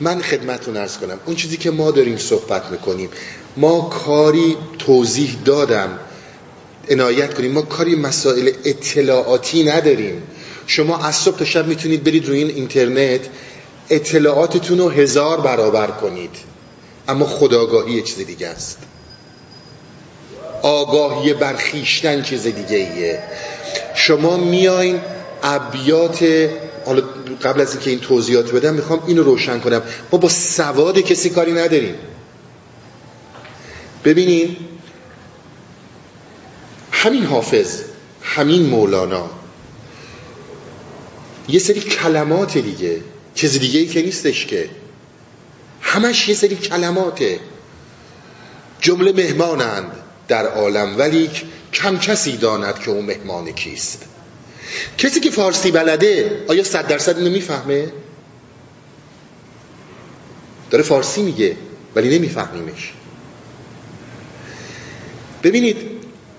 من 0.00 0.22
خدمتون 0.22 0.76
ارز 0.76 0.98
کنم 0.98 1.18
اون 1.26 1.36
چیزی 1.36 1.56
که 1.56 1.70
ما 1.70 1.90
داریم 1.90 2.16
صحبت 2.16 2.70
می‌کنیم 2.70 3.08
ما 3.56 3.80
کاری 3.80 4.56
توضیح 4.78 5.36
دادم. 5.44 5.98
عنایت 6.90 7.34
کنیم 7.34 7.52
ما 7.52 7.62
کاری 7.62 7.96
مسائل 7.96 8.50
اطلاعاتی 8.64 9.64
نداریم. 9.64 10.22
شما 10.66 10.98
از 10.98 11.16
صبح 11.16 11.36
تا 11.36 11.44
شب 11.44 11.66
می‌تونید 11.66 12.04
برید 12.04 12.28
روی 12.28 12.38
این 12.38 12.48
اینترنت 12.48 13.20
اطلاعاتتون 13.90 14.78
رو 14.78 14.88
هزار 14.88 15.40
برابر 15.40 15.86
کنید. 15.86 16.36
اما 17.08 17.26
خداگاهی 17.26 17.92
یه 17.92 18.02
چیز 18.02 18.26
دیگه 18.26 18.46
است. 18.46 18.78
آگاهی 20.68 21.34
برخیشتن 21.34 22.22
چیز 22.22 22.42
دیگه 22.42 22.76
ایه. 22.76 23.22
شما 23.94 24.36
میاین 24.36 25.00
ابیات 25.42 26.48
حالا 26.86 27.02
قبل 27.42 27.60
از 27.60 27.72
اینکه 27.72 27.90
این 27.90 28.00
توضیحات 28.00 28.52
بدم 28.52 28.74
می‌خوام 28.74 29.02
اینو 29.06 29.22
روشن 29.22 29.60
کنم. 29.60 29.82
ما 30.12 30.18
با 30.18 30.28
سواد 30.28 30.98
کسی 30.98 31.30
کاری 31.30 31.52
نداریم. 31.52 31.94
ببینین 34.04 34.56
همین 36.92 37.24
حافظ 37.24 37.82
همین 38.22 38.62
مولانا 38.62 39.30
یه 41.48 41.58
سری 41.58 41.80
کلمات 41.80 42.58
دیگه 42.58 43.00
چیز 43.34 43.58
دیگه 43.58 43.80
ای 43.80 43.86
که 43.86 44.02
نیستش 44.02 44.46
که. 44.46 44.68
همش 45.80 46.28
یه 46.28 46.34
سری 46.34 46.56
کلماته. 46.56 47.40
جمله 48.80 49.12
مهمانند. 49.12 50.07
در 50.28 50.46
عالم 50.46 50.98
ولی 50.98 51.30
کم 51.72 51.98
کسی 51.98 52.36
داند 52.36 52.78
که 52.78 52.90
اون 52.90 53.04
مهمان 53.04 53.52
کیست 53.52 54.04
کسی 54.98 55.20
که 55.20 55.30
فارسی 55.30 55.70
بلده 55.70 56.44
آیا 56.48 56.64
صد 56.64 56.86
درصد 56.86 57.18
اینو 57.18 57.30
می‌فهمه؟ 57.30 57.92
داره 60.70 60.84
فارسی 60.84 61.22
میگه 61.22 61.56
ولی 61.94 62.18
نمیفهمیمش 62.18 62.92
ببینید 65.42 65.76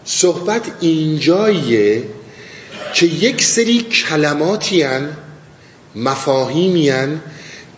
صحبت 0.06 0.72
اینجاییه 0.80 2.04
که 2.94 3.06
یک 3.06 3.44
سری 3.44 3.82
کلماتی 3.82 4.82
هن 4.82 5.18
مفاهیمی 5.96 6.90
هن 6.90 7.22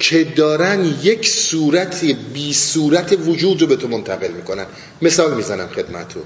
که 0.01 0.23
دارن 0.23 0.95
یک 1.01 1.29
صورت 1.29 2.05
بی 2.33 2.53
صورت 2.53 3.17
وجود 3.27 3.61
رو 3.61 3.67
به 3.67 3.75
تو 3.75 3.87
منتقل 3.87 4.31
می‌کنن. 4.31 4.65
مثال 5.01 5.33
می‌زنم 5.33 5.67
خدمتو 5.67 6.19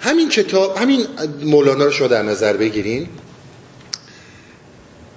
همین 0.00 0.28
کتاب 0.28 0.76
همین 0.76 1.06
مولانا 1.42 1.84
رو 1.84 1.90
شما 1.90 2.08
در 2.08 2.22
نظر 2.22 2.56
بگیرین. 2.56 3.08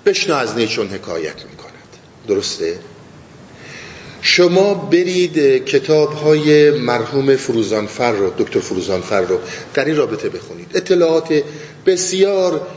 بشنا 0.05 0.35
از 0.35 0.57
نیچون 0.57 0.87
حکایت 0.87 1.45
می‌کند. 1.49 1.71
درسته؟ 2.27 2.79
شما 4.21 4.73
برید 4.73 5.65
کتاب 5.65 6.13
های 6.13 6.71
مرحوم 6.71 7.35
فروزانفر 7.35 8.11
رو 8.11 8.33
دکتر 8.37 8.59
فروزانفر 8.59 9.21
رو 9.21 9.39
در 9.73 9.85
این 9.85 9.95
رابطه 9.95 10.29
بخونید. 10.29 10.71
اطلاعات 10.73 11.43
بسیار 11.85 12.67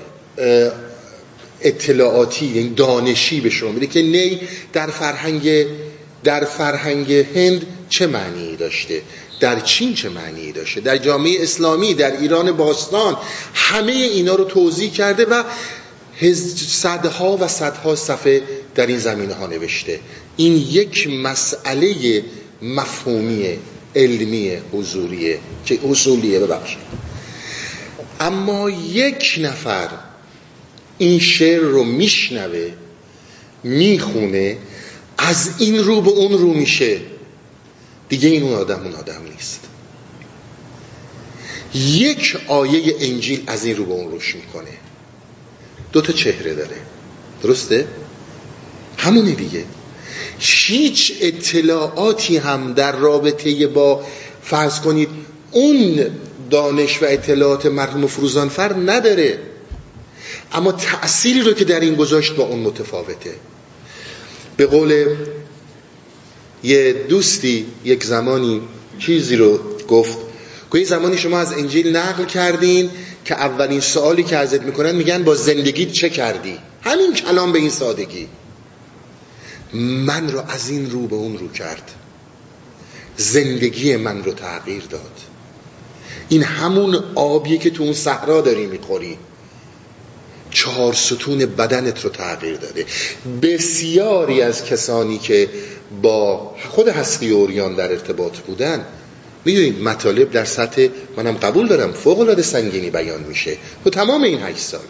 اطلاعاتی 1.64 2.46
یعنی 2.46 2.68
دانشی 2.68 3.40
به 3.40 3.50
شما 3.50 3.72
میده 3.72 3.86
که 3.86 4.02
نی 4.02 4.40
در 4.72 4.86
فرهنگ 4.86 5.66
در 6.24 6.44
فرهنگ 6.44 7.12
هند 7.12 7.66
چه 7.88 8.06
معنی 8.06 8.56
داشته؟ 8.56 9.02
در 9.40 9.60
چین 9.60 9.94
چه 9.94 10.08
معنی 10.08 10.52
داشته؟ 10.52 10.80
در 10.80 10.98
جامعه 10.98 11.42
اسلامی 11.42 11.94
در 11.94 12.20
ایران 12.20 12.52
باستان 12.52 13.16
همه 13.54 13.92
اینا 13.92 14.34
رو 14.34 14.44
توضیح 14.44 14.90
کرده 14.90 15.24
و 15.24 15.42
صدها 16.66 17.36
و 17.36 17.48
صدها 17.48 17.96
صفحه 17.96 18.42
در 18.74 18.86
این 18.86 18.98
زمینه 18.98 19.34
ها 19.34 19.46
نوشته. 19.46 20.00
این 20.36 20.56
یک 20.56 21.08
مسئله 21.08 22.24
مفهومی 22.62 23.58
علمی 23.96 24.52
حضوریه 24.72 25.38
که 25.66 25.78
اصولیه 25.90 26.40
ببخشید. 26.40 26.78
اما 28.20 28.70
یک 28.70 29.34
نفر 29.40 29.88
این 31.04 31.20
شعر 31.20 31.60
رو 31.60 31.84
میشنوه 31.84 32.72
می‌خونه 33.64 34.56
از 35.18 35.50
این 35.58 35.84
رو 35.84 36.00
به 36.00 36.10
اون 36.10 36.32
رو 36.32 36.54
میشه. 36.54 37.00
دیگه 38.08 38.28
این 38.28 38.42
اون 38.42 38.54
آدم 38.54 38.82
اون 38.84 38.94
آدم 38.94 39.22
نیست. 39.32 39.60
یک 41.74 42.36
آیه 42.48 42.94
انجیل 43.00 43.42
از 43.46 43.64
این 43.64 43.76
رو 43.76 43.84
به 43.84 43.92
اون 43.92 44.10
روش 44.10 44.34
می‌کنه. 44.34 44.70
دو 45.92 46.00
تا 46.00 46.12
چهره 46.12 46.54
داره. 46.54 46.76
درسته؟ 47.42 47.86
همونه 48.98 49.30
دیگه. 49.30 49.64
هیچ 50.38 51.12
اطلاعاتی 51.20 52.36
هم 52.36 52.72
در 52.72 52.96
رابطه 52.96 53.66
با 53.66 54.04
فرض 54.42 54.80
کنید 54.80 55.08
اون 55.52 56.06
دانش 56.50 57.02
و 57.02 57.06
اطلاعات 57.08 57.66
مرحوم 57.66 58.06
فروزانفر 58.06 58.74
نداره. 58.74 59.53
اما 60.54 60.72
تأثیری 60.72 61.40
رو 61.40 61.52
که 61.52 61.64
در 61.64 61.80
این 61.80 61.94
گذاشت 61.94 62.36
با 62.36 62.44
اون 62.44 62.58
متفاوته. 62.58 63.34
به 64.56 64.66
قول 64.66 65.06
یه 66.62 66.92
دوستی 66.92 67.66
یک 67.84 68.04
زمانی 68.04 68.60
چیزی 68.98 69.36
رو 69.36 69.58
گفت 69.88 70.18
که 70.72 70.78
یه 70.78 70.84
زمانی 70.84 71.18
شما 71.18 71.38
از 71.38 71.52
انجیل 71.52 71.96
نقل 71.96 72.24
کردین 72.24 72.90
که 73.24 73.34
اولین 73.34 73.80
سوالی 73.80 74.22
که 74.22 74.36
ازت 74.36 74.62
می‌کنن 74.62 74.94
میگن 74.94 75.22
با 75.22 75.34
زندگیت 75.34 75.92
چه 75.92 76.10
کردی؟ 76.10 76.58
همین 76.82 77.14
کلام 77.14 77.52
به 77.52 77.58
این 77.58 77.70
سادگی. 77.70 78.28
من 79.72 80.30
رو 80.30 80.42
از 80.48 80.68
این 80.68 80.90
رو 80.90 81.06
به 81.06 81.16
اون 81.16 81.38
رو 81.38 81.48
کرد. 81.48 81.90
زندگی 83.16 83.96
من 83.96 84.24
رو 84.24 84.32
تغییر 84.32 84.82
داد. 84.90 85.20
این 86.28 86.42
همون 86.42 87.04
آبیه 87.14 87.58
که 87.58 87.70
تو 87.70 87.82
اون 87.82 87.92
صحرا 87.92 88.40
داری 88.40 88.66
می‌خوری. 88.66 89.18
چهار 90.54 90.92
ستون 90.92 91.38
بدنت 91.38 92.04
رو 92.04 92.10
تغییر 92.10 92.56
داده. 92.56 92.86
بسیاری 93.42 94.42
از 94.42 94.64
کسانی 94.64 95.18
که 95.18 95.48
با 96.02 96.54
خود 96.70 96.88
هستی 96.88 97.30
اوریان 97.30 97.74
در 97.74 97.90
ارتباط 97.90 98.38
بودن 98.38 98.84
می‌دونید 99.44 99.82
مطالب 99.82 100.30
در 100.30 100.44
سطح 100.44 100.88
منم 101.16 101.32
قبول 101.32 101.68
دارم 101.68 101.92
فوق 101.92 102.20
العاده 102.20 102.42
سنگینی 102.42 102.90
بیان 102.90 103.22
میشه 103.22 103.56
تو 103.84 103.90
تمام 103.90 104.22
این 104.22 104.42
هشت 104.42 104.58
سال. 104.58 104.80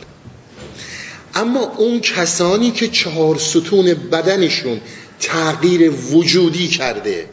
اما 1.35 1.73
اون 1.77 2.01
کسانی 2.01 2.71
که 2.71 2.89
چهار 2.89 3.39
ستون 3.39 3.95
بدنشون 3.95 4.81
تغییر 5.21 5.91
وجودی 5.91 6.69
کرده 6.69 7.29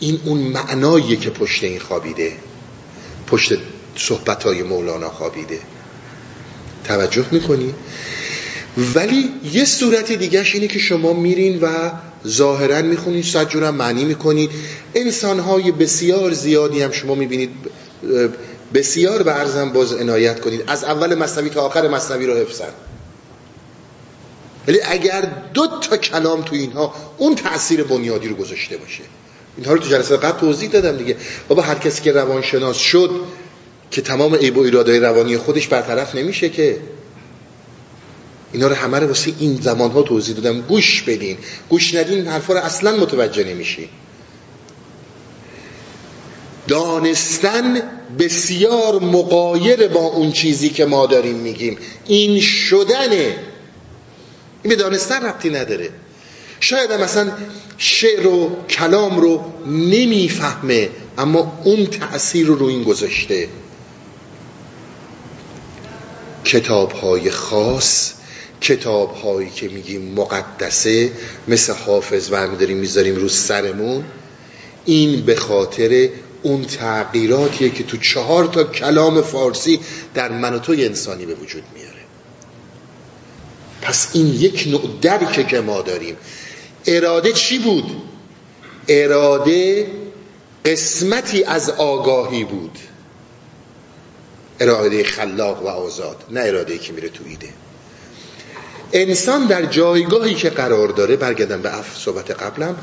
این 0.00 0.20
اون 0.24 0.38
معناییه 0.38 1.16
که 1.16 1.30
پشت 1.30 1.64
این 1.64 1.78
خوابیده 1.78 2.32
پشت 3.26 3.52
صحبت 3.96 4.44
های 4.44 4.62
مولانا 4.62 5.10
خوابیده. 5.10 5.58
توجه 6.84 7.24
می‌کنی؟ 7.30 7.74
ولی 8.94 9.30
یه 9.52 9.64
صورت 9.64 10.12
دیگهش 10.12 10.54
اینه 10.54 10.66
که 10.66 10.78
شما 10.78 11.12
میرین 11.12 11.60
و 11.60 11.90
ظاهرا 12.26 12.82
می‌خونید 12.82 13.24
صد 13.24 13.48
جورم 13.48 13.74
معنی 13.74 14.04
می‌کنید. 14.04 14.50
انسانهای 14.94 15.72
بسیار 15.72 16.32
زیادی 16.32 16.82
هم 16.82 16.90
شما 16.90 17.14
می‌بینید 17.14 17.50
بسیار 18.74 19.22
به 19.22 19.30
عرضم 19.30 19.72
باز 19.72 19.92
عنایت 19.92 20.40
کنید. 20.40 20.64
از 20.66 20.84
اول 20.84 21.14
مصنوی 21.14 21.50
تا 21.50 21.60
آخر 21.60 21.88
مصنوی 21.88 22.26
رو 22.26 22.34
حفظن. 22.34 22.72
ولی 24.68 24.80
اگر 24.84 25.32
دو 25.54 25.66
تا 25.80 25.96
کلام 25.96 26.42
تو 26.42 26.54
اینها 26.54 26.94
اون 27.18 27.34
تأثیر 27.34 27.84
بنیادی 27.84 28.28
رو 28.28 28.34
گذاشته 28.34 28.76
باشه. 28.76 29.02
اینها 29.56 29.72
رو 29.72 29.78
تو 29.78 29.88
جلسه 29.88 30.16
قبل 30.16 30.40
توضیح 30.40 30.70
دادم 30.70 30.96
دیگه. 30.96 31.16
بابا 31.48 31.62
هر 31.62 31.74
کسی 31.74 32.02
که 32.02 32.12
روانشناس 32.12 32.76
شد 32.76 33.10
که 33.94 34.02
تمام 34.02 34.34
عیب 34.34 34.56
و 34.56 34.60
ایرادای 34.60 35.00
روانی 35.00 35.38
خودش 35.38 35.68
برطرف 35.68 36.14
نمیشه 36.14 36.48
که 36.48 36.78
اینا 38.52 38.66
رو 38.66 38.74
همه 38.74 38.98
رو 38.98 39.06
واسه 39.06 39.32
این 39.38 39.58
زمان 39.62 39.90
ها 39.90 40.02
توضیح 40.02 40.36
دادم. 40.36 40.60
گوش 40.60 41.02
بدین. 41.02 41.38
گوش 41.68 41.94
ندین 41.94 42.26
حرفا 42.26 42.52
رو 42.52 42.60
اصلا 42.60 42.96
متوجه 42.96 43.44
نمیشین 43.44 43.88
دانستن 46.68 47.82
بسیار 48.18 49.00
مقایر 49.00 49.88
با 49.88 50.00
اون 50.00 50.32
چیزی 50.32 50.68
که 50.68 50.84
ما 50.84 51.06
داریم 51.06 51.36
میگیم. 51.36 51.78
این 52.06 52.40
شدنه. 52.40 53.36
این 54.62 54.68
به 54.68 54.76
دانستن 54.76 55.26
ربطی 55.26 55.50
نداره. 55.50 55.90
شاید 56.60 56.92
مثلا 56.92 57.32
شعر 57.78 58.26
و 58.26 58.56
کلام 58.70 59.20
رو 59.20 59.44
نمی‌فهمه 59.66 60.90
اما 61.18 61.60
اون 61.64 61.86
تأثیر 61.86 62.46
رو 62.46 62.54
رو 62.54 62.66
این 62.66 62.82
گذاشته. 62.82 63.48
کتاب 66.44 66.92
های 66.92 67.30
خاص 67.30 68.12
کتاب 68.60 69.14
هایی 69.14 69.50
که 69.50 69.68
میگیم 69.68 70.14
مقدسه 70.14 71.12
مثل 71.48 71.72
حافظ 71.72 72.32
و 72.32 72.36
همه 72.36 72.56
داریم 72.56 72.76
می‌ذاریم 72.76 73.16
رو 73.16 73.28
سرمون. 73.28 74.04
این 74.84 75.20
به 75.20 75.36
خاطر 75.36 76.08
اون 76.42 76.64
تغییراتیه 76.64 77.70
که 77.70 77.84
تو 77.84 77.96
چهار 77.96 78.44
تا 78.44 78.64
کلام 78.64 79.22
فارسی 79.22 79.80
در 80.14 80.28
من 80.28 80.54
و 80.54 80.60
انسانی 80.68 81.26
به 81.26 81.34
وجود 81.34 81.62
میاره. 81.74 81.94
پس 83.82 84.08
این 84.12 84.26
یک 84.26 84.64
نوع 84.66 84.98
درکه 85.02 85.44
که 85.44 85.60
ما 85.60 85.82
داریم. 85.82 86.16
اراده 86.86 87.32
چی 87.32 87.58
بود؟ 87.58 87.84
اراده 88.88 89.86
قسمتی 90.64 91.44
از 91.44 91.70
آگاهی 91.70 92.44
بود. 92.44 92.78
اراده 94.60 95.04
خلاق 95.04 95.62
و 95.62 95.68
آزاد 95.68 96.24
نه 96.30 96.40
اراده 96.40 96.78
که 96.78 96.92
میره 96.92 97.08
تو 97.08 97.24
ایده. 97.26 97.48
انسان 98.92 99.46
در 99.46 99.66
جایگاهی 99.66 100.34
که 100.34 100.50
قرار 100.50 100.88
داره 100.88 101.16
برگردم 101.16 101.62
به 101.62 101.78
اف 101.78 101.98
صحبت 101.98 102.30
قبلم 102.30 102.76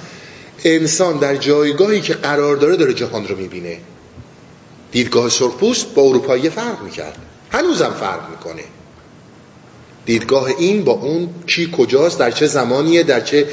انسان 0.64 1.18
در 1.18 1.36
جایگاهی 1.36 2.02
که 2.02 2.14
قرار 2.14 2.56
داره 2.56 2.76
داره 2.76 2.94
جهان 2.94 3.28
رو 3.28 3.38
می‌بینه. 3.38 3.78
دیدگاه 4.92 5.30
سرخپوست 5.30 5.94
با 5.94 6.02
اروپایی 6.02 6.50
فرق 6.50 6.82
می‌کرد. 6.84 7.18
هنوزم 7.52 7.96
فرق 8.00 8.30
می‌کنه. 8.30 8.64
دیدگاه 10.06 10.46
این 10.46 10.84
با 10.84 10.92
اون 10.92 11.30
کی 11.48 11.70
کجاست 11.78 12.20
در 12.20 12.32
چه 12.32 12.48
زمانیه 12.48 13.04
در 13.04 13.22
چه 13.22 13.48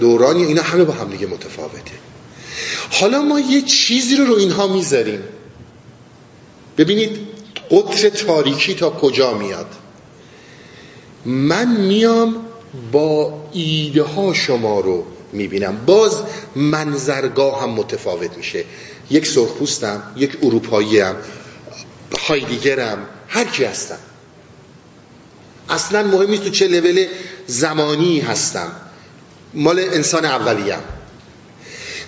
دورانیه 0.00 0.46
اینا 0.46 0.62
همه 0.62 0.84
با 0.84 0.92
هم 0.92 1.10
دیگه 1.10 1.26
متفاوته. 1.26 1.92
حالا 2.90 3.22
ما 3.22 3.40
یه 3.40 3.62
چیزی 3.62 4.16
رو 4.16 4.24
رو 4.24 4.34
اینها 4.34 4.66
می‌ذاریم. 4.66 5.22
ببینید 6.78 7.18
قطر 7.70 8.08
تاریکی 8.08 8.74
تا 8.74 8.90
کجا 8.90 9.34
میاد؟ 9.34 9.66
من 11.24 11.76
میام 11.76 12.36
با 12.92 13.42
ایده 13.52 14.02
ها 14.02 14.34
شما 14.34 14.80
رو 14.80 15.04
می‌بینم. 15.32 15.76
باز 15.86 16.16
منظرگاه 16.56 17.62
هم 17.62 17.70
متفاوت 17.70 18.36
میشه. 18.36 18.64
یک 19.10 19.26
سرخپوستم 19.26 20.02
یک 20.16 20.38
اروپایی 20.42 21.00
هم 21.00 21.16
هایدیگرم 22.28 22.98
هر 23.28 23.44
کی 23.44 23.64
هستم. 23.64 23.98
اصلا 25.68 26.02
مهم 26.02 26.30
نیست 26.30 26.44
تو 26.44 26.50
چه 26.50 26.68
لول 26.68 27.06
زمانی 27.46 28.20
هستم. 28.20 28.72
مال 29.54 29.78
انسان 29.78 30.24
اولیم 30.24 30.78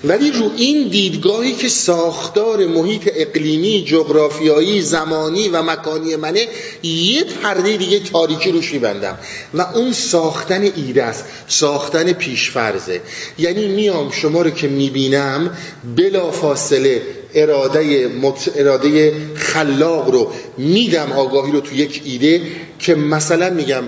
ولی 0.05 0.31
رو 0.31 0.51
این 0.57 0.89
دیدگاهی 0.89 1.55
که 1.55 1.69
ساختار 1.69 2.67
محیط 2.67 3.11
اقلیمی 3.15 3.85
جغرافیایی 3.85 4.83
زمانی 4.83 5.49
و 5.49 5.63
مکانی 5.63 6.17
منه 6.17 6.49
یه 6.83 7.25
پرده 7.25 7.77
دیگه 7.77 7.99
تاریکی 7.99 8.53
روش 8.53 8.73
میبندم 8.73 9.19
و 9.55 9.61
اون 9.61 9.93
ساختن 9.93 10.63
ایده 10.63 11.03
است. 11.05 11.25
ساختن 11.49 12.13
پیشفرزه. 12.13 13.01
یعنی 13.39 13.67
میام 13.67 14.11
شما 14.11 14.43
رو 14.43 14.51
که 14.51 14.69
می‌بینم 14.69 15.57
بلا 15.97 16.31
فاصله 16.31 17.03
اراده, 17.35 18.09
مت... 18.09 18.51
اراده 18.57 19.13
خلاق 19.35 20.11
رو 20.11 20.33
میدم 20.59 21.13
آگاهی 21.13 21.53
رو 21.53 21.61
تو 21.61 21.75
یک 21.75 22.03
ایده 22.05 22.43
که 22.79 22.95
مثلا 22.95 23.51
میگم 23.51 23.85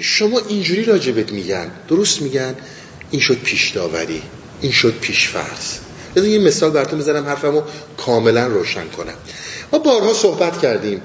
شما 0.00 0.40
اینجوری 0.48 0.84
راجبت 0.84 1.32
میگن. 1.32 1.70
درست 1.88 2.22
میگن؟ 2.22 2.54
این 3.10 3.20
شد 3.20 3.38
پیش 3.38 3.70
داوری 3.70 4.22
این 4.60 4.72
شد 4.72 4.94
پیشفرض. 5.00 5.78
از 6.16 6.24
یه 6.24 6.38
مثال 6.38 6.70
براتون 6.70 6.98
بزنم 6.98 7.26
حرفمو 7.26 7.62
کاملا 7.96 8.46
روشن 8.46 8.88
کنم. 8.88 9.14
ما 9.72 9.78
بارها 9.78 10.12
صحبت 10.12 10.60
کردیم. 10.60 11.02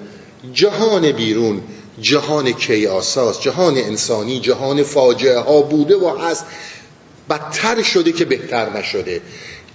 جهان 0.54 1.12
بیرون 1.12 1.62
جهان 2.02 2.52
کیاساس 2.52 3.42
جهان 3.42 3.78
انسانی 3.78 4.40
جهان 4.40 4.84
فاجعه 4.84 5.40
ها 5.40 5.62
بوده 5.62 5.96
و 5.98 6.18
هست. 6.18 6.46
بدتر 7.30 7.84
شده 7.84 8.12
که 8.12 8.26
بهتر 8.26 8.78
نشده. 8.78 9.22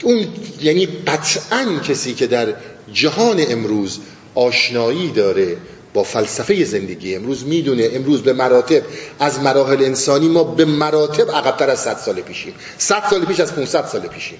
اون 0.03 0.27
یعنی 0.61 0.87
قطعا 0.87 1.79
کسی 1.89 2.15
که 2.15 2.27
در 2.27 2.55
جهان 2.93 3.45
امروز 3.49 3.99
آشنایی 4.35 5.11
داره 5.11 5.57
با 5.95 6.03
فلسفه 6.03 6.65
زندگی 6.65 7.15
امروز 7.15 7.45
می‌دونه 7.45 7.89
امروز 7.93 8.23
به 8.23 8.33
مراتب 8.33 8.83
از 9.19 9.41
مراحل 9.41 9.85
انسانی 9.85 10.29
ما 10.29 10.45
به 10.45 10.65
مراتب 10.65 11.31
عقبتر 11.31 11.71
از 11.71 11.81
100 11.81 11.97
سال 11.97 12.21
پیشیم. 12.21 12.55
100 12.79 13.03
سال 13.11 13.25
پیش 13.25 13.41
از 13.41 13.55
500 13.55 13.87
سال 13.87 14.01
پیشیم. 14.01 14.39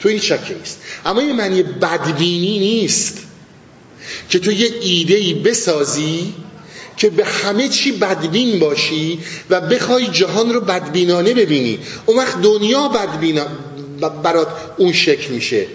تو 0.00 0.08
این 0.08 0.18
شکی 0.18 0.54
نیست. 0.54 0.78
اما 1.06 1.20
این 1.20 1.36
معنی 1.36 1.62
بدبینی 1.62 2.58
نیست 2.58 3.18
که 4.28 4.38
تو 4.38 4.52
یه 4.52 4.70
ایده 4.80 5.14
ای 5.14 5.34
بسازی 5.34 6.34
که 6.96 7.10
به 7.10 7.24
همه 7.24 7.68
چی 7.68 7.92
بدبین 7.92 8.58
باشی 8.58 9.18
و 9.50 9.60
بخوای 9.60 10.06
جهان 10.06 10.54
رو 10.54 10.60
بدبینانه 10.60 11.34
ببینی. 11.34 11.78
اون 12.06 12.18
وقت 12.18 12.42
دنیا 12.42 12.88
بدبینا 12.88 13.46
برات 14.22 14.48
اون 14.76 14.92
شکل 14.92 15.32
میشه. 15.32 15.66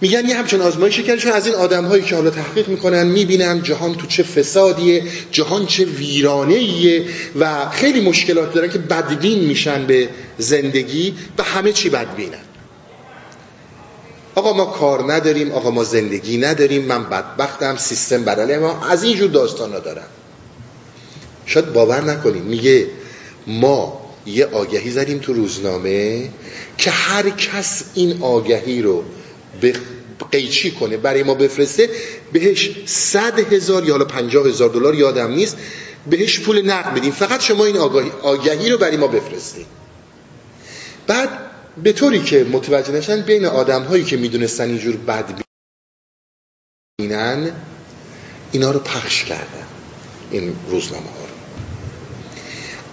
میگن 0.00 0.28
یه 0.28 0.36
همچون 0.36 0.60
آزمایشی 0.60 1.02
کردشون 1.02 1.32
از 1.32 1.46
این 1.46 1.54
آدم 1.54 1.84
هایی 1.84 2.02
که 2.02 2.14
حالا 2.14 2.30
تحقیق 2.30 2.68
می‌کنن 2.68 3.06
می‌بینن 3.06 3.62
جهان 3.62 3.94
تو 3.94 4.06
چه 4.06 4.22
فسادیه 4.22 5.02
جهان 5.30 5.66
چه 5.66 5.84
ویرانه 5.84 7.04
و 7.40 7.70
خیلی 7.70 8.00
مشکلات 8.00 8.54
دارن 8.54 8.68
که 8.68 8.78
بدبین 8.78 9.38
میشن 9.38 9.86
به 9.86 10.08
زندگی 10.38 11.14
و 11.38 11.42
همه 11.42 11.72
چی 11.72 11.88
بدبینن. 11.90 12.38
آقا 14.34 14.52
ما 14.52 14.64
کار 14.64 15.12
نداریم 15.12 15.52
آقا 15.52 15.70
ما 15.70 15.84
زندگی 15.84 16.36
نداریم 16.36 16.82
من 16.82 17.04
بدبختم 17.04 17.76
سیستم 17.76 18.24
بدله 18.24 18.58
ما 18.58 18.86
از 18.86 19.02
اینجور 19.02 19.30
داستان 19.30 19.70
دارم 19.70 20.06
شاید 21.46 21.72
باور 21.72 22.00
نکنیم. 22.00 22.42
میگه 22.42 22.86
ما 23.46 24.00
یه 24.26 24.46
آگهی 24.46 24.90
زدیم 24.90 25.18
تو 25.18 25.32
روزنامه 25.32 26.28
که 26.78 26.90
هر 26.90 27.30
کس 27.30 27.84
این 27.94 28.22
آگهی 28.22 28.82
رو 28.82 29.04
به 29.60 29.74
قیچی 30.32 30.70
کنه. 30.70 30.96
برای 30.96 31.22
ما 31.22 31.34
بفرسته 31.34 31.90
بهش 32.32 32.70
صد 32.86 33.52
هزار 33.52 33.84
یا 33.84 33.92
حالا 33.92 34.04
پنجاه 34.04 34.46
هزار 34.46 34.68
دلار 34.68 34.94
یادم 34.94 35.30
نیست 35.30 35.56
بهش 36.10 36.40
پول 36.40 36.70
نقد 36.70 36.94
بدیم. 36.94 37.12
فقط 37.12 37.40
شما 37.40 37.64
این 37.64 37.76
آگهی, 37.76 38.10
آگهی 38.22 38.70
رو 38.70 38.78
برای 38.78 38.96
ما 38.96 39.06
بفرستید 39.06 39.66
بعد 41.06 41.28
به 41.82 41.92
طوری 41.92 42.22
که 42.22 42.44
متوجه 42.44 42.92
نشن 42.92 43.20
بین 43.20 43.46
آدم 43.46 43.82
هایی 43.82 44.04
که 44.04 44.16
می‌دونستن 44.16 44.64
اینجور 44.64 44.96
بد 44.96 45.42
بینن 46.98 47.52
اینا 48.52 48.70
رو 48.70 48.78
پخش 48.78 49.24
کردن 49.24 49.66
این 50.30 50.56
روزنامه 50.68 51.06
ها 51.06 51.24
رو. 51.24 51.30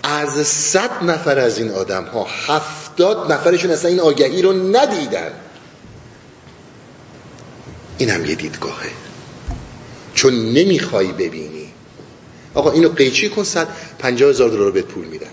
از 0.03 0.47
صد 0.47 1.03
نفر 1.03 1.39
از 1.39 1.57
این 1.57 1.71
آدم 1.71 2.03
ها 2.03 2.27
هفتاد 2.47 3.31
نفرشون 3.31 3.71
اصلا 3.71 3.91
این 3.91 3.99
آگهی 3.99 4.41
رو 4.41 4.53
ندیدن. 4.75 5.31
این 7.97 8.09
هم 8.09 8.25
یه 8.25 8.35
دیدگاهه. 8.35 8.89
چون 10.13 10.53
نمی‌خوای 10.53 11.07
ببینی. 11.07 11.67
آقا 12.53 12.71
اینو 12.71 12.89
قیچی 12.89 13.29
کن 13.29 13.43
صد 13.43 13.67
پنجاه 13.99 14.29
هزار 14.29 14.49
دلار 14.49 14.71
بهت 14.71 14.85
پول 14.85 15.05
میدن. 15.05 15.27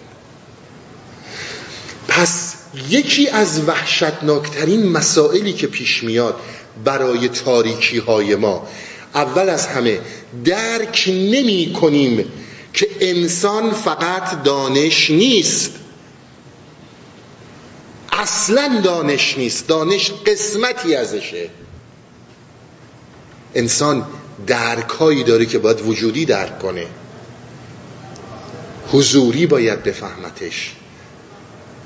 پس 2.08 2.54
یکی 2.88 3.28
از 3.28 3.68
وحشتناکترین 3.68 4.92
مسائلی 4.92 5.52
که 5.52 5.66
پیش 5.66 6.04
میاد 6.04 6.40
برای 6.84 7.28
تاریکی 7.28 7.98
های 7.98 8.34
ما 8.34 8.68
اول 9.14 9.48
از 9.48 9.66
همه 9.66 10.00
درک 10.44 11.04
نمی 11.08 11.72
کنیم 11.80 12.32
که 12.72 12.88
انسان 13.00 13.70
فقط 13.70 14.42
دانش 14.42 15.10
نیست. 15.10 15.70
اصلا 18.12 18.80
دانش 18.84 19.38
نیست. 19.38 19.68
دانش 19.68 20.12
قسمتی 20.26 20.94
ازشه. 20.94 21.50
انسان 23.54 24.06
درکایی 24.46 25.24
داره 25.24 25.46
که 25.46 25.58
باید 25.58 25.80
وجودی 25.80 26.24
درک 26.24 26.58
کنه. 26.58 26.86
حضوری 28.92 29.46
باید 29.46 29.82
بفهمتش. 29.82 30.72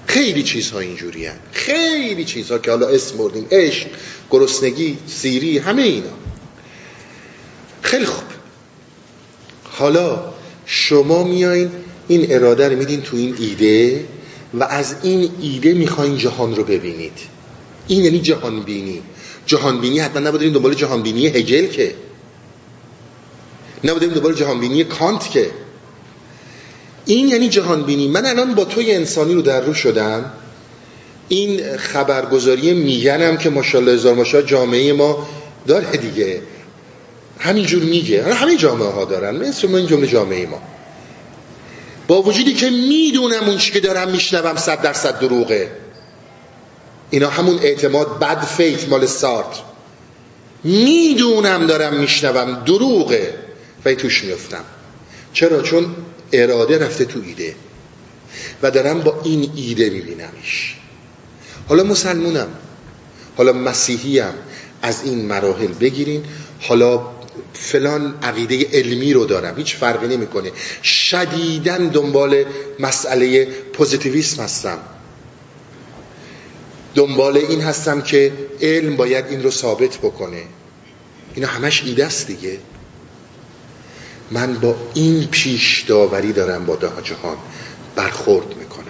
خیلی 0.06 0.42
چیزها 0.42 0.78
اینجوری 0.78 1.26
هن. 1.26 1.36
خیلی 1.52 2.24
چیزها 2.24 2.58
که 2.58 2.70
حالا 2.70 2.88
اسم 2.88 3.16
بردیم. 3.16 3.46
عشق 3.50 3.86
گرسنگی 4.30 4.98
سیری 5.06 5.58
همه 5.58 5.82
اینا. 5.82 6.10
خیلی 7.82 8.06
خوب. 8.06 8.24
حالا 9.64 10.32
شما 10.66 11.24
میایین 11.24 11.70
این 12.08 12.32
اراده 12.32 12.68
رو 12.68 12.76
میدین 12.76 13.02
تو 13.02 13.16
این 13.16 13.36
ایده 13.38 14.04
و 14.54 14.64
از 14.64 14.94
این 15.02 15.30
ایده 15.40 15.74
می‌خواین 15.74 16.16
جهان 16.16 16.56
رو 16.56 16.64
ببینید. 16.64 17.18
این 17.88 18.04
یعنی 18.04 18.20
جهان 18.20 18.62
بینی 18.62 19.02
جهان 19.48 19.80
بینی 19.80 19.98
حتما 19.98 20.20
نبودیم 20.20 20.52
دنبال 20.52 20.74
جهان 20.74 21.02
بینی 21.02 21.26
هگل 21.26 21.66
که. 21.66 21.94
نبودیم 23.84 24.10
دنبال 24.10 24.34
جهان 24.34 24.60
بینی 24.60 24.84
کانت 24.84 25.30
که. 25.30 25.50
این 27.06 27.28
یعنی 27.28 27.48
جهان 27.48 27.82
بینی 27.82 28.08
من 28.08 28.26
الان 28.26 28.54
با 28.54 28.64
توی 28.64 28.92
انسانی 28.92 29.34
رو 29.34 29.42
در 29.42 29.60
رو 29.60 29.74
شدم. 29.74 30.32
این 31.28 31.76
خبرگزاری 31.76 32.74
میگنم 32.74 33.36
که 33.36 33.50
ماشاءالله 33.50 33.92
هزار 33.92 34.14
ماشاءالله 34.14 34.50
جامعه 34.50 34.92
ما 34.92 35.28
داره 35.66 35.96
دیگه. 35.96 36.42
همینجور 37.38 37.82
میگه. 37.82 38.34
همه 38.34 38.56
جامعه 38.56 38.88
ها 38.88 39.04
دارن. 39.04 39.36
مثل 39.36 39.74
این 39.74 39.86
جمله 39.86 40.06
جامعه 40.06 40.46
ما. 40.46 40.62
با 42.08 42.22
وجودی 42.22 42.54
که 42.54 42.70
می‌دونم 42.70 43.44
اون 43.46 43.58
چی 43.58 43.72
که 43.72 43.80
دارم 43.80 44.10
میشنوم 44.10 44.56
صد 44.56 44.82
درصد 44.82 45.20
دروغه. 45.20 45.70
اینا 47.10 47.30
همون 47.30 47.58
اعتماد 47.58 48.18
بد 48.18 48.44
فیت 48.44 48.88
مال 48.88 49.06
سارت 49.06 49.62
می‌دونم 50.64 51.66
دارم 51.66 51.94
میشنوم 51.94 52.64
دروغه. 52.64 53.34
و 53.84 53.94
توش 53.94 54.24
میفتم 54.24 54.64
چرا؟ 55.32 55.62
چون 55.62 55.86
اراده 56.32 56.78
رفته 56.78 57.04
تو 57.04 57.20
ایده. 57.26 57.54
و 58.62 58.70
دارم 58.70 59.00
با 59.00 59.20
این 59.24 59.50
ایده 59.56 59.90
میبینمش. 59.90 60.76
حالا 61.68 61.84
مسلمونم. 61.84 62.48
حالا 63.36 63.52
مسیحیم. 63.52 64.34
از 64.82 65.02
این 65.04 65.26
مراحل 65.26 65.66
بگیرین. 65.66 66.24
حالا 66.60 67.06
فلان 67.54 68.14
عقیده 68.22 68.66
علمی 68.72 69.12
رو 69.12 69.24
دارم. 69.24 69.56
هیچ 69.56 69.76
فرقی 69.76 70.16
نمی‌کنه. 70.16 70.52
شدیدن 70.82 71.88
دنبال 71.88 72.44
مسئله 72.78 73.44
پوزیتیویسم 73.44 74.42
هستم. 74.42 74.78
دنبال 76.98 77.36
این 77.36 77.60
هستم 77.60 78.00
که 78.00 78.32
علم 78.60 78.96
باید 78.96 79.24
این 79.26 79.42
رو 79.42 79.50
ثابت 79.50 79.96
بکنه. 79.96 80.42
اینا 81.34 81.48
همش 81.48 81.82
ایده 81.86 82.06
است 82.06 82.26
دیگه. 82.26 82.58
من 84.30 84.54
با 84.54 84.76
این 84.94 85.26
پیش 85.26 85.84
داوری 85.88 86.32
دارم 86.32 86.66
با 86.66 86.76
ده 86.76 86.88
جهان 87.04 87.36
برخورد 87.96 88.56
می‌کنم. 88.56 88.84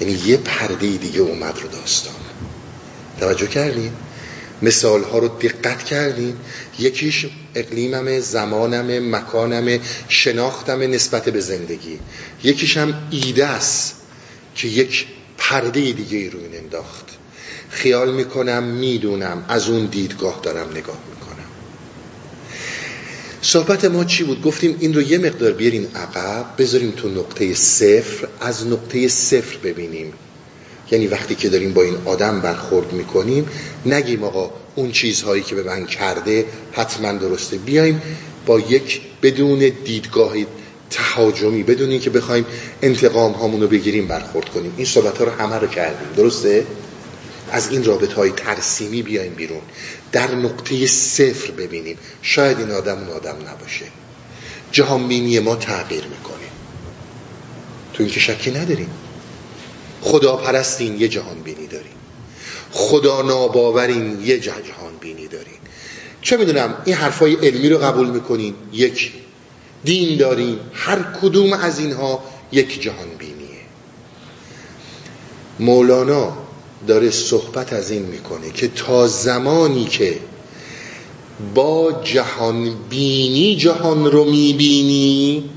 یعنی 0.00 0.12
یه 0.12 0.36
پرده 0.36 0.86
دیگه 0.86 1.20
اومد 1.20 1.58
رو 1.62 1.68
داستان. 1.68 2.14
توجه 3.20 3.46
کردین؟ 3.46 3.92
مثال 4.62 5.02
ها 5.02 5.18
رو 5.18 5.28
دقت 5.28 5.82
کردین؟ 5.82 6.36
یکیش 6.78 7.26
اقلیمم 7.54 8.20
زمانم 8.20 9.16
مکانم 9.16 9.78
شناختم 10.08 10.80
نسبت 10.82 11.28
به 11.28 11.40
زندگی. 11.40 11.98
یکیش 12.44 12.76
هم 12.76 13.08
ایده 13.10 13.46
است 13.46 13.94
که 14.54 14.68
یک 14.68 15.06
پرده 15.38 15.80
دیگه 15.92 16.18
ای 16.18 16.30
رو 16.30 16.38
این 16.38 16.56
انداخت. 16.56 17.04
خیال 17.68 18.14
می‌کنم 18.14 18.62
می‌دونم. 18.62 19.44
از 19.48 19.68
اون 19.68 19.86
دیدگاه 19.86 20.40
دارم 20.42 20.70
نگاه 20.70 20.98
می‌کنم. 21.10 21.46
صحبت 23.42 23.84
ما 23.84 24.04
چی 24.04 24.24
بود؟ 24.24 24.42
گفتیم 24.42 24.76
این 24.80 24.94
رو 24.94 25.02
یه 25.02 25.18
مقدار 25.18 25.52
بیارین 25.52 25.86
عقب 25.94 26.46
بذاریم 26.58 26.90
تو 26.90 27.08
نقطه 27.08 27.54
صفر. 27.54 28.28
از 28.40 28.66
نقطه 28.66 29.08
صفر 29.08 29.56
ببینیم. 29.64 30.12
یعنی 30.90 31.06
وقتی 31.06 31.34
که 31.34 31.48
داریم 31.48 31.72
با 31.72 31.82
این 31.82 31.96
آدم 32.04 32.40
برخورد 32.40 32.92
می‌کنیم 32.92 33.48
نگیم 33.86 34.24
آقا 34.24 34.50
اون 34.74 34.92
چیزهایی 34.92 35.42
که 35.42 35.54
به 35.54 35.62
من 35.62 35.86
کرده 35.86 36.44
حتما 36.72 37.12
درسته. 37.12 37.56
بیایم 37.56 38.02
با 38.46 38.60
یک 38.60 39.00
بدون 39.22 39.72
دیدگاه 39.84 40.34
تهاجمی 40.90 41.62
بدون 41.62 41.90
اینکه 41.90 42.10
بخوایم 42.10 42.46
انتقام 42.82 43.32
هامون 43.32 43.60
رو 43.60 43.68
بگیریم 43.68 44.06
برخورد 44.06 44.48
کنیم. 44.48 44.74
این 44.76 44.86
صحبت 44.86 45.18
ها 45.18 45.24
رو 45.24 45.30
همه 45.30 45.56
رو 45.56 45.66
کردیم. 45.66 46.08
درسته؟ 46.16 46.66
از 47.50 47.70
این 47.70 47.84
رابط 47.84 48.12
های 48.12 48.30
ترسیمی 48.30 49.02
بیایم 49.02 49.34
بیرون. 49.34 49.60
در 50.12 50.34
نقطه 50.34 50.86
صفر 50.86 51.50
ببینیم. 51.50 51.98
شاید 52.22 52.58
این 52.58 52.70
آدم 52.70 52.98
اون 52.98 53.08
آدم 53.08 53.36
نباشه. 53.48 53.84
جهان 54.72 55.08
بینی 55.08 55.38
ما 55.38 55.56
تغییر 55.56 56.04
می‌کنه. 56.04 56.46
تو 57.94 58.02
این 58.02 58.12
که 58.12 58.20
شکی 58.20 58.50
نداریم. 58.50 58.90
خدا 60.00 60.36
پرستین 60.36 61.00
یه 61.00 61.08
جهان 61.08 61.42
بینی 61.42 61.66
داریم. 61.66 61.96
خدا 62.72 63.22
ناباورین 63.22 64.20
یه 64.24 64.38
جهان 64.38 64.92
بینی 65.00 65.28
داریم. 65.28 65.58
چه 66.22 66.36
می‌دونم؟ 66.36 66.74
این 66.84 66.96
حرفای 66.96 67.34
علمی 67.34 67.68
رو 67.68 67.78
قبول 67.78 68.10
می‌کنین؟ 68.10 68.54
یک. 68.72 69.12
دین 69.86 70.18
داریم. 70.18 70.58
هر 70.72 70.98
کدوم 71.22 71.52
از 71.52 71.78
اینها 71.78 72.22
یک 72.52 72.82
جهان 72.82 73.08
بینیه. 73.18 73.36
مولانا 75.60 76.36
داره 76.86 77.10
صحبت 77.10 77.72
از 77.72 77.90
این 77.90 78.02
می‌کنه 78.02 78.50
که 78.50 78.68
تا 78.68 79.08
زمانی 79.08 79.84
که 79.84 80.18
با 81.54 82.00
جهان 82.04 82.74
بینی 82.90 83.56
جهان 83.56 84.04
رو 84.04 84.24
می‌بینی 84.24 85.50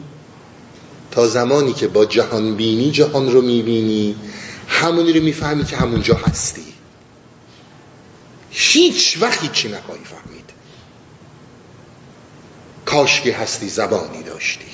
تا 1.12 1.28
زمانی 1.28 1.74
که 1.74 1.88
با 1.88 2.06
جهان 2.06 2.56
بینی 2.56 2.92
جهان 2.92 3.32
رو 3.32 3.42
می‌بینی 3.42 4.16
همونی 4.68 5.14
رو 5.14 5.24
می‌فهمی 5.24 5.66
که 5.66 5.78
همونجا 5.78 6.16
هستی. 6.16 6.66
هیچ 8.52 9.18
وقت 9.22 9.54
چی 9.54 9.68
نخواهی 9.68 10.02
فهمید. 10.04 10.39
کاش 12.90 13.22
که 13.22 13.34
هستی 13.34 13.70
زبانی 13.70 14.24
داشتی. 14.24 14.66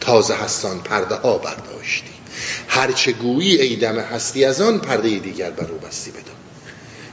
تازه 0.00 0.34
هستان 0.34 0.80
پرده 0.80 1.14
ها 1.14 1.38
برداشتی. 1.38 2.10
هرچه 2.68 3.12
گویی 3.12 3.60
ای 3.60 3.76
دم 3.76 3.98
هستی 3.98 4.44
از 4.44 4.60
آن 4.60 4.78
پرده 4.78 5.18
دیگر 5.18 5.50
بر 5.50 5.66
او 5.70 5.78
بستی 5.78 6.10
بدا 6.10 6.20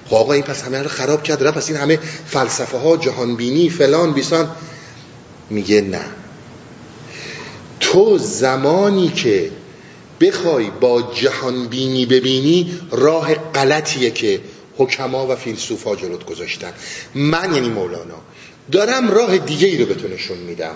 خب 0.08 0.16
آقا 0.16 0.34
این 0.34 0.44
پس 0.44 0.64
همه 0.64 0.82
رو 0.82 0.90
خراب 0.90 1.24
کرد. 1.24 1.44
را 1.44 1.52
پس 1.52 1.70
این 1.70 1.78
همه 1.80 2.00
فلسفه 2.28 2.78
ها 2.78 2.98
جهانبینی 2.98 3.70
فلان 3.70 4.14
بیسان. 4.14 4.50
میگه 5.50 5.82
نه. 5.82 6.06
تو 7.80 8.18
زمانی 8.18 9.10
که 9.10 9.52
بخوای 10.22 10.70
با 10.70 11.02
جهانبینی 11.02 12.06
ببینی 12.06 12.80
راه 12.92 13.34
غلطیه 13.34 14.12
که 14.12 14.42
حکما 14.78 15.28
و 15.28 15.36
فیلسوفا 15.36 15.96
جلوت 15.96 16.26
گذاشتن. 16.26 16.74
من 17.16 17.54
یعنی 17.54 17.70
مولانا. 17.70 18.22
دارم 18.72 19.12
راه 19.12 19.38
دیگه 19.38 19.68
ای 19.68 19.78
رو 19.78 19.86
به 19.86 19.96
تو 19.96 20.08
نشون 20.08 20.38
میدم. 20.38 20.76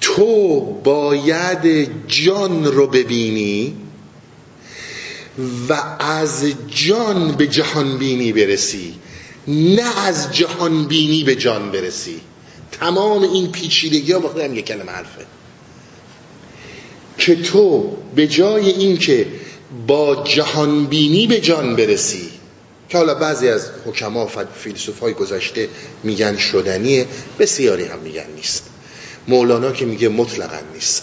تو 0.00 0.60
باید 0.84 1.90
جان 2.06 2.64
رو 2.64 2.86
ببینی 2.86 3.74
و 5.68 5.72
از 5.98 6.46
جان 6.68 7.32
به 7.32 7.46
جهان 7.46 7.98
بینی 7.98 8.32
برسی 8.32 8.94
نه 9.48 9.98
از 9.98 10.34
جهان 10.34 10.84
بینی 10.84 11.24
به 11.24 11.34
جان 11.34 11.70
برسی. 11.70 12.20
تمام 12.72 13.22
این 13.22 13.52
پیچیدگی 13.52 14.12
ها 14.12 14.18
با 14.18 14.42
یک 14.42 14.64
کلمه 14.64 14.92
حرفه. 14.92 15.26
که 17.18 17.36
تو 17.36 17.96
به 18.14 18.26
جای 18.26 18.70
اینکه 18.70 19.26
با 19.86 20.24
جهان 20.24 20.86
بینی 20.86 21.26
به 21.26 21.40
جان 21.40 21.76
برسی 21.76 22.30
که 22.88 22.98
حالا 22.98 23.14
بعضی 23.14 23.48
از 23.48 23.66
حکما 23.86 24.26
و 24.26 24.28
فیلسوف 24.54 24.98
های 24.98 25.12
گذشته 25.12 25.68
میگن 26.04 26.36
شدنیه 26.36 27.06
بسیاری 27.38 27.84
هم 27.84 27.98
میگن 27.98 28.26
نیست. 28.36 28.64
مولانا 29.28 29.72
که 29.72 29.86
میگه 29.86 30.08
مطلقا 30.08 30.58
نیست. 30.74 31.02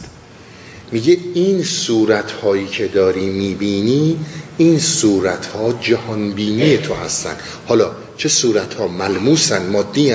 میگه 0.92 1.18
این 1.34 1.64
صورت 1.64 2.32
هایی 2.32 2.68
که 2.68 2.88
داری 2.88 3.26
می‌بینی 3.26 4.20
این 4.58 4.80
صورت 4.80 5.46
ها 5.46 5.74
جهان 5.74 6.32
بینی 6.32 6.78
تو 6.78 6.94
هستن. 6.94 7.36
حالا 7.68 7.92
چه 8.18 8.30
صورت 8.30 8.74
ها 8.74 8.88
ملموسن 8.88 9.66
مادی 9.66 10.14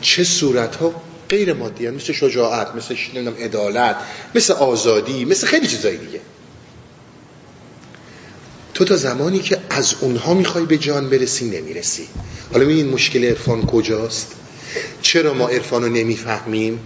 چه 0.00 0.24
صورت 0.24 0.76
ها 0.76 0.94
غیر 1.28 1.52
مادی 1.52 1.90
مثل 1.90 2.12
شجاعت 2.12 2.74
مثل 2.74 2.94
عدالت 3.40 3.96
مثل 4.34 4.52
آزادی 4.52 5.24
مثل 5.24 5.46
خیلی 5.46 5.66
چیزایی 5.66 5.96
دیگه. 5.96 6.20
تو 8.82 8.88
تا 8.88 8.96
زمانی 8.96 9.38
که 9.38 9.58
از 9.70 9.94
اونها 10.00 10.34
می‌خوای 10.34 10.64
به 10.64 10.78
جان 10.78 11.10
برسی 11.10 11.50
نمی‌رسی. 11.50 12.08
حالا 12.52 12.66
این 12.66 12.88
مشکل 12.88 13.24
عرفان 13.24 13.66
کجاست؟ 13.66 14.32
چرا 15.02 15.34
ما 15.34 15.48
عرفان 15.48 15.82
رو 15.82 15.88
نمی‌فهمیم؟ 15.88 16.80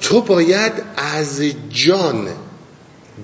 تو 0.00 0.20
باید 0.20 0.72
از 0.96 1.42
جان 1.70 2.28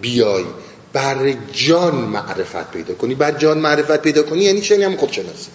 بیای 0.00 0.44
بر 0.92 1.34
جان 1.52 1.94
معرفت 1.94 2.70
پیدا 2.70 2.94
کنی. 2.94 3.14
بر 3.14 3.32
جان 3.32 3.58
معرفت 3.58 4.02
پیدا 4.02 4.22
کنی 4.22 4.44
یعنی 4.44 4.60
چه؟ 4.60 4.84
هم 4.84 4.96
خودشناسی. 4.96 5.48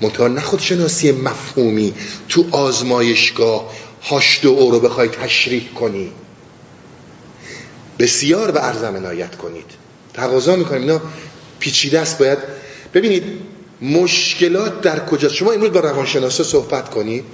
منتها 0.00 0.28
نه 0.28 0.40
خودشناسی 0.40 1.12
مفهومی. 1.12 1.94
تو 2.28 2.46
آزمایشگاه 2.50 3.72
هاشت 4.02 4.44
او 4.44 4.70
رو 4.70 4.80
بخوای 4.80 5.08
تشریح 5.08 5.68
کنی. 5.74 6.12
بسیار 7.98 8.50
به 8.50 8.60
عرضم 8.60 8.96
عنایت 8.96 9.36
کنید. 9.36 9.89
تقاضا 10.14 10.56
می‌کنیم. 10.56 10.82
اینا 10.82 11.00
پیچیده 11.60 12.00
است. 12.00 12.18
باید 12.18 12.38
ببینید 12.94 13.24
مشکلات 13.82 14.80
در 14.80 15.06
کجاست. 15.06 15.34
شما 15.34 15.52
امروز 15.52 15.72
با 15.72 15.80
روانشناسا 15.80 16.44
صحبت 16.44 16.90
کنید. 16.90 17.24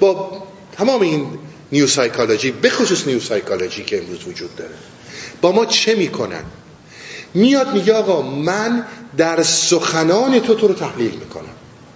با 0.00 0.42
تمام 0.72 1.02
این 1.02 1.26
نیو 1.72 1.86
سایکولوژی 1.86 2.50
به 2.50 2.70
خصوص 2.70 3.06
نیو 3.06 3.20
سایکولوژی 3.20 3.84
که 3.84 3.98
امروز 3.98 4.28
وجود 4.28 4.56
داره 4.56 4.74
با 5.40 5.52
ما 5.52 5.66
چه 5.66 5.94
می‌کنن؟ 5.94 6.44
میاد 7.34 7.74
میگه 7.74 7.92
آقا 7.94 8.22
من 8.22 8.86
در 9.16 9.42
سخنان 9.42 10.40
تو 10.40 10.54
تو 10.54 10.68
رو 10.68 10.74
تحلیل 10.74 11.10
می‌کنم. 11.10 11.54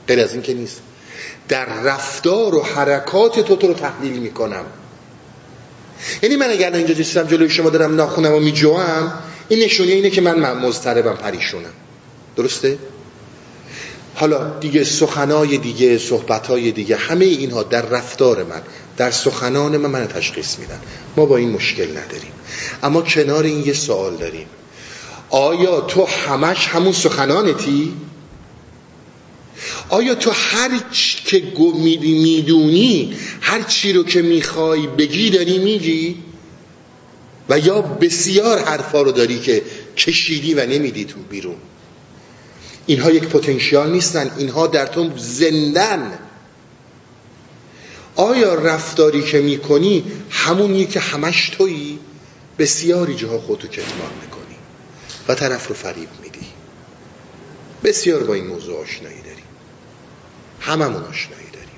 غیر 0.09 0.21
از 0.21 0.33
این 0.33 0.43
که 0.43 0.55
نیست. 0.55 0.81
در 1.49 1.65
رفتار 1.65 2.55
و 2.55 2.63
حرکات 2.63 3.41
تو 3.41 3.57
تو 3.57 3.67
رو 3.67 3.75
تحلیل 3.75 4.13
می‌کنم. 4.13 4.65
یعنی 6.23 6.37
من 6.37 6.51
اگر 6.51 6.73
اینجا 6.73 6.95
جستم 6.95 7.23
جلوی 7.23 7.51
شما 7.51 7.71
دارم 7.71 7.95
ناخونم 7.95 8.35
و 8.35 8.41
میجوام 8.41 9.13
این 9.49 9.65
نشونه 9.65 9.93
اینه 9.93 10.11
که 10.11 10.21
من 10.21 10.53
مضطربم 10.53 11.17
پریشونم 11.17 11.73
درسته؟ 12.37 12.79
حالا 14.15 14.59
دیگه 14.59 14.85
سخنای 14.85 15.59
دیگه 15.59 15.99
صحبتای 15.99 16.73
دیگه 16.73 16.97
همه 16.97 17.25
اینها 17.25 17.63
در 17.63 17.83
رفتار 17.83 18.45
من 18.45 18.63
در 18.97 19.11
سخنان 19.11 19.77
من 19.77 19.91
من 19.91 20.07
تشخیص 20.07 20.59
میدن 20.59 20.81
ما 21.17 21.27
با 21.27 21.37
این 21.37 21.51
مشکل 21.51 21.91
نداریم 21.91 22.33
اما 22.83 23.03
کنار 23.03 23.45
این 23.45 23.67
یه 23.67 23.73
سوال 23.73 24.17
داریم 24.17 24.47
آیا 25.31 25.81
تو 25.81 26.07
همش 26.07 26.67
همون 26.67 26.93
سخنانتی؟ 26.93 27.93
آیا 29.89 30.15
تو 30.15 30.31
هر 30.31 30.71
چی 30.93 31.19
که 31.25 31.43
می‌دونی 31.75 33.17
هر 33.41 33.63
چی 33.63 33.93
رو 33.93 34.05
که 34.05 34.23
می‌خوای 34.23 34.87
بگی 34.87 35.31
داری 35.31 35.59
میگی؟ 35.59 36.17
و 37.49 37.59
یا 37.59 37.81
بسیار 37.81 38.59
حرفا 38.59 39.03
رو 39.03 39.13
داری 39.13 39.39
که 39.39 39.63
کشیدی 39.97 40.55
و 40.55 40.67
نمیدی 40.67 41.05
تو 41.05 41.21
بیرون. 41.21 41.57
اینها 42.87 43.11
یک 43.11 43.25
پتانسیال 43.25 43.93
نیستن 43.93 44.31
اینها 44.39 44.67
در 44.67 44.87
تو 44.87 45.11
زندن. 45.17 46.19
آیا 48.17 48.55
رفتاری 48.55 49.23
که 49.23 49.41
می‌کنی 49.41 50.05
همونی 50.31 50.87
که 50.87 51.01
همش 51.01 51.49
تویی؟ 51.49 51.99
بسیاری 52.59 53.15
جاها 53.15 53.39
خودتو 53.39 53.69
کتمان 53.69 54.11
می‌کنی 54.23 54.57
و 55.29 55.35
طرف 55.35 55.69
رو 55.69 55.75
فریب 55.75 56.09
میدی. 56.23 56.47
بسیار 57.85 58.23
با 58.23 58.35
این 58.35 58.47
موضوع 58.47 58.83
آشنایی 58.83 59.21
داریم 59.23 59.45
هممون 60.61 61.03
آشنایی 61.03 61.51
داریم. 61.53 61.71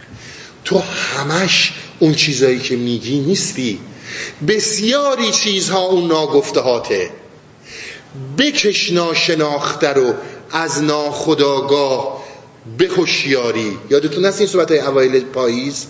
تو 0.65 0.79
همش 0.79 1.73
اون 1.99 2.15
چیزایی 2.15 2.59
که 2.59 2.77
میگی 2.77 3.21
نیستی. 3.21 3.81
بسیاری 4.49 5.31
چیزها 5.31 5.81
اون 5.81 6.07
ناگفته 6.07 6.61
هاته. 6.61 7.11
بکش 8.39 8.93
ناشناخته 8.93 9.89
رو 9.89 10.15
از 10.51 10.83
ناخداگاه 10.83 12.25
به 12.79 12.87
هوشیاری. 12.87 13.79
یادتون 13.91 14.25
هست 14.25 14.41
این 14.41 14.49
صحبت 14.49 14.71
های 14.71 14.81
اوایل 14.81 15.21
پاییز؟ 15.21 15.87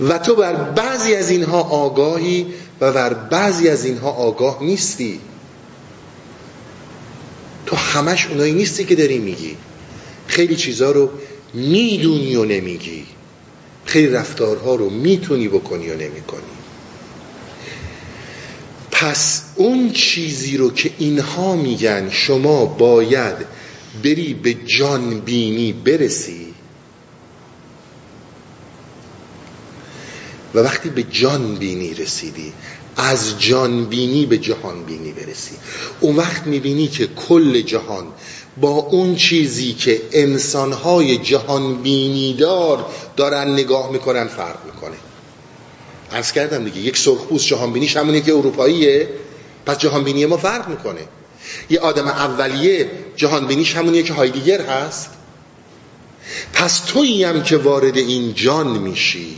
و 0.00 0.18
تو 0.18 0.34
بر 0.34 0.54
بعضی 0.54 1.14
از 1.14 1.30
اینها 1.30 1.60
آگاهی 1.60 2.46
و 2.80 2.92
بر 2.92 3.14
بعضی 3.14 3.68
از 3.68 3.84
اینها 3.84 4.10
آگاه 4.10 4.62
نیستی. 4.62 5.20
تو 7.66 7.76
همش 7.76 8.26
اونایی 8.26 8.52
نیستی 8.52 8.84
که 8.84 8.94
داری 8.94 9.18
میگی. 9.18 9.56
خیلی 10.26 10.56
چیزها 10.56 10.90
رو 10.90 11.10
می‌دونی 11.54 12.36
و 12.36 12.44
نمیگی. 12.44 13.06
خیلی 13.84 14.08
رفتارها 14.08 14.74
رو 14.74 14.90
می‌تونی 14.90 15.48
بکنی 15.48 15.90
و 15.90 15.94
نمی‌کنی. 15.94 16.42
پس 18.90 19.42
اون 19.56 19.92
چیزی 19.92 20.56
رو 20.56 20.70
که 20.70 20.90
اینها 20.98 21.56
میگن 21.56 22.10
شما 22.10 22.64
باید 22.64 23.36
بری 24.04 24.34
به 24.34 24.54
جان 24.54 25.20
بینی 25.20 25.72
برسی 25.72 26.54
و 30.54 30.58
وقتی 30.58 30.90
به 30.90 31.02
جان 31.02 31.54
بینی 31.54 31.94
رسیدی 31.94 32.52
از 32.96 33.40
جان 33.40 33.84
بینی 33.84 34.26
به 34.26 34.38
جهان 34.38 34.84
بینی 34.84 35.12
برسی. 35.12 35.54
اون 36.00 36.16
وقت 36.16 36.46
می‌بینی 36.46 36.88
که 36.88 37.06
کل 37.06 37.60
جهان 37.60 38.06
با 38.56 38.68
اون 38.68 39.16
چیزی 39.16 39.72
که 39.72 40.02
انسانهای 40.12 41.16
جهان 41.16 41.82
بینی 41.82 42.34
دار 42.34 42.86
دارن 43.16 43.52
نگاه 43.52 43.92
می‌کنن 43.92 44.26
فرق 44.26 44.64
می‌کنه. 44.64 44.96
عرض 46.12 46.32
کردم 46.32 46.64
دیگه 46.64 46.80
یک 46.80 46.96
سرخپوست 46.96 47.46
جهان 47.46 47.72
بینیش 47.72 47.96
همونی 47.96 48.20
که 48.20 48.32
اروپاییه. 48.32 49.08
پس 49.66 49.78
جهان 49.78 50.04
بینی 50.04 50.26
ما 50.26 50.36
فرق 50.36 50.68
می‌کنه. 50.68 51.00
یه 51.70 51.80
آدم 51.80 52.08
اولیه 52.08 52.90
جهان 53.16 53.46
بینیش 53.46 53.76
همونیه 53.76 54.02
که 54.02 54.12
هایدیگر 54.12 54.60
هست. 54.60 55.10
پس 56.52 56.78
تویی 56.78 57.24
هم 57.24 57.42
که 57.42 57.56
وارد 57.56 57.96
این 57.96 58.34
جان 58.34 58.78
میشی. 58.78 59.36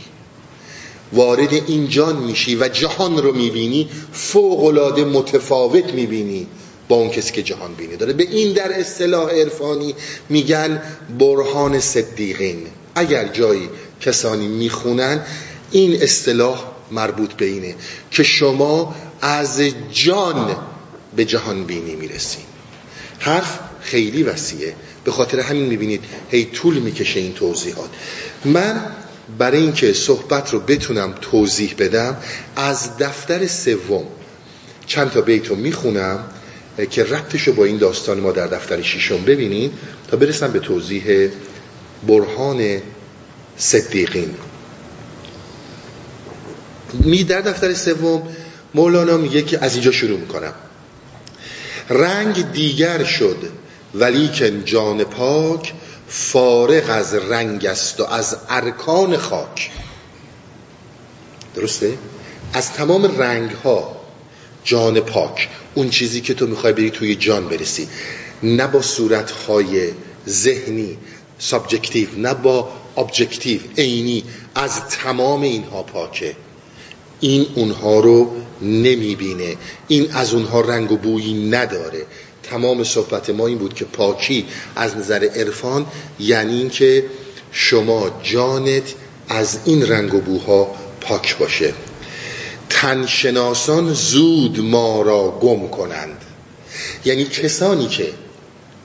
وارد 1.13 1.53
این 1.53 1.89
جان 1.89 2.15
میشی 2.15 2.55
و 2.55 2.67
جهان 2.67 3.17
رو 3.17 3.33
می‌بینی 3.35 3.89
فوقلاده 4.13 5.05
متفاوت 5.05 5.93
می‌بینی. 5.93 6.47
اون 6.95 7.09
کسی 7.09 7.31
که 7.33 7.43
جهان 7.43 7.73
بینی 7.73 7.95
داره. 7.95 8.13
به 8.13 8.23
این 8.23 8.53
در 8.53 8.79
اصطلاح 8.79 9.31
عرفانی 9.31 9.95
میگن 10.29 10.81
برهان 11.19 11.79
صدیقین. 11.79 12.67
اگر 12.95 13.27
جایی 13.27 13.69
کسانی 14.01 14.47
می‌خونن 14.47 15.21
این 15.71 16.03
اصطلاح 16.03 16.63
مربوط 16.91 17.33
به 17.33 17.45
اینه 17.45 17.75
که 18.11 18.23
شما 18.23 18.95
از 19.21 19.61
جان 19.91 20.55
به 21.15 21.25
جهان 21.25 21.63
بینی 21.63 21.95
می‌رسید 21.95 22.45
حرف 23.19 23.59
خیلی 23.81 24.23
وسیعه. 24.23 24.73
به 25.03 25.11
خاطر 25.11 25.39
همین 25.39 25.65
می‌بینید 25.65 26.03
هی 26.31 26.45
طول 26.45 26.79
می‌کشه 26.79 27.19
این 27.19 27.33
توضیحات. 27.33 27.89
من 28.45 28.85
برای 29.37 29.61
اینکه 29.61 29.93
صحبت 29.93 30.53
رو 30.53 30.59
بتونم 30.59 31.13
توضیح 31.21 31.75
بدم 31.79 32.17
از 32.55 32.97
دفتر 32.97 33.47
سوم 33.47 34.03
چند 34.85 35.11
تا 35.11 35.21
بیت 35.21 35.47
رو 35.47 35.55
می‌خونم. 35.55 36.23
که 36.91 37.03
ربطش 37.03 37.47
رو 37.47 37.53
با 37.53 37.65
این 37.65 37.77
داستان 37.77 38.19
ما 38.19 38.31
در 38.31 38.47
دفتر 38.47 38.81
شیشم 38.81 39.23
ببینید 39.25 39.71
تا 40.07 40.17
برسم 40.17 40.51
به 40.51 40.59
توضیح 40.59 41.29
برهان 42.07 42.81
صدیقین. 43.57 44.35
می 46.93 47.23
در 47.23 47.41
دفتر 47.41 47.73
سوم 47.73 48.23
مولانا 48.73 49.17
میگه 49.17 49.41
که 49.41 49.63
از 49.63 49.73
اینجا 49.73 49.91
شروع 49.91 50.19
می‌کنم. 50.19 50.53
رنگ 51.89 52.51
دیگر 52.51 53.03
شد 53.03 53.37
ولیکن 53.95 54.65
جان 54.65 55.03
پاک 55.03 55.73
فارغ 56.07 56.83
از 56.89 57.13
رنگ 57.13 57.65
است 57.65 57.99
و 57.99 58.03
از 58.03 58.37
ارکان 58.49 59.17
خاک. 59.17 59.71
درسته؟ 61.55 61.97
از 62.53 62.73
تمام 62.73 63.19
رنگ 63.19 63.51
ها 63.51 64.02
جان 64.63 64.99
پاک. 64.99 65.49
اون 65.75 65.89
چیزی 65.89 66.21
که 66.21 66.33
تو 66.33 66.47
می‌خوای 66.47 66.73
بری 66.73 66.91
توی 66.91 67.15
جان 67.15 67.47
برسی. 67.47 67.87
نه 68.43 68.67
با 68.67 68.81
صورت 68.81 69.31
های 69.31 69.89
ذهنی 70.27 70.97
subjective 71.39 72.07
نه 72.17 72.33
با 72.33 72.69
objective 72.97 73.61
عینی. 73.77 74.23
از 74.55 74.87
تمام 74.87 75.41
اینها 75.41 75.83
پاکه. 75.83 76.35
این 77.19 77.45
اونها 77.55 77.99
رو 77.99 78.33
نمی‌بینه. 78.61 79.55
این 79.87 80.11
از 80.11 80.33
اونها 80.33 80.61
رنگ 80.61 80.91
و 80.91 80.97
بویی 80.97 81.49
نداره. 81.49 82.05
تمام 82.43 82.83
صحبت 82.83 83.29
ما 83.29 83.47
این 83.47 83.57
بود 83.57 83.73
که 83.73 83.85
پاکی 83.85 84.45
از 84.75 84.97
نظر 84.97 85.29
عرفان 85.35 85.85
یعنی 86.19 86.57
اینکه 86.57 87.05
شما 87.51 88.19
جانت 88.23 88.93
از 89.29 89.59
این 89.65 89.87
رنگ 89.87 90.13
و 90.13 90.19
بوها 90.21 90.75
پاک 91.01 91.37
باشه. 91.37 91.73
تنشناسان 92.69 93.93
زود 93.93 94.59
ما 94.59 95.01
را 95.01 95.39
گم 95.41 95.67
کنند. 95.67 96.25
یعنی 97.05 97.23
کسانی 97.23 97.87
که 97.87 98.13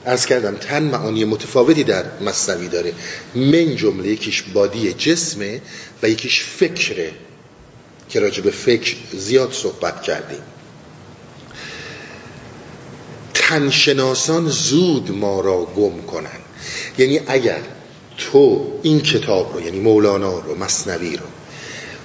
از 0.05 0.25
کردم 0.25 0.55
تن 0.55 0.83
معانی 0.83 1.25
متفاوتی 1.25 1.83
در 1.83 2.05
مصنوی 2.21 2.67
داره. 2.67 2.93
من 3.35 3.75
جمله 3.75 4.07
یکیش 4.07 4.43
بادی 4.53 4.93
جسمه 4.93 5.61
و 6.03 6.09
یکیش 6.09 6.43
فکره 6.43 7.11
که 8.09 8.19
راجع 8.19 8.43
به 8.43 8.51
فکر 8.51 8.95
زیاد 9.13 9.53
صحبت 9.53 10.01
کردیم. 10.01 10.41
تنشناسان 13.33 14.49
زود 14.49 15.11
ما 15.11 15.41
را 15.41 15.65
گم 15.65 16.01
کنند. 16.01 16.41
یعنی 16.97 17.21
اگر 17.27 17.61
تو 18.17 18.67
این 18.83 19.01
کتاب 19.01 19.53
رو 19.53 19.61
یعنی 19.61 19.79
مولانا 19.79 20.39
رو 20.39 20.55
مصنوی 20.55 21.17
رو 21.17 21.25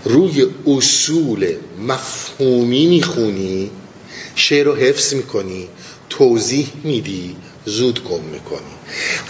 روی 0.04 0.46
اصول 0.66 1.54
مفهومی 1.88 2.86
می‌خونی 2.86 3.70
شعر 4.34 4.66
رو 4.66 4.74
حفظ 4.74 5.14
می‌کنی 5.14 5.68
توضیح 6.10 6.68
میدی 6.84 7.36
زود 7.64 8.04
گم 8.04 8.20
می‌کنی. 8.20 8.74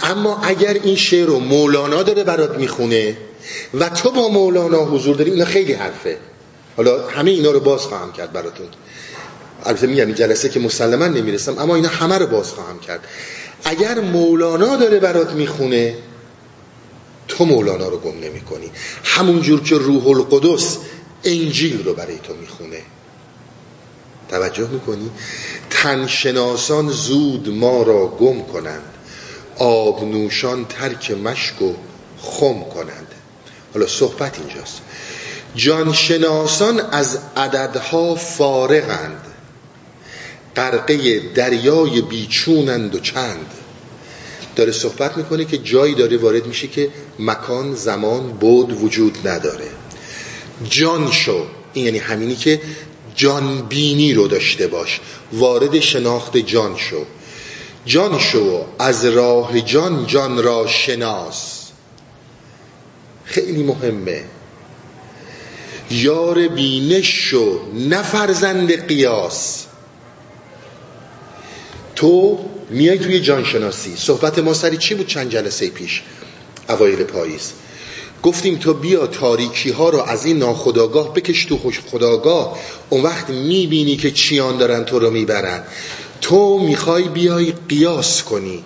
اما 0.03 0.41
اگر 0.43 0.73
این 0.73 0.95
شعر 0.95 1.25
رو 1.25 1.39
مولانا 1.39 2.03
داره 2.03 2.23
برات 2.23 2.57
می‌خونه 2.57 3.17
و 3.73 3.89
تو 3.89 4.11
با 4.11 4.27
مولانا 4.27 4.85
حضور 4.85 5.15
داری 5.15 5.31
اینا 5.31 5.45
خیلی 5.45 5.73
حرفه. 5.73 6.17
حالا 6.77 7.07
همه 7.07 7.31
اینا 7.31 7.51
رو 7.51 7.59
باز 7.59 7.81
خواهم 7.81 8.11
کرد 8.11 8.33
براتون. 8.33 8.67
البته 9.65 9.87
میگم 9.87 10.05
این 10.05 10.15
جلسه 10.15 10.49
که 10.49 10.59
مسلما 10.59 11.07
نمی‌رسم 11.07 11.57
اما 11.57 11.75
اینا 11.75 11.89
همه 11.89 12.17
رو 12.17 12.27
باز 12.27 12.51
خواهم 12.51 12.79
کرد. 12.79 13.07
اگر 13.63 13.99
مولانا 13.99 14.75
داره 14.75 14.99
برات 14.99 15.31
می‌خونه 15.31 15.95
تو 17.37 17.45
مولانا 17.45 17.87
رو 17.87 17.97
گم 17.97 18.19
نمی 18.19 18.41
کنی. 18.41 18.71
همون 19.03 19.41
جور 19.41 19.63
که 19.63 19.75
روح 19.75 20.07
القدس 20.07 20.77
انجیل 21.23 21.83
رو 21.83 21.93
برای 21.93 22.17
تو 22.17 22.33
می‌خونه. 22.33 22.81
توجه 24.29 24.67
می‌کنی؟ 24.67 25.09
تنشناسان 25.69 26.89
زود 26.89 27.49
ما 27.49 27.83
را 27.83 28.07
گم 28.07 28.43
کنند. 28.43 28.93
آبنوشان 29.57 30.65
ترک 30.65 31.11
مشک 31.11 31.61
و 31.61 31.73
خم 32.21 32.63
کنند. 32.73 33.07
حالا 33.73 33.87
صحبت 33.87 34.39
اینجاست. 34.39 34.81
جانشناسان 35.55 36.79
از 36.79 37.17
عددها 37.37 38.15
فارغند. 38.15 39.21
غرقه 40.55 41.19
دریای 41.19 42.01
بیچونند 42.01 42.95
و 42.95 42.99
چند. 42.99 43.45
داره 44.55 44.71
صحبت 44.71 45.17
می‌کنه 45.17 45.45
که 45.45 45.57
جایی 45.57 45.95
داره 45.95 46.17
وارد 46.17 46.45
میشه 46.47 46.67
که 46.67 46.89
مکان 47.19 47.75
زمان 47.75 48.27
بود 48.27 48.83
وجود 48.83 49.27
نداره. 49.27 49.67
جان 50.69 51.11
شو. 51.11 51.45
این 51.73 51.85
یعنی 51.85 51.97
همینی 51.97 52.35
که 52.35 52.61
جان 53.15 53.61
بینی 53.61 54.13
رو 54.13 54.27
داشته 54.27 54.67
باش. 54.67 54.99
وارد 55.33 55.79
شناخت 55.79 56.37
جان 56.37 56.77
شو. 56.77 57.05
جان 57.85 58.19
شو 58.19 58.65
از 58.79 59.05
راه 59.05 59.61
جان 59.61 60.07
جان 60.07 60.43
را 60.43 60.67
شناس. 60.67 61.65
خیلی 63.25 63.63
مهمه. 63.63 64.23
یار 65.91 66.47
بینش 66.47 67.07
شو 67.07 67.59
نفرزند 67.89 68.87
قیاس. 68.87 69.65
تو 71.95 72.39
میای 72.69 72.99
توی 72.99 73.19
جانشناسی. 73.19 73.95
صحبت 73.97 74.39
ما 74.39 74.53
سری 74.53 74.77
چی 74.77 74.95
بود 74.95 75.07
چند 75.07 75.29
جلسه 75.29 75.69
پیش؟ 75.69 76.01
اوایل 76.69 77.03
پاییز. 77.03 77.51
گفتیم 78.23 78.55
تو 78.55 78.73
بیا 78.73 79.07
تاریکی 79.07 79.71
ها 79.71 79.89
رو 79.89 80.01
از 80.01 80.25
این 80.25 80.37
ناخداگاه 80.37 81.13
بکش 81.13 81.45
تو 81.45 81.57
خوش 81.57 81.79
خداگاه 81.79 82.59
اون 82.89 83.03
وقت 83.03 83.29
می‌بینی 83.29 83.97
که 83.97 84.11
چیان 84.11 84.57
دارن 84.57 84.83
تو 84.83 84.99
رو 84.99 85.11
می‌برن. 85.11 85.63
تو 86.21 86.59
می‌خوای 86.59 87.03
بیای 87.03 87.53
قیاس 87.69 88.23
کنی. 88.23 88.63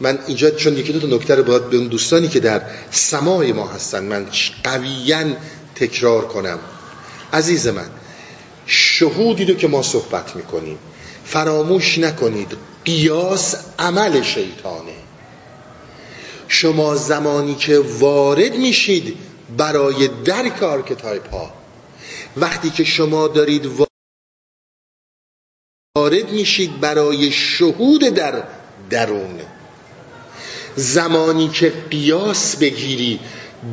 من 0.00 0.18
اینجا 0.26 0.50
چون 0.50 0.76
یکی 0.76 0.92
دو 0.92 1.00
تا 1.00 1.16
نکته 1.16 1.34
رو 1.34 1.42
باید 1.42 1.70
به 1.70 1.76
اون 1.76 1.86
دوستانی 1.86 2.28
که 2.28 2.40
در 2.40 2.62
سماع 2.90 3.52
ما 3.52 3.66
هستن 3.66 4.04
من 4.04 4.26
قویا 4.64 5.24
تکرار 5.74 6.24
کنم. 6.24 6.58
عزیز 7.32 7.66
من 7.66 7.90
شهودی 8.66 9.44
رو 9.44 9.54
که 9.54 9.68
ما 9.68 9.82
صحبت 9.82 10.36
می‌کنیم 10.36 10.78
فراموش 11.24 11.98
نکنید 11.98 12.52
قیاس 12.84 13.56
عمل 13.78 14.22
شیطانه. 14.22 14.92
شما 16.48 16.96
زمانی 16.96 17.54
که 17.54 17.78
وارد 17.78 18.54
میشید 18.54 19.16
برای 19.56 20.08
درک 20.24 20.62
archetype 20.62 21.30
ها 21.30 21.50
وقتی 22.36 22.70
که 22.70 22.84
شما 22.84 23.28
دارید 23.28 23.66
وارد 25.96 26.30
میشید 26.30 26.80
برای 26.80 27.32
شهود 27.32 28.00
در 28.00 28.42
درون. 28.90 29.40
زمانی 30.76 31.48
که 31.48 31.72
قیاس 31.90 32.56
بگیری 32.56 33.20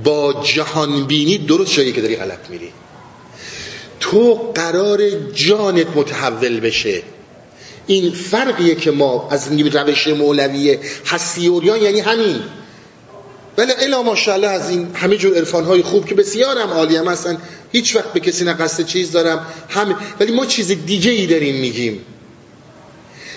با 0.04 0.44
جهان 0.44 1.06
بینی 1.06 1.38
درست 1.38 1.72
شدی 1.72 1.92
که 1.92 2.02
داری 2.02 2.16
غلط 2.16 2.50
میری. 2.50 2.72
تو 4.00 4.34
قراره 4.34 5.10
جانت 5.34 5.88
متحول 5.98 6.60
بشه. 6.60 7.04
این 7.90 8.12
فرقیه 8.12 8.76
که 8.76 8.92
ما 8.92 9.28
از 9.32 9.48
روش 9.52 10.08
مولوی 10.08 10.78
هستیوریان 11.06 11.82
یعنی 11.82 12.00
همین. 12.00 12.40
ولی 13.58 13.72
الا 13.80 14.04
ماشاءالله 14.04 14.48
از 14.48 14.70
این 14.70 14.88
همه 14.96 15.18
جور 15.18 15.38
عرفان 15.38 15.66
های 15.66 15.82
خوب 15.82 16.06
که 16.06 16.16
بسیار 16.16 16.58
هم 16.58 16.70
عالی 16.70 16.96
هم 16.96 17.08
هستن. 17.08 17.38
هیچ 17.72 17.96
وقت 17.96 18.14
به 18.14 18.20
کسی 18.20 18.46
نقصد 18.46 18.86
چیز 18.86 19.12
دارم. 19.12 19.46
همه 19.70 19.96
ولی 20.20 20.32
ما 20.32 20.46
چیز 20.46 20.68
دیگه 20.68 21.12
ای 21.12 21.28
داریم 21.28 21.56
میگیم. 21.56 22.00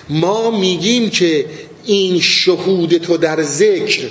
ما 0.09 0.51
میگیم 0.51 1.09
که 1.09 1.45
این 1.85 2.19
شهود 2.19 2.97
تو 2.97 3.17
در 3.17 3.43
ذکر 3.43 4.07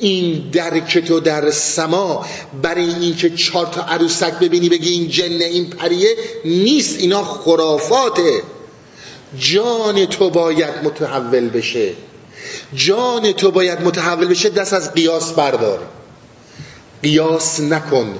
این 0.00 0.50
درک 0.52 0.98
تو 0.98 1.20
در 1.20 1.50
سما 1.50 2.26
برای 2.62 2.94
اینکه 2.94 3.30
چهار 3.30 3.66
تا 3.66 3.82
عروسک 3.82 4.38
ببینی 4.38 4.68
بگی 4.68 4.90
این 4.90 5.08
جنه 5.08 5.44
این 5.44 5.70
پریه 5.70 6.16
نیست. 6.44 7.00
اینا 7.00 7.24
خرافاته. 7.24 8.42
جان 9.38 10.06
تو 10.06 10.30
باید 10.30 10.74
متحول 10.84 11.48
بشه. 11.48 11.92
جان 12.74 13.32
تو 13.32 13.50
باید 13.50 13.80
متحول 13.80 14.26
بشه 14.26 14.48
دست 14.48 14.72
از 14.72 14.94
قیاس 14.94 15.32
بردار. 15.32 15.78
قیاس 17.02 17.60
نکن 17.60 18.18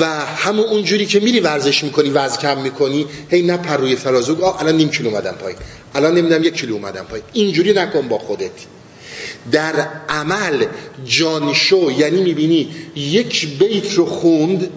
و 0.00 0.04
همون 0.36 0.64
اونجوری 0.64 1.06
که 1.06 1.20
میری 1.20 1.40
ورزش 1.40 1.84
می‌کنی 1.84 2.10
وزن 2.10 2.36
کم 2.36 2.58
می‌کنی 2.58 3.06
هی 3.30 3.42
نه 3.42 3.56
پر 3.56 3.76
روی 3.76 3.96
فرازوگ 3.96 4.42
آه 4.42 4.60
الان 4.60 4.76
نیم 4.76 4.90
کیلو 4.90 5.08
اومدم 5.08 5.32
پای. 5.32 5.54
الان 5.94 6.14
نمی‌دونم 6.14 6.44
یک 6.44 6.54
کیلو 6.54 6.74
اومدم 6.74 7.02
پای. 7.02 7.20
اینجوری 7.32 7.72
نکن 7.72 8.08
با 8.08 8.18
خودت. 8.18 8.50
در 9.52 9.88
عمل 10.08 10.66
جانشو 11.04 11.90
یعنی 11.98 12.22
می‌بینی 12.22 12.68
یک 12.96 13.58
بیت 13.58 13.94
رو 13.94 14.06
خوند 14.06 14.70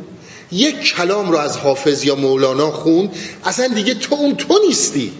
یک 0.51 0.95
کلام 0.95 1.31
رو 1.31 1.37
از 1.37 1.57
حافظ 1.57 2.03
یا 2.03 2.15
مولانا 2.15 2.71
خوند 2.71 3.15
اصلا 3.45 3.67
دیگه 3.67 3.93
تو 3.93 4.15
اون 4.15 4.35
تو 4.35 4.59
نیستی. 4.67 5.11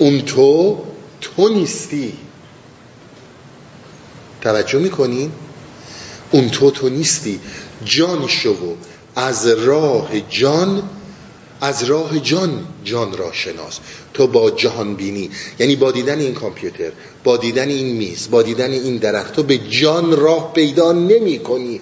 اون 0.00 0.20
تو 0.20 0.78
تو 1.20 1.48
نیستی. 1.48 2.12
توجه 4.40 4.78
می‌کنین 4.78 5.32
اون 6.30 6.48
تو 6.48 6.70
تو 6.70 6.88
نیستی. 6.88 7.40
جان 7.84 8.28
شو. 8.28 8.76
از 9.16 9.46
راه 9.46 10.20
جان 10.20 10.82
از 11.60 11.84
راه 11.84 12.18
جان 12.18 12.66
جان 12.84 13.16
را 13.16 13.32
شناس. 13.32 13.78
تو 14.14 14.26
با 14.26 14.50
جهان 14.50 14.94
بینی. 14.94 15.30
یعنی 15.58 15.76
با 15.76 15.92
دیدن 15.92 16.18
این 16.20 16.34
کامپیوتر 16.34 16.92
با 17.24 17.36
دیدن 17.36 17.68
این 17.68 17.96
میز 17.96 18.30
با 18.30 18.42
دیدن 18.42 18.70
این 18.70 18.96
درخت 18.96 19.32
تو 19.32 19.42
به 19.42 19.58
جان 19.58 20.16
راه 20.16 20.52
پیدا 20.52 20.92
نمی 20.92 21.38
کنی. 21.38 21.80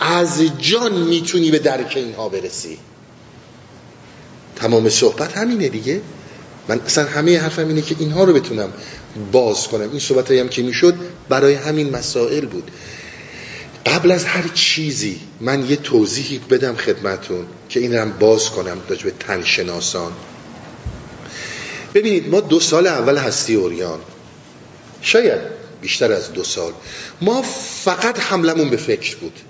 از 0.00 0.42
جان 0.58 0.92
می‌تونی 0.92 1.50
به 1.50 1.58
درک 1.58 1.92
اینها 1.96 2.28
برسی. 2.28 2.78
تمام 4.56 4.88
صحبت 4.88 5.36
همینه 5.36 5.68
دیگه. 5.68 6.00
من 6.68 6.80
اصلا 6.80 7.04
همه 7.04 7.40
حرفم 7.40 7.68
اینه 7.68 7.82
که 7.82 7.96
اینها 7.98 8.24
رو 8.24 8.32
بتونم 8.32 8.72
باز 9.32 9.68
کنم. 9.68 9.90
این 9.90 10.00
صحبت 10.00 10.30
هم 10.30 10.48
که 10.48 10.62
می‌شد 10.62 10.94
برای 11.28 11.54
همین 11.54 11.90
مسائل 11.96 12.46
بود. 12.46 12.70
قبل 13.86 14.10
از 14.10 14.24
هر 14.24 14.48
چیزی 14.54 15.20
من 15.40 15.70
یه 15.70 15.76
توضیحی 15.76 16.38
بدم 16.50 16.76
خدمتون 16.76 17.46
که 17.68 17.80
این 17.80 17.94
هم 17.94 18.10
باز 18.10 18.50
کنم 18.50 18.76
راجع 18.88 19.04
به 19.04 19.12
تنشناسان. 19.20 20.12
ببینید 21.94 22.28
ما 22.28 22.40
دو 22.40 22.60
سال 22.60 22.86
اول 22.86 23.16
هستی 23.16 23.54
اوریان. 23.54 23.98
شاید 25.02 25.40
بیشتر 25.80 26.12
از 26.12 26.32
دو 26.32 26.44
سال. 26.44 26.72
ما 27.20 27.42
فقط 27.84 28.20
حملمون 28.20 28.70
به 28.70 28.76
فکر 28.76 29.16
بود. 29.16 29.40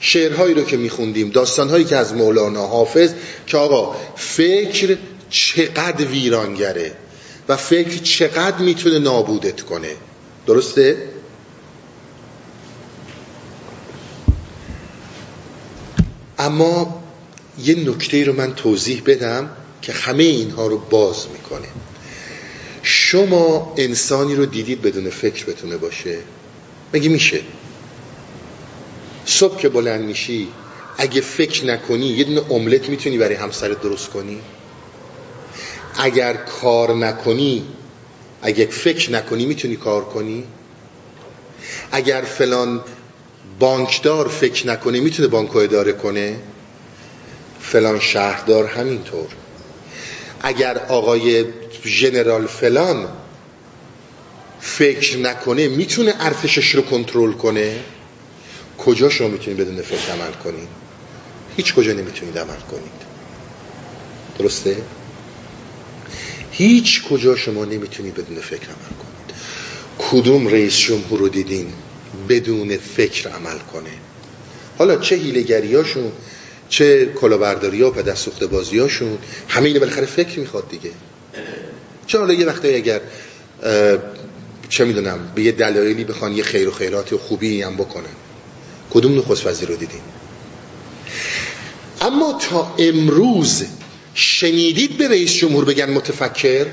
شعرهایی 0.00 0.54
رو 0.54 0.64
که 0.64 0.76
میخوندیم 0.76 1.30
داستانهایی 1.30 1.84
که 1.84 1.96
از 1.96 2.14
مولانا 2.14 2.66
حافظ 2.66 3.10
که 3.46 3.56
آقا 3.56 3.96
فکر 4.16 4.96
چقدر 5.30 6.04
ویرانگره 6.04 6.92
و 7.48 7.56
فکر 7.56 8.02
چقدر 8.02 8.58
می‌تونه 8.58 8.98
نابودت 8.98 9.60
کنه. 9.60 9.96
درسته؟ 10.46 11.08
اما 16.38 17.02
یه 17.58 17.88
نکته 17.90 18.24
رو 18.24 18.32
من 18.32 18.54
توضیح 18.54 19.02
بدم 19.06 19.50
که 19.82 19.92
همه 19.92 20.24
اینها 20.24 20.66
رو 20.66 20.78
باز 20.78 21.26
می‌کنه. 21.32 21.68
شما 22.82 23.74
انسانی 23.76 24.34
رو 24.34 24.46
دیدید 24.46 24.82
بدون 24.82 25.10
فکر 25.10 25.44
بتونه 25.46 25.76
باشه؟ 25.76 26.18
مگه 26.94 27.08
میشه؟ 27.08 27.40
صبح 29.24 29.60
که 29.60 29.68
بلند 29.68 30.04
میشی 30.04 30.48
اگه 30.98 31.20
فکر 31.20 31.66
نکنی 31.66 32.06
یه 32.06 32.24
دونه 32.24 32.52
املت 32.52 32.88
می‌تونی 32.88 33.18
برای 33.18 33.34
همسر 33.34 33.68
درست 33.68 34.08
کنی؟ 34.08 34.40
اگر 35.98 36.32
کار 36.32 36.94
نکنی 36.94 37.64
اگه 38.42 38.66
فکر 38.66 39.12
نکنی 39.12 39.46
می‌تونی 39.46 39.76
کار 39.76 40.04
کنی؟ 40.04 40.44
اگر 41.92 42.22
فلان 42.22 42.80
بانکدار 43.58 44.28
فکر 44.28 44.66
نکنه 44.66 45.00
می‌تونه 45.00 45.28
بانک 45.28 45.56
اداره 45.56 45.92
کنه؟ 45.92 46.36
فلان 47.60 48.00
شهردار 48.00 48.66
همینطور. 48.66 49.26
اگر 50.40 50.78
آقای 50.78 51.44
ژنرال 51.84 52.46
فلان 52.46 53.08
فکر 54.60 55.18
نکنه 55.18 55.68
می‌تونه 55.68 56.14
ارتشش 56.20 56.74
رو 56.74 56.82
کنترل 56.82 57.32
کنه؟ 57.32 57.76
کجا 58.78 59.08
شما 59.08 59.28
می‌تونید 59.28 59.60
بدون 59.60 59.82
فکر 59.82 60.12
عمل 60.12 60.32
کنید 60.32 60.68
هیچ 61.56 61.74
کجا 61.74 61.92
نمی‌تونید 61.92 62.38
عمل 62.38 62.60
کنید 62.70 63.08
درسته؟ 64.38 64.76
هیچ 66.52 67.02
کجا 67.02 67.36
شما 67.36 67.64
نمی‌تونید 67.64 68.14
بدون 68.14 68.40
فکر 68.40 68.66
عمل 68.66 68.94
کنید. 68.98 69.38
کدوم 69.98 70.48
رئیس 70.48 70.76
جمهور 70.76 71.18
رو 71.18 71.28
دیدین 71.28 71.72
بدون 72.28 72.76
فکر 72.76 73.28
عمل 73.28 73.58
کنه؟ 73.58 73.90
حالا 74.78 74.96
چه 74.96 75.20
هاشون 75.74 76.12
چه 76.68 77.06
کلاهبرداری 77.06 77.82
ها 77.82 77.88
و 77.88 77.92
پدر 77.92 78.14
سوخت 78.14 78.44
بازی 78.44 78.78
هاشون 78.78 79.18
همه 79.48 79.66
اینه 79.66 79.78
بالاخره 79.78 80.06
فکر 80.06 80.40
می‌خواد 80.40 80.68
دیگه. 80.68 80.90
چه 82.06 82.18
حالا 82.18 82.32
یه 82.32 82.46
وقتی 82.46 82.74
اگر 82.74 83.00
چه 84.68 84.84
می‌دونم 84.84 85.32
به 85.34 85.42
یه 85.42 85.52
دلایلی 85.52 86.04
بخوان 86.04 86.32
یه 86.32 86.42
خیر 86.42 86.68
و 86.68 86.72
خیرات 86.72 87.12
و 87.12 87.18
خوبی 87.18 87.62
هم 87.62 87.76
بکنن 87.76 88.04
کدوم 88.90 89.18
نخست 89.18 89.46
وزیر 89.46 89.68
رو 89.68 89.76
دیدین؟ 89.76 90.00
اما 92.00 92.38
تا 92.50 92.74
امروز 92.78 93.64
شنیدید 94.14 94.98
به 94.98 95.08
رئیس 95.08 95.32
جمهور 95.32 95.64
بگن 95.64 95.90
متفکر؟ 95.90 96.66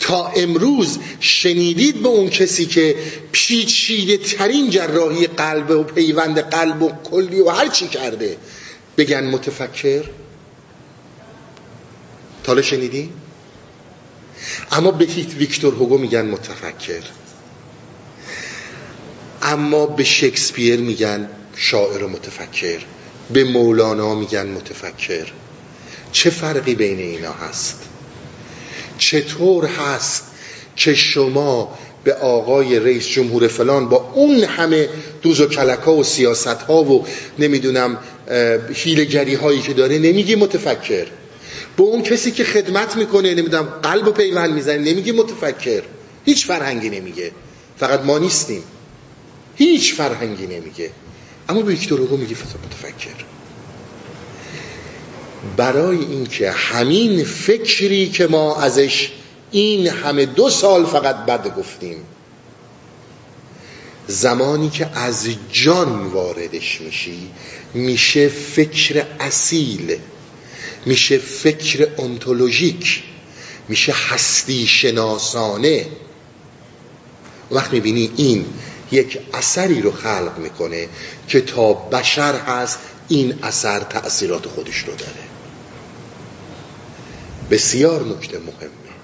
تا 0.00 0.26
امروز 0.26 0.98
شنیدید 1.20 2.02
به 2.02 2.08
اون 2.08 2.30
کسی 2.30 2.66
که 2.66 2.96
پیچیده 3.32 4.16
ترین 4.16 4.70
جراحی 4.70 5.26
قلب 5.26 5.70
و 5.70 5.82
پیوند 5.82 6.38
قلب 6.38 6.82
و 6.82 6.90
کلی 7.04 7.40
و 7.40 7.48
هر 7.48 7.68
چی 7.68 7.88
کرده 7.88 8.36
بگن 8.96 9.24
متفکر؟ 9.24 10.04
تاله 12.44 12.62
شنیدی؟ 12.62 13.10
اما 14.72 14.90
به 14.90 15.04
ویکتور 15.38 15.74
هوگو 15.74 15.98
میگن 15.98 16.26
متفکر. 16.26 17.02
اما 19.42 19.86
به 19.86 20.04
شکسپیر 20.04 20.80
میگن 20.80 21.28
شاعر 21.56 22.06
متفکر. 22.06 22.80
به 23.32 23.44
مولانا 23.44 24.14
میگن 24.14 24.46
متفکر. 24.46 25.26
چه 26.12 26.30
فرقی 26.30 26.74
بین 26.74 26.98
اینا 26.98 27.32
هست؟ 27.32 27.82
چطور 28.98 29.64
هست 29.64 30.24
که 30.76 30.94
شما 30.94 31.78
به 32.04 32.14
آقای 32.14 32.78
رئیس 32.78 33.06
جمهور 33.08 33.48
فلان 33.48 33.88
با 33.88 34.10
اون 34.14 34.44
همه 34.44 34.88
دوز 35.22 35.40
و 35.40 35.46
کلک 35.46 35.78
ها 35.78 35.94
و 35.94 36.04
سیاست 36.04 36.46
ها 36.46 36.82
و 36.82 37.06
نمی‌دونم 37.38 37.98
هیلگری 38.74 39.34
هایی 39.34 39.60
که 39.60 39.72
داره 39.72 39.98
نمیگی 39.98 40.34
متفکر. 40.34 41.06
به 41.76 41.82
اون 41.82 42.02
کسی 42.02 42.30
که 42.30 42.44
خدمت 42.44 42.96
می‌کنه 42.96 43.34
نمی‌دونم 43.34 43.62
قلب 43.62 44.08
و 44.08 44.10
پیوند 44.10 44.54
می‌زنه 44.54 44.78
نمیگی 44.78 45.12
متفکر. 45.12 45.82
هیچ 46.24 46.46
فرهنگی 46.46 46.90
نمیگه. 46.90 47.32
فقط 47.76 48.00
ما 48.00 48.18
نیستیم. 48.18 48.62
هیچ 49.56 49.94
فرهنگی 49.94 50.46
نمیگه. 50.46 50.90
اما 51.48 51.62
به 51.62 51.70
ویکتور 51.72 52.00
هوگو 52.00 52.16
میگی 52.16 52.34
متفکر. 52.34 53.24
برای 55.56 55.98
اینکه 55.98 56.50
همین 56.50 57.24
فکری 57.24 58.10
که 58.10 58.26
ما 58.26 58.56
ازش 58.56 59.10
این 59.50 59.86
همه 59.86 60.26
دو 60.26 60.50
سال 60.50 60.86
فقط 60.86 61.16
بد 61.16 61.56
گفتیم 61.56 61.96
زمانی 64.06 64.70
که 64.70 64.86
از 64.94 65.28
جان 65.52 66.06
واردش 66.06 66.80
میشی 66.80 67.30
میشه 67.74 68.28
فکر 68.28 69.06
اصیل 69.20 69.98
میشه 70.86 71.18
فکر 71.18 71.88
انتولوژیک 71.98 73.02
میشه 73.68 73.94
هستی 74.08 74.66
شناسانه. 74.66 75.86
وقت 77.50 77.72
می‌بینی 77.72 78.10
این 78.16 78.44
یک 78.94 79.18
اثری 79.32 79.82
رو 79.82 79.92
خلق 79.92 80.38
می‌کنه 80.38 80.88
که 81.28 81.40
تا 81.40 81.72
بشر 81.72 82.34
هست 82.34 82.78
این 83.08 83.38
اثر 83.42 83.80
تأثیرات 83.80 84.46
خودش 84.46 84.78
رو 84.78 84.94
داره. 84.94 85.24
بسیار 87.50 88.04
نکته 88.06 88.38
مهمه 88.38 88.94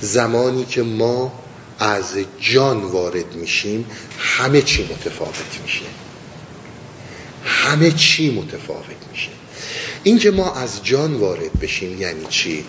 زمانی 0.00 0.64
که 0.64 0.82
ما 0.82 1.32
از 1.78 2.04
جان 2.40 2.82
وارد 2.82 3.34
میشیم 3.34 3.86
همه 4.18 4.62
چی 4.62 4.82
متفاوت 4.82 5.60
میشه. 5.62 5.84
همه 7.44 7.90
چی 7.90 8.30
متفاوت 8.30 9.08
میشه. 9.12 9.30
اینکه 10.02 10.30
ما 10.30 10.54
از 10.54 10.84
جان 10.84 11.14
وارد 11.14 11.60
بشیم 11.60 12.00
یعنی 12.00 12.26
چی؟ 12.28 12.64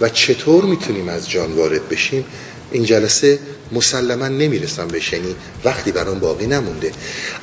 و 0.00 0.08
چطور 0.08 0.64
می‌تونیم 0.64 1.08
از 1.08 1.30
جان 1.30 1.52
وارد 1.52 1.88
بشیم؟ 1.88 2.24
این 2.70 2.84
جلسه 2.84 3.38
مسلما 3.72 4.28
نمی‌رسم 4.28 4.88
بشنی 4.88 5.34
وقتی 5.64 5.92
برام 5.92 6.18
باقی 6.18 6.46
نمونده. 6.46 6.92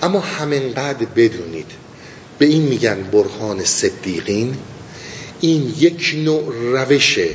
اما 0.03 0.19
همینقدر 0.19 1.05
بدونید. 1.05 1.71
به 2.39 2.45
این 2.45 2.61
میگن 2.61 3.03
برهان 3.03 3.63
صدیقین. 3.63 4.57
این 5.41 5.73
یک 5.77 6.13
نوع 6.17 6.53
روشه 6.55 7.29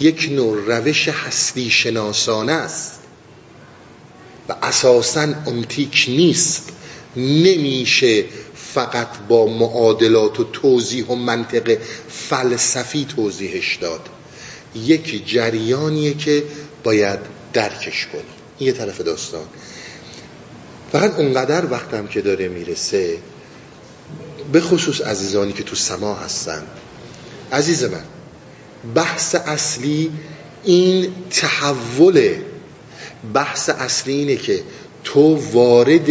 یک 0.00 0.28
نوع 0.32 0.58
روش 0.66 1.08
هستی 1.08 1.70
شناسانه 1.70 2.52
است. 2.52 3.00
و 4.48 4.54
اساسا 4.62 5.20
انتیک 5.20 6.06
نیست. 6.08 6.68
نمیشه 7.16 8.24
فقط 8.74 9.08
با 9.28 9.46
معادلات 9.46 10.40
و 10.40 10.44
توضیح 10.44 11.06
و 11.06 11.14
منطق 11.14 11.78
فلسفی 12.08 13.06
توضیحش 13.16 13.76
داد. 13.76 14.08
یک 14.74 15.28
جریانیه 15.28 16.14
که 16.14 16.42
باید 16.84 17.18
درکش 17.52 18.06
کنی. 18.12 18.22
این 18.58 18.66
یه 18.66 18.72
طرف 18.72 19.00
داستان. 19.00 19.44
فقط 20.92 21.14
اونقدر 21.14 21.70
وقتم 21.70 22.06
که 22.06 22.20
داره 22.20 22.48
می‌رسه 22.48 23.18
به 24.52 24.60
خصوص 24.60 25.00
عزیزانی 25.00 25.52
که 25.52 25.62
تو 25.62 25.76
سما 25.76 26.14
هستن. 26.14 26.62
عزیز 27.52 27.84
من 27.84 28.04
بحث 28.94 29.34
اصلی 29.34 30.10
این 30.64 31.14
تحول 31.30 32.34
بحث 33.34 33.70
اصلی 33.70 34.12
اینه 34.12 34.36
که 34.36 34.62
تو 35.04 35.36
وارد 35.52 36.08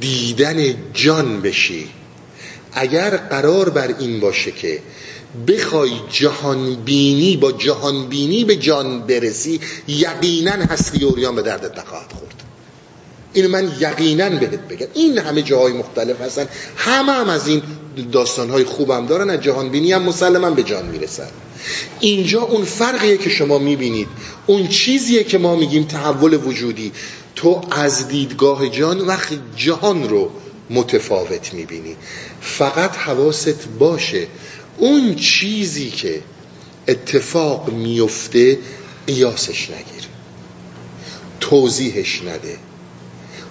دیدن 0.00 0.74
جان 0.94 1.40
بشی. 1.40 1.88
اگر 2.72 3.16
قرار 3.16 3.68
بر 3.68 3.94
این 3.98 4.20
باشه 4.20 4.50
که 4.50 4.78
بخوای 5.48 5.90
جهان 6.10 6.74
بینی 6.74 7.36
با 7.36 7.52
جهان 7.52 8.06
بینی 8.08 8.44
به 8.44 8.56
جان 8.56 9.00
برسی 9.00 9.60
یقینا 9.88 10.52
هستی 10.52 11.04
اوریان 11.04 11.34
به 11.34 11.42
دردت 11.42 11.78
نخواهد 11.78 12.12
خورد. 12.12 12.34
این 13.32 13.46
من 13.46 13.72
یقینا 13.80 14.28
بهت 14.28 14.68
بگم. 14.68 14.86
این 14.94 15.18
همه 15.18 15.42
جاهای 15.42 15.72
مختلف 15.72 16.20
هستن. 16.20 16.48
همه 16.76 17.12
هم 17.12 17.28
از 17.28 17.48
این 17.48 17.62
داستانهای 18.12 18.64
خوبم 18.64 19.06
دارن. 19.06 19.30
از 19.30 19.40
جهان 19.40 19.68
بینی 19.68 19.92
هم 19.92 20.02
مسلما 20.02 20.50
به 20.50 20.62
جان 20.62 20.86
می‌رسن. 20.86 21.28
اینجا 22.00 22.42
اون 22.42 22.64
فرقیه 22.64 23.16
که 23.16 23.30
شما 23.30 23.58
می‌بینید. 23.58 24.08
اون 24.46 24.68
چیزیه 24.68 25.24
که 25.24 25.38
ما 25.38 25.56
میگیم 25.56 25.84
تحول 25.84 26.34
وجودی. 26.34 26.92
تو 27.36 27.60
از 27.70 28.08
دیدگاه 28.08 28.68
جان 28.68 29.00
وقتی 29.00 29.40
جهان 29.56 30.08
رو 30.08 30.30
متفاوت 30.70 31.54
می‌بینی. 31.54 31.96
فقط 32.40 32.96
حواست 32.96 33.68
باشه 33.78 34.26
اون 34.78 35.14
چیزی 35.14 35.90
که 35.90 36.22
اتفاق 36.88 37.70
میفته 37.70 38.58
قیاسش 39.06 39.70
نگیر 39.70 40.08
توضیحش 41.40 42.22
نده. 42.22 42.58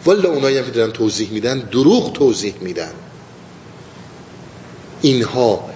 والا 0.05 0.29
اونایی 0.29 0.57
هم 0.57 0.65
که 0.65 0.71
دارن 0.71 0.91
توضیح 0.91 1.31
میدن 1.31 1.59
دروغ 1.59 2.13
توضیح 2.13 2.53
میدن. 2.61 2.91
اینها 5.01 5.69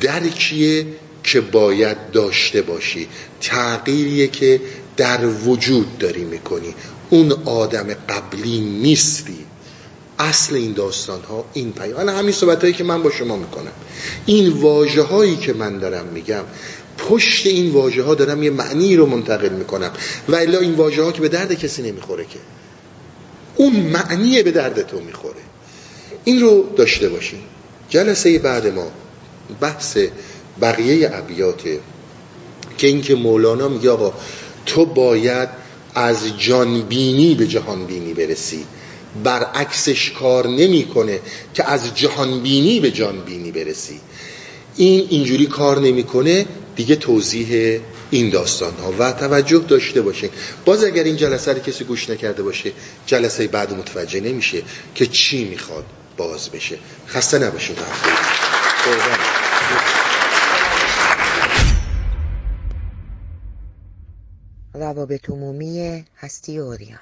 درکیه 0.00 0.86
که 1.24 1.40
باید 1.40 2.10
داشته 2.10 2.62
باشی؟ 2.62 3.08
تغییریه 3.40 4.28
که 4.28 4.60
در 4.96 5.26
وجود 5.26 5.98
داری 5.98 6.24
می‌کنی. 6.24 6.74
اون 7.10 7.32
آدم 7.32 7.94
قبلی 8.08 8.60
نیستی. 8.60 9.46
اصل 10.20 10.54
این 10.54 10.72
داستان 10.72 11.20
ها 11.20 11.44
این 11.52 11.72
پیام. 11.72 12.08
همین 12.08 12.32
صحبت 12.32 12.60
هایی 12.60 12.74
که 12.74 12.84
من 12.84 13.02
با 13.02 13.10
شما 13.10 13.36
می‌کنم. 13.36 13.72
این 14.26 14.48
واجه 14.48 15.02
هایی 15.02 15.36
که 15.36 15.52
من 15.52 15.78
دارم 15.78 16.06
میگم 16.06 16.44
پشت 16.98 17.46
این 17.46 17.70
واژه 17.70 18.02
ها 18.02 18.14
دارم 18.14 18.42
یه 18.42 18.50
معنی 18.50 18.96
رو 18.96 19.06
منتقل 19.06 19.48
می‌کنم. 19.48 19.90
و 20.28 20.34
الا 20.34 20.58
این 20.58 20.74
واژه 20.74 21.02
ها 21.02 21.12
که 21.12 21.20
به 21.20 21.28
درد 21.28 21.54
کسی 21.54 21.82
نمی‌خوره 21.82 22.24
که. 22.24 22.38
اون 23.56 23.76
معنی 23.76 24.42
به 24.42 24.50
درد 24.50 24.86
تو 24.86 25.00
می‌خوره. 25.00 25.40
این 26.24 26.40
رو 26.40 26.66
داشته 26.76 27.08
باشین. 27.08 27.40
جلسه 27.88 28.38
بعد 28.38 28.66
ما 28.66 28.86
بحث 29.60 29.98
بقیه 30.60 31.10
ابیاته 31.14 31.80
که 32.78 32.86
اینکه 32.86 33.14
مولانا 33.14 33.68
میگه 33.68 33.90
آقا 33.90 34.12
تو 34.66 34.84
باید 34.84 35.48
از 35.94 36.38
جانبینی 36.38 37.34
به 37.34 37.46
جهانبینی 37.46 38.14
برسی. 38.14 38.64
برعکسش 39.24 40.10
کار 40.10 40.48
نمی‌کنه 40.48 41.20
که 41.54 41.70
از 41.70 41.94
جهانبینی 41.94 42.80
به 42.80 42.90
جانبینی 42.90 43.52
برسی. 43.52 44.00
این 44.76 45.06
اینجوری 45.10 45.46
کار 45.46 45.80
نمی‌کنه 45.80 46.46
دیگه 46.76 46.96
توضیح 46.96 47.80
این 48.10 48.30
داستان 48.30 48.74
ها 48.74 48.92
و 48.98 49.12
توجه 49.12 49.58
داشته 49.58 50.02
باشه 50.02 50.30
باز 50.64 50.84
اگر 50.84 51.04
این 51.04 51.16
جلسه 51.16 51.52
رو 51.52 51.58
کسی 51.58 51.84
گوش 51.84 52.10
نکرده 52.10 52.42
باشه 52.42 52.72
جلسه 53.06 53.46
بعد 53.46 53.72
متوجه 53.72 54.20
نمیشه 54.20 54.62
که 54.94 55.06
چی 55.06 55.44
می‌خواد 55.44 55.84
باز 56.16 56.50
بشه. 56.50 56.78
خسته 57.08 57.38
نباشید 57.38 57.78
روابط 64.74 65.30
عمومی 65.30 66.04
هستی 66.18 66.58
اوریان. 66.58 66.98